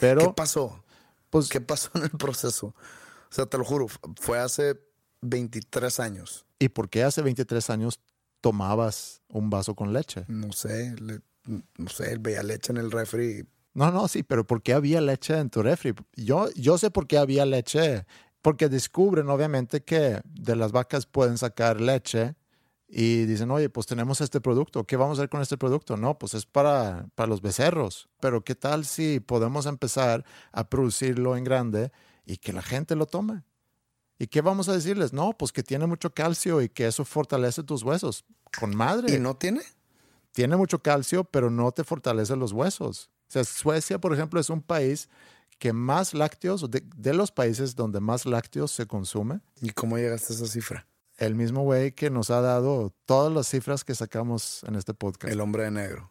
Pero, 0.00 0.28
¿Qué 0.28 0.32
pasó? 0.34 0.82
pues, 1.30 1.48
¿Qué 1.48 1.60
pasó 1.60 1.90
en 1.94 2.04
el 2.04 2.10
proceso? 2.10 2.68
O 2.68 3.32
sea, 3.32 3.46
te 3.46 3.58
lo 3.58 3.64
juro, 3.64 3.86
fue 4.20 4.38
hace 4.38 4.80
23 5.22 6.00
años. 6.00 6.46
¿y 6.58 6.68
por 6.68 6.88
qué 6.90 7.04
hace 7.04 7.22
23 7.22 7.70
años 7.70 8.00
tomabas 8.40 9.22
un 9.28 9.50
vaso 9.50 9.74
con 9.74 9.92
leche? 9.92 10.24
No 10.28 10.52
sé, 10.52 10.94
le- 11.00 11.20
no 11.78 11.88
sé, 11.88 12.16
veía 12.18 12.42
leche 12.42 12.72
en 12.72 12.78
el 12.78 12.90
refri. 12.90 13.46
No, 13.74 13.90
no, 13.92 14.08
sí, 14.08 14.22
pero 14.22 14.46
¿por 14.46 14.62
qué 14.62 14.72
había 14.74 15.00
leche 15.00 15.38
en 15.38 15.48
tu 15.50 15.62
refri? 15.62 15.94
Yo, 16.16 16.50
yo 16.54 16.76
sé 16.78 16.90
por 16.90 17.06
qué 17.06 17.18
había 17.18 17.46
leche. 17.46 18.04
Porque 18.42 18.70
descubren, 18.70 19.28
obviamente, 19.28 19.82
que 19.82 20.20
de 20.24 20.56
las 20.56 20.72
vacas 20.72 21.04
pueden 21.06 21.36
sacar 21.36 21.78
leche 21.80 22.34
y 22.92 23.24
dicen, 23.26 23.50
oye, 23.52 23.70
pues 23.70 23.86
tenemos 23.86 24.20
este 24.20 24.40
producto. 24.40 24.84
¿Qué 24.84 24.96
vamos 24.96 25.18
a 25.18 25.22
hacer 25.22 25.30
con 25.30 25.40
este 25.40 25.56
producto? 25.56 25.96
No, 25.96 26.18
pues 26.18 26.34
es 26.34 26.44
para, 26.44 27.06
para 27.14 27.28
los 27.28 27.40
becerros. 27.40 28.08
Pero 28.20 28.42
¿qué 28.42 28.56
tal 28.56 28.84
si 28.84 29.20
podemos 29.20 29.66
empezar 29.66 30.24
a 30.50 30.68
producirlo 30.68 31.36
en 31.36 31.44
grande 31.44 31.92
y 32.26 32.38
que 32.38 32.52
la 32.52 32.62
gente 32.62 32.96
lo 32.96 33.06
tome? 33.06 33.44
¿Y 34.18 34.26
qué 34.26 34.40
vamos 34.40 34.68
a 34.68 34.72
decirles? 34.72 35.12
No, 35.12 35.32
pues 35.38 35.52
que 35.52 35.62
tiene 35.62 35.86
mucho 35.86 36.12
calcio 36.12 36.60
y 36.60 36.68
que 36.68 36.88
eso 36.88 37.04
fortalece 37.04 37.62
tus 37.62 37.84
huesos. 37.84 38.24
Con 38.58 38.76
madre 38.76 39.14
¿Y 39.14 39.20
no 39.20 39.36
tiene? 39.36 39.62
tiene 40.32 40.56
mucho 40.56 40.80
calcio, 40.80 41.24
pero 41.24 41.48
no 41.48 41.70
te 41.72 41.84
fortalece 41.84 42.34
los 42.36 42.52
huesos. 42.52 43.10
O 43.28 43.32
sea, 43.32 43.44
Suecia, 43.44 44.00
por 44.00 44.12
ejemplo, 44.12 44.40
es 44.40 44.50
un 44.50 44.62
país 44.62 45.08
que 45.58 45.72
más 45.72 46.12
lácteos, 46.14 46.68
de, 46.70 46.82
de 46.96 47.14
los 47.14 47.30
países 47.30 47.76
donde 47.76 48.00
más 48.00 48.26
lácteos 48.26 48.72
se 48.72 48.86
consume, 48.86 49.40
¿Y 49.60 49.70
cómo 49.70 49.96
llegaste 49.96 50.32
a 50.32 50.36
esa 50.36 50.46
cifra? 50.46 50.86
El 51.20 51.34
mismo 51.34 51.62
güey 51.62 51.92
que 51.92 52.10
nos 52.10 52.30
ha 52.30 52.40
dado 52.40 52.92
todas 53.04 53.32
las 53.32 53.46
cifras 53.46 53.84
que 53.84 53.94
sacamos 53.94 54.64
en 54.64 54.74
este 54.74 54.94
podcast. 54.94 55.30
El 55.30 55.40
hombre 55.40 55.64
de 55.64 55.70
negro. 55.70 56.10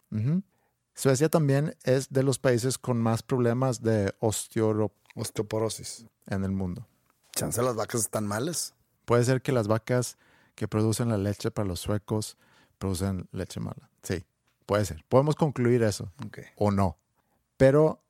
Suecia 0.94 1.28
también 1.28 1.76
es 1.82 2.10
de 2.10 2.22
los 2.22 2.38
países 2.38 2.78
con 2.78 2.98
más 2.98 3.22
problemas 3.22 3.82
de 3.82 4.14
Osteoporosis. 4.20 6.06
en 6.26 6.44
el 6.44 6.52
mundo. 6.52 6.86
Chance 7.34 7.60
las 7.60 7.74
vacas 7.74 8.02
están 8.02 8.24
malas. 8.26 8.74
Puede 9.04 9.24
ser 9.24 9.42
que 9.42 9.50
las 9.50 9.66
vacas 9.66 10.16
que 10.54 10.68
producen 10.68 11.08
la 11.08 11.18
leche 11.18 11.50
para 11.50 11.66
los 11.66 11.80
suecos 11.80 12.36
producen 12.78 13.28
leche 13.32 13.58
mala. 13.58 13.90
Sí, 14.04 14.24
puede 14.64 14.84
ser. 14.84 15.04
Podemos 15.08 15.34
concluir 15.34 15.82
eso. 15.82 16.12
O 16.56 16.70
no. 16.70 16.98
Pero 17.56 18.00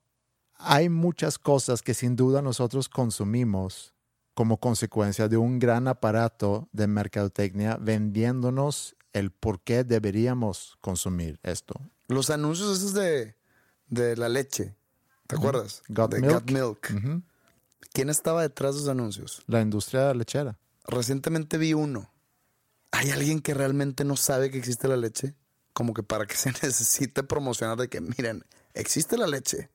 hay 0.56 0.90
muchas 0.90 1.38
cosas 1.38 1.80
que 1.80 1.94
sin 1.94 2.14
duda 2.14 2.42
nosotros 2.42 2.90
consumimos 2.90 3.94
como 4.34 4.58
consecuencia 4.58 5.28
de 5.28 5.36
un 5.36 5.58
gran 5.58 5.88
aparato 5.88 6.68
de 6.72 6.86
mercadotecnia 6.86 7.76
vendiéndonos 7.80 8.96
el 9.12 9.30
por 9.30 9.60
qué 9.62 9.84
deberíamos 9.84 10.76
consumir 10.80 11.40
esto. 11.42 11.74
Los 12.08 12.30
anuncios 12.30 12.78
esos 12.78 12.94
de, 12.94 13.36
de 13.88 14.16
la 14.16 14.28
leche. 14.28 14.76
¿Te 15.26 15.36
acuerdas? 15.36 15.82
Got 15.88 16.12
de 16.12 16.20
Milk. 16.20 16.32
Got 16.32 16.50
Milk. 16.50 16.90
Ujú. 16.96 17.22
¿Quién 17.92 18.08
estaba 18.08 18.42
detrás 18.42 18.74
de 18.74 18.80
esos 18.80 18.90
anuncios? 18.90 19.42
La 19.46 19.60
industria 19.60 20.12
lechera. 20.14 20.58
Recientemente 20.86 21.58
vi 21.58 21.74
uno. 21.74 22.12
¿Hay 22.92 23.10
alguien 23.10 23.40
que 23.40 23.54
realmente 23.54 24.04
no 24.04 24.16
sabe 24.16 24.50
que 24.50 24.58
existe 24.58 24.88
la 24.88 24.96
leche? 24.96 25.34
Como 25.72 25.94
que 25.94 26.02
para 26.02 26.26
que 26.26 26.34
se 26.36 26.50
necesite 26.50 27.22
promocionar 27.22 27.76
de 27.78 27.88
que, 27.88 28.00
miren, 28.00 28.44
existe 28.74 29.16
la 29.16 29.26
leche. 29.26 29.70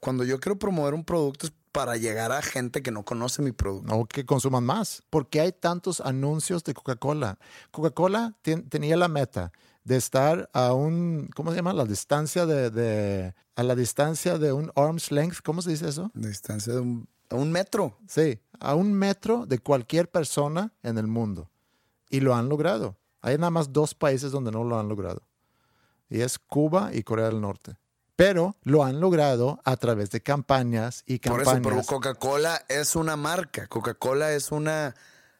Cuando 0.00 0.24
yo 0.24 0.40
quiero 0.40 0.58
promover 0.58 0.94
un 0.94 1.04
producto 1.04 1.46
es 1.46 1.52
para 1.74 1.96
llegar 1.96 2.30
a 2.30 2.40
gente 2.40 2.82
que 2.84 2.92
no 2.92 3.04
conoce 3.04 3.42
mi 3.42 3.50
producto. 3.50 3.92
O 3.96 4.06
que 4.06 4.24
consuman 4.24 4.62
más. 4.62 5.02
¿Por 5.10 5.28
qué 5.28 5.40
hay 5.40 5.50
tantos 5.50 6.00
anuncios 6.00 6.62
de 6.62 6.72
Coca-Cola? 6.72 7.36
Coca-Cola 7.72 8.32
tenía 8.42 8.96
la 8.96 9.08
meta 9.08 9.50
de 9.82 9.96
estar 9.96 10.48
a 10.52 10.72
un, 10.72 11.28
¿cómo 11.34 11.50
se 11.50 11.56
llama? 11.56 11.72
La 11.72 11.84
distancia 11.84 12.46
de, 12.46 12.70
de- 12.70 13.34
a 13.56 13.62
la 13.64 13.74
distancia 13.74 14.38
de 14.38 14.52
un 14.52 14.70
arm's 14.76 15.10
length, 15.10 15.38
¿cómo 15.42 15.62
se 15.62 15.70
dice 15.70 15.88
eso? 15.88 16.12
Distancia 16.14 16.72
de 16.74 16.78
un, 16.80 17.08
a 17.28 17.34
un 17.34 17.50
metro. 17.50 17.98
Sí, 18.06 18.38
a 18.60 18.76
un 18.76 18.92
metro 18.92 19.44
de 19.44 19.58
cualquier 19.58 20.08
persona 20.08 20.72
en 20.84 20.96
el 20.96 21.08
mundo. 21.08 21.50
Y 22.08 22.20
lo 22.20 22.36
han 22.36 22.48
logrado. 22.48 22.96
Hay 23.20 23.36
nada 23.36 23.50
más 23.50 23.72
dos 23.72 23.96
países 23.96 24.30
donde 24.30 24.52
no 24.52 24.62
lo 24.62 24.78
han 24.78 24.88
logrado. 24.88 25.22
Y 26.08 26.20
es 26.20 26.38
Cuba 26.38 26.90
y 26.94 27.02
Corea 27.02 27.26
del 27.26 27.40
Norte. 27.40 27.76
Pero 28.16 28.56
lo 28.62 28.84
han 28.84 29.00
logrado 29.00 29.60
a 29.64 29.76
través 29.76 30.10
de 30.10 30.22
campañas 30.22 31.02
y 31.06 31.18
Por 31.18 31.42
eso, 31.42 31.52
campañas. 31.52 31.86
Coca-Cola 31.86 32.64
es 32.68 32.94
una 32.94 33.16
marca. 33.16 33.66
Coca-Cola 33.66 34.32
es 34.32 34.52
una, 34.52 34.94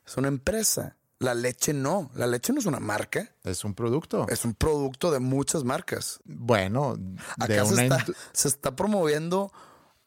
es 0.05 0.17
una 0.17 0.29
empresa. 0.29 0.97
La 1.21 1.35
leche 1.35 1.73
no. 1.73 2.11
La 2.15 2.27
leche 2.27 2.53
no 2.53 2.59
es 2.59 2.67
una 2.67 2.81
marca. 2.81 3.33
es 3.45 3.65
un 3.65 3.75
producto. 3.75 4.27
Es 4.29 4.45
un 4.45 4.55
producto 4.55 5.13
de 5.13 5.21
muchas 5.21 5.63
marcas. 5.65 6.21
bueno, 6.25 6.97
de 6.97 7.15
Acá 7.39 7.65
se 7.65 7.83
está, 7.85 8.05
se 8.33 8.49
está 8.49 8.77
promoviendo 8.77 9.53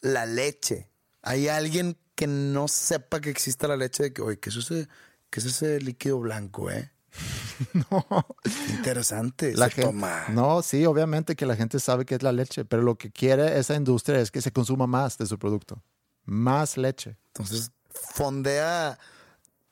la 0.02 0.26
leche. 0.26 0.90
Hay 1.22 1.48
alguien 1.48 1.98
que 2.16 2.28
no 2.28 2.68
sepa 2.68 3.22
que 3.22 3.30
existe 3.30 3.68
la 3.68 3.78
leche 3.78 4.04
de 4.04 4.14
que, 4.14 4.22
oye, 4.22 4.40
¿qué 4.40 4.50
es 4.50 4.58
ese, 4.58 4.88
qué 5.30 5.40
es 5.40 5.46
ese 5.46 5.80
líquido 5.80 6.20
blanco, 6.20 6.70
eh? 6.70 6.92
no. 7.92 8.06
Interesante. 8.70 9.54
la 9.56 9.70
gente, 9.70 9.84
toma. 9.84 10.26
No, 10.30 10.62
sí, 10.62 10.86
obviamente 10.86 11.36
que 11.36 11.46
la 11.46 11.56
gente 11.56 11.80
sabe 11.80 12.06
que 12.06 12.16
es 12.16 12.24
la 12.24 12.32
leche, 12.32 12.66
pero 12.66 12.82
lo 12.82 12.98
que 12.98 13.12
quiere 13.12 13.60
esa 13.60 13.76
industria 13.76 14.20
es 14.20 14.32
que 14.32 14.42
se 14.42 14.52
consuma 14.52 14.88
más 14.88 15.18
de 15.18 15.26
su 15.26 15.38
producto. 15.38 15.82
Más 16.26 16.78
leche. 16.78 17.18
Entonces, 17.28 17.72
fondea 17.90 19.00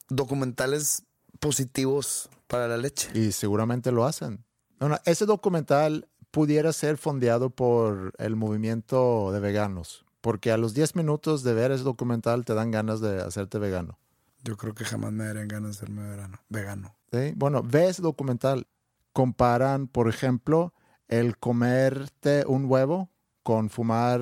documentales 0.09 1.03
positivos 1.39 2.29
para 2.47 2.67
la 2.67 2.77
leche. 2.77 3.09
Y 3.13 3.31
seguramente 3.31 3.91
lo 3.91 4.05
hacen. 4.05 4.43
Bueno, 4.79 4.99
ese 5.05 5.25
documental 5.25 6.07
pudiera 6.31 6.73
ser 6.73 6.97
fondeado 6.97 7.49
por 7.49 8.13
el 8.17 8.35
movimiento 8.35 9.31
de 9.31 9.39
veganos, 9.39 10.05
porque 10.21 10.51
a 10.51 10.57
los 10.57 10.73
10 10.73 10.95
minutos 10.95 11.43
de 11.43 11.53
ver 11.53 11.71
ese 11.71 11.83
documental 11.83 12.45
te 12.45 12.53
dan 12.53 12.71
ganas 12.71 12.99
de 12.99 13.21
hacerte 13.21 13.57
vegano. 13.57 13.97
Yo 14.43 14.57
creo 14.57 14.75
que 14.75 14.85
jamás 14.85 15.11
me 15.11 15.23
darían 15.25 15.47
ganas 15.47 15.79
de 15.79 15.87
vegano. 15.87 16.39
vegano. 16.49 16.94
¿Sí? 17.11 17.33
Bueno, 17.35 17.61
ves 17.63 18.01
documental. 18.01 18.67
Comparan, 19.13 19.87
por 19.87 20.09
ejemplo, 20.09 20.73
el 21.07 21.37
comerte 21.37 22.43
un 22.47 22.65
huevo 22.65 23.09
con 23.43 23.69
fumar 23.69 24.19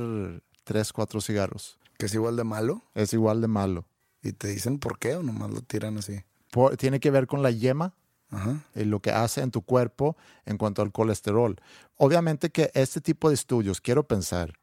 tres, 0.64 0.94
cuatro 0.94 1.20
cigarros. 1.22 1.80
Que 1.98 2.06
es 2.06 2.14
igual 2.14 2.36
de 2.36 2.44
malo. 2.44 2.84
Es 2.94 3.14
igual 3.14 3.42
de 3.42 3.48
malo. 3.48 3.86
Y 4.22 4.34
te 4.34 4.48
dicen 4.50 4.78
por 4.80 5.00
qué 5.00 5.16
o 5.16 5.24
nomás 5.24 5.50
lo 5.52 5.62
tiran 5.62 5.98
así. 5.98 6.22
Por- 6.52 6.78
tiene 6.78 7.00
que 7.00 7.10
ver 7.12 7.26
con 7.28 7.42
la 7.42 7.50
yema 7.52 7.94
Ajá. 8.30 8.60
y 8.76 8.84
lo 8.86 9.00
que 9.02 9.12
hace 9.12 9.42
en 9.42 9.52
tu 9.52 9.62
cuerpo 9.64 10.16
en 10.46 10.58
cuanto 10.58 10.82
al 10.82 10.92
colesterol. 10.92 11.56
Obviamente 11.98 12.52
que 12.52 12.70
este 12.76 13.02
tipo 13.02 13.30
de 13.30 13.36
estudios, 13.36 13.82
quiero 13.82 14.08
pensar 14.08 14.54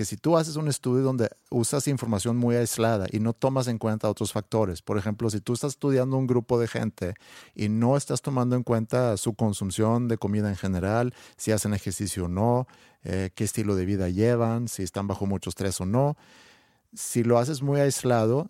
que 0.00 0.06
si 0.06 0.16
tú 0.16 0.38
haces 0.38 0.56
un 0.56 0.66
estudio 0.66 1.02
donde 1.02 1.28
usas 1.50 1.86
información 1.86 2.38
muy 2.38 2.56
aislada 2.56 3.06
y 3.12 3.20
no 3.20 3.34
tomas 3.34 3.68
en 3.68 3.76
cuenta 3.76 4.08
otros 4.08 4.32
factores, 4.32 4.80
por 4.80 4.96
ejemplo, 4.96 5.28
si 5.28 5.42
tú 5.42 5.52
estás 5.52 5.72
estudiando 5.72 6.16
un 6.16 6.26
grupo 6.26 6.58
de 6.58 6.68
gente 6.68 7.12
y 7.54 7.68
no 7.68 7.98
estás 7.98 8.22
tomando 8.22 8.56
en 8.56 8.62
cuenta 8.62 9.18
su 9.18 9.34
consumición 9.34 10.08
de 10.08 10.16
comida 10.16 10.48
en 10.48 10.56
general, 10.56 11.12
si 11.36 11.52
hacen 11.52 11.74
ejercicio 11.74 12.24
o 12.24 12.28
no, 12.28 12.66
eh, 13.04 13.28
qué 13.34 13.44
estilo 13.44 13.76
de 13.76 13.84
vida 13.84 14.08
llevan, 14.08 14.68
si 14.68 14.84
están 14.84 15.06
bajo 15.06 15.26
mucho 15.26 15.50
estrés 15.50 15.78
o 15.82 15.84
no, 15.84 16.16
si 16.94 17.22
lo 17.22 17.36
haces 17.38 17.60
muy 17.60 17.78
aislado, 17.78 18.48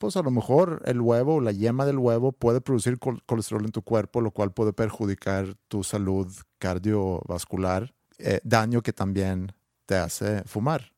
pues 0.00 0.16
a 0.16 0.22
lo 0.22 0.32
mejor 0.32 0.82
el 0.84 1.00
huevo 1.00 1.36
o 1.36 1.40
la 1.40 1.52
yema 1.52 1.86
del 1.86 1.98
huevo 1.98 2.32
puede 2.32 2.60
producir 2.60 2.98
col- 2.98 3.22
colesterol 3.24 3.64
en 3.64 3.70
tu 3.70 3.82
cuerpo, 3.82 4.20
lo 4.20 4.32
cual 4.32 4.52
puede 4.52 4.72
perjudicar 4.72 5.54
tu 5.68 5.84
salud 5.84 6.26
cardiovascular, 6.58 7.94
eh, 8.18 8.40
daño 8.42 8.82
que 8.82 8.92
también 8.92 9.52
te 9.86 9.96
hace 9.96 10.42
fumar. 10.44 10.92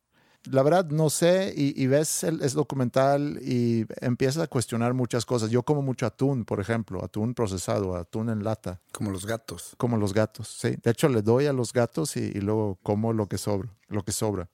La 0.45 0.63
verdad, 0.63 0.87
no 0.87 1.11
sé, 1.11 1.53
y, 1.55 1.81
y 1.83 1.87
ves 1.89 2.25
el 2.25 2.41
es 2.41 2.55
documental 2.55 3.39
y 3.43 3.85
empiezas 4.01 4.43
a 4.45 4.47
cuestionar 4.47 4.95
muchas 4.95 5.27
cosas. 5.27 5.51
Yo 5.51 5.63
como 5.63 5.83
mucho 5.83 6.07
atún, 6.07 6.45
por 6.45 6.59
ejemplo, 6.61 7.05
atún 7.05 7.35
procesado, 7.35 7.97
atún 7.97 8.31
en 8.31 8.43
lata, 8.45 8.81
Como 8.93 9.11
los 9.11 9.27
gatos. 9.27 9.75
como 9.77 9.99
los 9.99 10.15
gatos, 10.15 10.49
sí. 10.49 10.77
De 10.83 10.91
hecho, 10.91 11.09
le 11.09 11.21
doy 11.23 11.47
a 11.47 11.53
los 11.53 11.73
gatos 11.73 12.17
y, 12.17 12.21
y 12.21 12.41
luego 12.41 12.79
como 12.83 13.13
lo 13.13 13.27
que 13.27 13.37
sobra, 13.37 13.77
lo 13.89 14.05
que 14.05 14.13
sobra, 14.13 14.49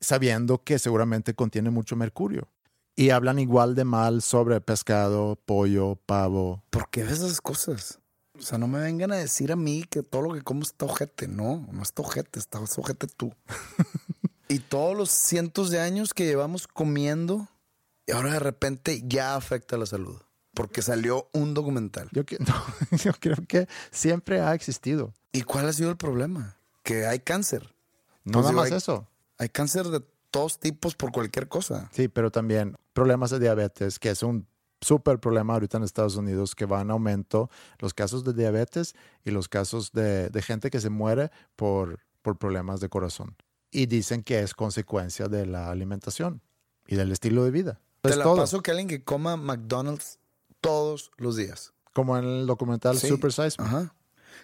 sabiendo 0.00 0.62
que 0.64 0.78
seguramente 0.78 1.34
contiene 1.34 1.68
mucho 1.70 1.94
mercurio. 1.96 2.48
Y 2.96 3.10
hablan 3.10 3.38
igual 3.38 3.74
de 3.74 3.84
mal 3.84 4.22
sobre 4.22 4.60
pescado, 4.60 5.36
pollo, 5.44 5.96
pavo. 6.06 6.64
¿Por 6.70 6.88
qué 6.90 7.04
ves 7.04 7.20
esas 7.20 7.40
cosas? 7.40 7.97
O 8.38 8.42
sea, 8.42 8.58
no 8.58 8.68
me 8.68 8.78
vengan 8.80 9.12
a 9.12 9.16
decir 9.16 9.52
a 9.52 9.56
mí 9.56 9.84
que 9.88 10.02
todo 10.02 10.22
lo 10.22 10.34
que 10.34 10.42
como 10.42 10.62
está 10.62 10.84
ojete. 10.86 11.28
No, 11.28 11.66
no 11.72 11.82
está 11.82 12.02
ojete, 12.02 12.38
está 12.38 12.60
ojete 12.60 13.06
tú. 13.08 13.34
y 14.48 14.60
todos 14.60 14.96
los 14.96 15.10
cientos 15.10 15.70
de 15.70 15.80
años 15.80 16.14
que 16.14 16.24
llevamos 16.24 16.66
comiendo, 16.68 17.48
y 18.06 18.12
ahora 18.12 18.32
de 18.32 18.38
repente 18.38 19.02
ya 19.06 19.34
afecta 19.34 19.76
la 19.76 19.86
salud. 19.86 20.20
Porque 20.54 20.82
salió 20.82 21.28
un 21.32 21.54
documental. 21.54 22.08
Yo, 22.12 22.22
no, 22.40 22.96
yo 23.04 23.12
creo 23.20 23.36
que 23.46 23.68
siempre 23.90 24.40
ha 24.40 24.54
existido. 24.54 25.12
¿Y 25.32 25.42
cuál 25.42 25.68
ha 25.68 25.72
sido 25.72 25.90
el 25.90 25.96
problema? 25.96 26.56
Que 26.82 27.06
hay 27.06 27.20
cáncer. 27.20 27.74
No 28.24 28.40
Pues 28.40 28.44
nada 28.44 28.48
digo, 28.50 28.62
más 28.62 28.70
hay- 28.72 28.76
eso. 28.78 29.06
Hay 29.38 29.48
cáncer 29.50 29.86
de 29.88 30.02
todos 30.30 30.58
tipos 30.58 30.96
por 30.96 31.12
cualquier 31.12 31.48
cosa. 31.48 31.88
Sí, 31.92 32.08
pero 32.08 32.30
también 32.32 32.76
problemas 32.92 33.30
de 33.30 33.38
diabetes, 33.38 33.98
que 34.00 34.10
es 34.10 34.22
un 34.22 34.48
súper 34.80 35.18
problema 35.18 35.54
ahorita 35.54 35.76
en 35.78 35.84
Estados 35.84 36.16
Unidos, 36.16 36.54
que 36.54 36.66
va 36.66 36.80
en 36.80 36.90
aumento 36.90 37.50
los 37.78 37.94
casos 37.94 38.24
de 38.24 38.32
diabetes 38.32 38.94
y 39.24 39.30
los 39.30 39.48
casos 39.48 39.92
de, 39.92 40.28
de 40.30 40.42
gente 40.42 40.70
que 40.70 40.80
se 40.80 40.90
muere 40.90 41.30
por, 41.56 42.00
por 42.22 42.36
problemas 42.38 42.80
de 42.80 42.88
corazón. 42.88 43.36
Y 43.70 43.86
dicen 43.86 44.22
que 44.22 44.40
es 44.40 44.54
consecuencia 44.54 45.28
de 45.28 45.46
la 45.46 45.70
alimentación 45.70 46.40
y 46.86 46.96
del 46.96 47.12
estilo 47.12 47.44
de 47.44 47.50
vida. 47.50 47.80
Te 48.00 48.10
es 48.10 48.16
la 48.16 48.24
todo. 48.24 48.36
paso 48.36 48.62
que 48.62 48.70
alguien 48.70 48.88
que 48.88 49.04
coma 49.04 49.36
McDonald's 49.36 50.18
todos 50.60 51.10
los 51.16 51.36
días. 51.36 51.72
Como 51.92 52.16
en 52.16 52.24
el 52.24 52.46
documental 52.46 52.96
Sí. 52.98 53.08
Super 53.08 53.32
Size. 53.32 53.56
Ajá. 53.58 53.94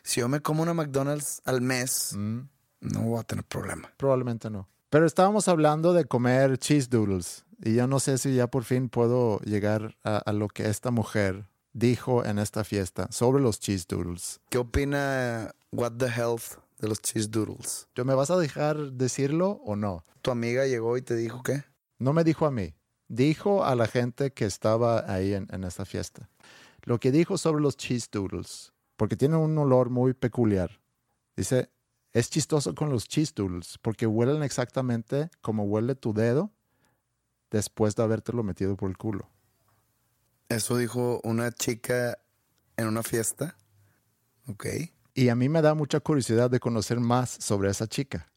Si 0.03 0.21
yo 0.21 0.29
me 0.29 0.41
como 0.41 0.63
una 0.63 0.75
McDonald's 0.75 1.41
al 1.45 1.61
mes, 1.61 2.13
Mm, 2.17 2.41
no 2.81 3.01
voy 3.03 3.21
a 3.21 3.23
tener 3.23 3.45
problema. 3.45 3.91
probablemente 3.97 4.51
no. 4.51 4.69
Pero 4.95 5.07
estábamos 5.07 5.49
hablando 5.49 5.93
de 5.93 6.05
comer 6.05 6.57
cheese 6.57 6.89
doodles 6.89 7.45
y 7.61 7.75
yo 7.75 7.89
no 7.89 7.99
sé 7.99 8.17
si 8.17 8.37
ya 8.37 8.47
por 8.47 8.63
fin 8.63 8.89
puedo 8.89 9.41
llegar 9.41 9.97
a, 10.05 10.19
a 10.19 10.33
lo 10.33 10.47
que 10.47 10.69
esta 10.69 10.93
mujer 10.93 11.49
dijo 11.73 12.25
en 12.25 12.39
esta 12.39 12.63
fiesta 12.63 13.09
sobre 13.11 13.43
los 13.43 13.59
cheese 13.59 13.89
doodles. 13.89 14.41
¿Qué 14.51 14.59
opina 14.59 15.53
What 15.73 15.95
the 15.99 16.07
Health 16.07 16.61
de 16.79 16.87
los 16.87 17.03
cheese 17.03 17.29
doodles? 17.29 17.89
¿Yo 17.97 18.05
me 18.05 18.15
vas 18.15 18.31
a 18.31 18.37
dejar 18.37 18.93
decirlo 18.93 19.61
o 19.65 19.75
no? 19.75 20.05
Tu 20.23 20.31
amiga 20.31 20.65
llegó 20.65 20.97
y 20.97 21.03
te 21.03 21.17
dijo 21.17 21.43
qué? 21.43 21.65
No 21.99 22.13
me 22.13 22.23
dijo 22.23 22.47
a 22.47 22.53
mí, 22.53 22.77
dijo 23.09 23.65
a 23.65 23.75
la 23.75 23.89
gente 23.89 24.33
que 24.33 24.45
estaba 24.45 25.13
ahí 25.13 25.35
en, 25.35 25.49
en 25.51 25.65
esta 25.65 25.85
fiesta. 25.85 26.31
Lo 26.85 27.01
que 27.01 27.11
dijo 27.11 27.37
sobre 27.37 27.61
los 27.61 27.77
cheese 27.77 28.09
doodles, 28.13 28.73
porque 28.97 29.17
tienen 29.17 29.39
un 29.39 29.59
olor 29.59 29.91
muy 29.91 30.15
peculiar. 30.15 30.81
Dice, 31.37 31.69
es 32.15 32.31
chistoso 32.31 32.75
con 32.75 32.91
los 32.91 33.09
cheese 33.09 33.35
doodles, 33.35 33.77
porque 33.83 34.07
huelen 34.07 34.43
exactamente 34.45 35.31
como 35.43 35.65
huele 35.65 35.97
tu 35.97 36.15
dedo 36.15 36.53
después 37.51 37.97
de 37.97 38.05
habértelo 38.05 38.45
metido 38.45 38.77
por 38.77 38.89
el 38.89 38.97
culo. 38.97 39.29
Eso 40.49 40.77
dijo 40.77 41.21
una 41.25 41.51
chica 41.51 42.19
en 42.77 42.87
una 42.87 43.03
fiesta. 43.03 43.57
Ok. 44.47 44.67
Y 45.15 45.29
a 45.29 45.35
mí 45.35 45.49
me 45.49 45.61
da 45.61 45.75
mucha 45.75 46.01
curiosidad 46.01 46.51
de 46.51 46.61
conocer 46.61 47.01
más 47.01 47.31
sobre 47.31 47.71
esa 47.71 47.89
chica. 47.89 48.31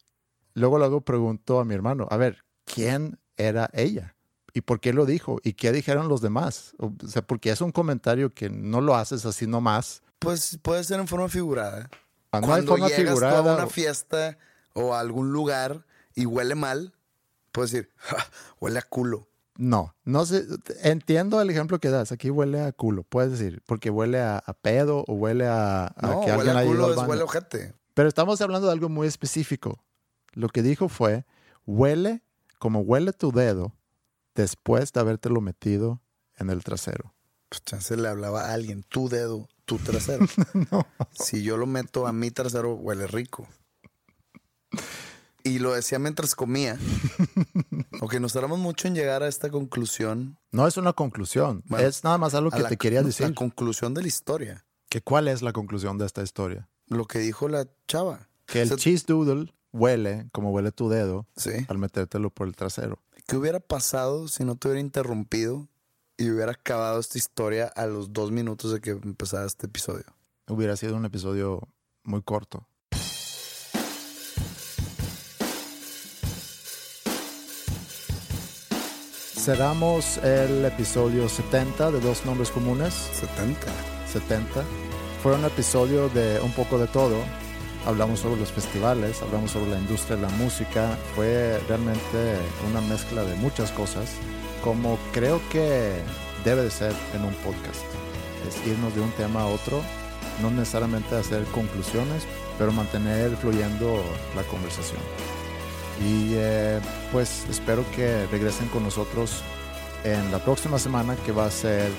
Luego, 0.56 0.80
luego 0.80 1.02
pregunto 1.02 1.60
a 1.60 1.66
mi 1.66 1.76
hermano, 1.76 2.08
a 2.10 2.18
ver, 2.18 2.46
¿quién 2.66 3.20
era 3.36 3.70
ella? 3.74 4.16
¿Y 4.54 4.62
por 4.62 4.80
qué 4.80 4.92
lo 4.92 5.06
dijo? 5.06 5.38
¿Y 5.44 5.54
qué 5.54 5.72
dijeron 5.72 6.08
los 6.08 6.22
demás? 6.22 6.76
O 6.80 6.94
sea, 7.08 7.22
porque 7.22 7.52
es 7.52 7.62
un 7.62 7.72
comentario 7.72 8.34
que 8.34 8.50
no 8.50 8.82
lo 8.82 8.96
haces 8.96 9.24
así 9.28 9.46
nomás. 9.46 10.02
Pues 10.18 10.58
puede 10.64 10.84
ser 10.84 11.00
en 11.00 11.08
forma 11.08 11.30
figurada. 11.30 11.92
No 12.42 12.48
hay 12.48 12.52
Cuando 12.66 12.72
forma 12.74 12.88
llegas 12.90 13.20
tú 13.20 13.26
a 13.26 13.42
una 13.56 13.66
o- 13.66 13.70
fiesta 13.70 14.38
o 14.74 14.94
a 14.94 15.00
algún 15.00 15.32
lugar 15.32 15.86
y 16.16 16.26
huele 16.26 16.56
mal, 16.56 16.94
puedes 17.52 17.72
decir, 17.72 17.92
"Ja, 17.98 18.18
huele 18.60 18.80
a 18.80 18.84
culo. 18.84 19.28
No, 19.60 19.96
no 20.04 20.24
sé. 20.26 20.46
Entiendo 20.84 21.42
el 21.42 21.50
ejemplo 21.50 21.80
que 21.80 21.90
das. 21.90 22.12
Aquí 22.12 22.30
huele 22.30 22.62
a 22.62 22.72
culo, 22.72 23.04
puedes 23.04 23.32
decir, 23.32 23.64
porque 23.66 23.90
huele 23.90 24.20
a, 24.22 24.38
a 24.38 24.54
pedo 24.54 25.04
o 25.08 25.14
huele 25.14 25.48
a, 25.48 25.88
a 25.88 25.94
No, 26.02 26.22
que 26.22 26.32
huele 26.32 26.52
alguien 26.52 26.56
a 26.56 26.60
ha 26.60 26.64
ido 26.64 26.72
culo 26.74 26.86
al 26.86 26.92
es 26.92 26.96
baño. 26.98 27.10
huele 27.10 27.22
a 27.22 27.26
ojete. 27.26 27.74
Pero 27.96 28.08
estamos 28.08 28.40
hablando 28.42 28.68
de 28.68 28.74
algo 28.74 28.88
muy 28.90 29.08
específico. 29.08 29.84
Lo 30.34 30.50
que 30.50 30.62
dijo 30.62 30.90
fue, 30.90 31.26
huele 31.66 32.22
como 32.60 32.82
huele 32.82 33.14
tu 33.14 33.32
dedo 33.32 33.74
después 34.36 34.94
de 34.94 35.00
habértelo 35.00 35.42
metido 35.42 36.02
en 36.36 36.52
el 36.52 36.64
trasero. 36.64 37.16
Pues 37.50 37.64
chance 37.64 37.96
le 37.98 38.08
hablaba 38.08 38.50
a 38.50 38.54
alguien, 38.54 38.84
tu 38.84 39.10
dedo, 39.10 39.48
tu 39.68 39.78
trasero. 39.78 40.26
Si 41.14 41.44
yo 41.44 41.58
lo 41.58 41.68
meto 41.68 42.08
a 42.08 42.12
mi 42.14 42.32
trasero, 42.32 42.74
huele 42.74 43.06
rico. 43.06 43.48
Y 45.44 45.60
lo 45.60 45.74
decía 45.74 46.00
mientras 46.00 46.34
comía. 46.36 46.78
Ok, 48.00 48.16
nos 48.16 48.34
tardamos 48.34 48.60
mucho 48.60 48.88
en 48.88 48.94
llegar 48.94 49.24
a 49.24 49.28
esta 49.28 49.50
conclusión. 49.50 50.38
No 50.52 50.68
es 50.68 50.78
una 50.78 50.94
conclusión, 50.94 51.64
Bueno, 51.66 51.88
es 51.88 52.04
nada 52.04 52.18
más 52.20 52.36
algo 52.36 52.52
que 52.52 52.60
la- 52.60 52.70
te 52.70 52.78
quería 52.78 53.02
La 53.02 53.08
decir. 53.08 53.34
conclusión 53.34 53.94
de 53.96 54.02
la 54.04 54.08
historia. 54.08 54.66
Que 54.90 55.02
¿Cuál 55.02 55.28
es 55.28 55.42
la 55.42 55.52
conclusión 55.52 55.98
de 55.98 56.06
esta 56.06 56.22
historia? 56.22 56.70
Lo 56.88 57.06
que 57.06 57.18
dijo 57.20 57.48
la 57.50 57.68
chava. 57.88 58.30
Que 58.46 58.62
el 58.62 58.68
O 58.68 58.70
sea, 58.70 58.78
cheese 58.78 59.06
doodle 59.08 59.52
huele 59.74 60.28
como 60.32 60.52
huele 60.52 60.72
tu 60.72 60.90
dedo 60.90 61.26
Sí. 61.36 61.52
al 61.68 61.78
metértelo 61.80 62.30
por 62.30 62.48
el 62.48 62.56
trasero. 62.56 63.00
¿Qué 63.26 63.36
hubiera 63.36 63.60
pasado 63.60 64.28
si 64.28 64.46
no 64.46 64.56
te 64.56 64.68
hubiera 64.68 64.80
interrumpido 64.82 65.68
y 66.18 66.30
hubiera 66.32 66.52
acabado 66.52 67.00
esta 67.00 67.18
historia 67.18 67.68
a 67.76 67.86
los 67.86 68.12
dos 68.12 68.32
minutos 68.32 68.72
de 68.74 68.82
que 68.82 68.92
empezara 68.92 69.46
este 69.46 69.68
episodio? 69.68 70.06
Hubiera 70.48 70.76
sido 70.76 70.96
un 70.96 71.06
episodio 71.06 71.68
muy 72.04 72.22
corto. 72.24 72.68
Cerramos 79.48 80.18
el 80.18 80.66
episodio 80.66 81.30
70 81.30 81.92
de 81.92 82.00
Dos 82.02 82.26
Nombres 82.26 82.50
Comunes. 82.50 82.94
70. 82.94 83.68
70. 84.12 84.64
Fue 85.24 85.36
un 85.36 85.46
episodio 85.46 86.10
de 86.10 86.40
un 86.42 86.52
poco 86.52 86.78
de 86.78 86.88
todo. 86.88 87.16
Hablamos 87.86 88.20
sobre 88.20 88.42
los 88.42 88.52
festivales, 88.52 89.22
hablamos 89.22 89.52
sobre 89.52 89.72
la 89.72 89.80
industria 89.80 90.18
de 90.18 90.24
la 90.24 90.30
música. 90.30 90.98
Fue 91.16 91.62
realmente 91.70 92.38
una 92.70 92.82
mezcla 92.82 93.24
de 93.24 93.36
muchas 93.36 93.72
cosas, 93.72 94.10
como 94.68 95.00
creo 95.14 95.40
que 95.50 95.94
debe 96.44 96.64
de 96.64 96.72
ser 96.72 96.94
en 97.14 97.24
un 97.24 97.34
podcast. 97.36 97.86
Es 98.46 98.68
irnos 98.68 98.94
de 98.94 99.00
un 99.00 99.12
tema 99.12 99.44
a 99.44 99.46
otro, 99.46 99.82
no 100.42 100.50
necesariamente 100.52 101.16
hacer 101.16 101.46
conclusiones, 101.54 102.24
pero 102.58 102.74
mantener 102.74 103.38
fluyendo 103.38 104.04
la 104.36 104.44
conversación. 104.44 105.00
Y 106.06 106.34
eh, 106.36 106.82
pues 107.14 107.46
espero 107.50 107.86
que 107.96 108.28
regresen 108.28 108.68
con 108.68 108.84
nosotros 108.84 109.42
en 110.04 110.34
la 110.34 110.40
próxima 110.40 110.80
semana, 110.80 111.16
que 111.26 111.32
va 111.32 111.46
a 111.46 111.52
ser 111.52 111.90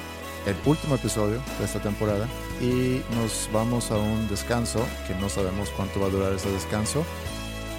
el 0.45 0.57
último 0.67 0.97
episodio 0.97 1.41
de 1.59 1.65
esta 1.65 1.81
temporada. 1.81 2.29
Y 2.61 3.01
nos 3.17 3.49
vamos 3.51 3.91
a 3.91 3.97
un 3.97 4.29
descanso, 4.29 4.87
que 5.07 5.15
no 5.15 5.31
sabemos 5.31 5.71
cuánto 5.71 6.01
va 6.01 6.09
a 6.09 6.11
durar 6.11 6.35
ese 6.35 6.51
descanso, 6.51 7.03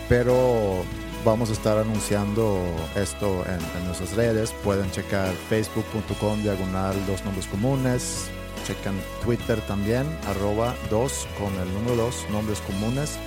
pero 0.08 0.84
vamos 1.24 1.50
a 1.50 1.54
estar 1.54 1.78
anunciando 1.78 2.62
esto 2.96 3.46
en, 3.46 3.60
nuestras 3.86 4.16
redes. 4.16 4.52
Pueden 4.64 4.90
checar 4.92 5.32
facebook.com 5.50 6.42
diagonal 6.42 6.96
dos 7.08 7.24
nombres 7.26 7.46
comunes. 7.48 8.30
Checan 8.66 8.96
Twitter 9.24 9.60
también, 9.62 10.06
arroba 10.28 10.76
dos 10.90 11.26
con 11.40 11.54
el 11.56 11.74
número 11.74 11.96
dos, 11.96 12.26
nombres 12.32 12.60
comunes. 12.62 13.18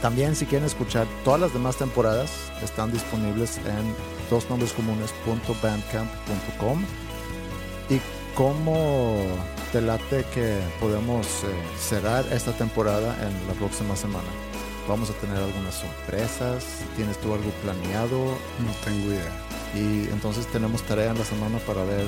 También 0.00 0.34
si 0.34 0.46
quieren 0.46 0.66
escuchar 0.66 1.06
todas 1.24 1.40
las 1.40 1.52
demás 1.52 1.76
temporadas, 1.76 2.30
están 2.62 2.90
disponibles 2.92 3.58
en 3.58 3.94
dosnombrescomunes.bandcamp.com. 4.30 6.82
¿Y 7.90 8.00
cómo 8.34 9.18
te 9.72 9.82
late 9.82 10.24
que 10.32 10.58
podemos 10.80 11.26
eh, 11.26 11.48
cerrar 11.78 12.24
esta 12.32 12.52
temporada 12.52 13.14
en 13.26 13.46
la 13.46 13.52
próxima 13.54 13.94
semana? 13.96 14.49
Vamos 14.90 15.08
a 15.08 15.12
tener 15.12 15.36
algunas 15.36 15.76
sorpresas. 15.76 16.64
¿Tienes 16.96 17.16
tú 17.20 17.32
algo 17.32 17.48
planeado? 17.62 18.24
No 18.58 18.72
tengo 18.84 19.06
idea. 19.06 19.30
Y 19.72 20.12
entonces 20.12 20.48
tenemos 20.48 20.82
tarea 20.82 21.12
en 21.12 21.18
la 21.18 21.24
semana 21.24 21.58
para 21.58 21.84
ver 21.84 22.04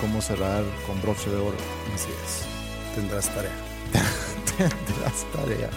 cómo 0.00 0.20
cerrar 0.20 0.64
con 0.84 1.00
broche 1.00 1.30
de 1.30 1.36
oro. 1.36 1.56
Así 1.94 2.08
es. 2.24 2.96
Tendrás 2.96 3.32
tarea. 3.32 3.52
Tendrás 4.58 5.24
tarea. 5.32 5.70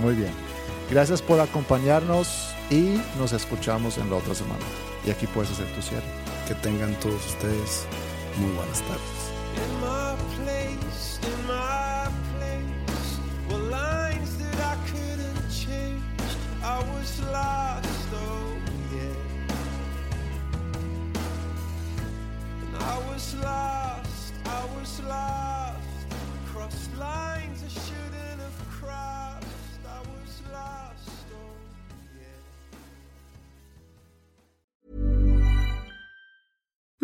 Muy 0.00 0.14
bien. 0.14 0.32
Gracias 0.90 1.20
por 1.20 1.40
acompañarnos 1.40 2.54
y 2.70 2.98
nos 3.18 3.34
escuchamos 3.34 3.98
en 3.98 4.08
la 4.08 4.16
otra 4.16 4.34
semana. 4.34 4.64
Y 5.04 5.10
aquí 5.10 5.26
puedes 5.26 5.50
hacer 5.50 5.66
tu 5.74 5.82
cierre. 5.82 6.08
Que 6.48 6.54
tengan 6.54 6.98
todos 7.00 7.26
ustedes 7.26 7.84
muy 8.38 8.50
buenas 8.52 8.80
tardes. 8.80 10.01
alive. 25.12 25.51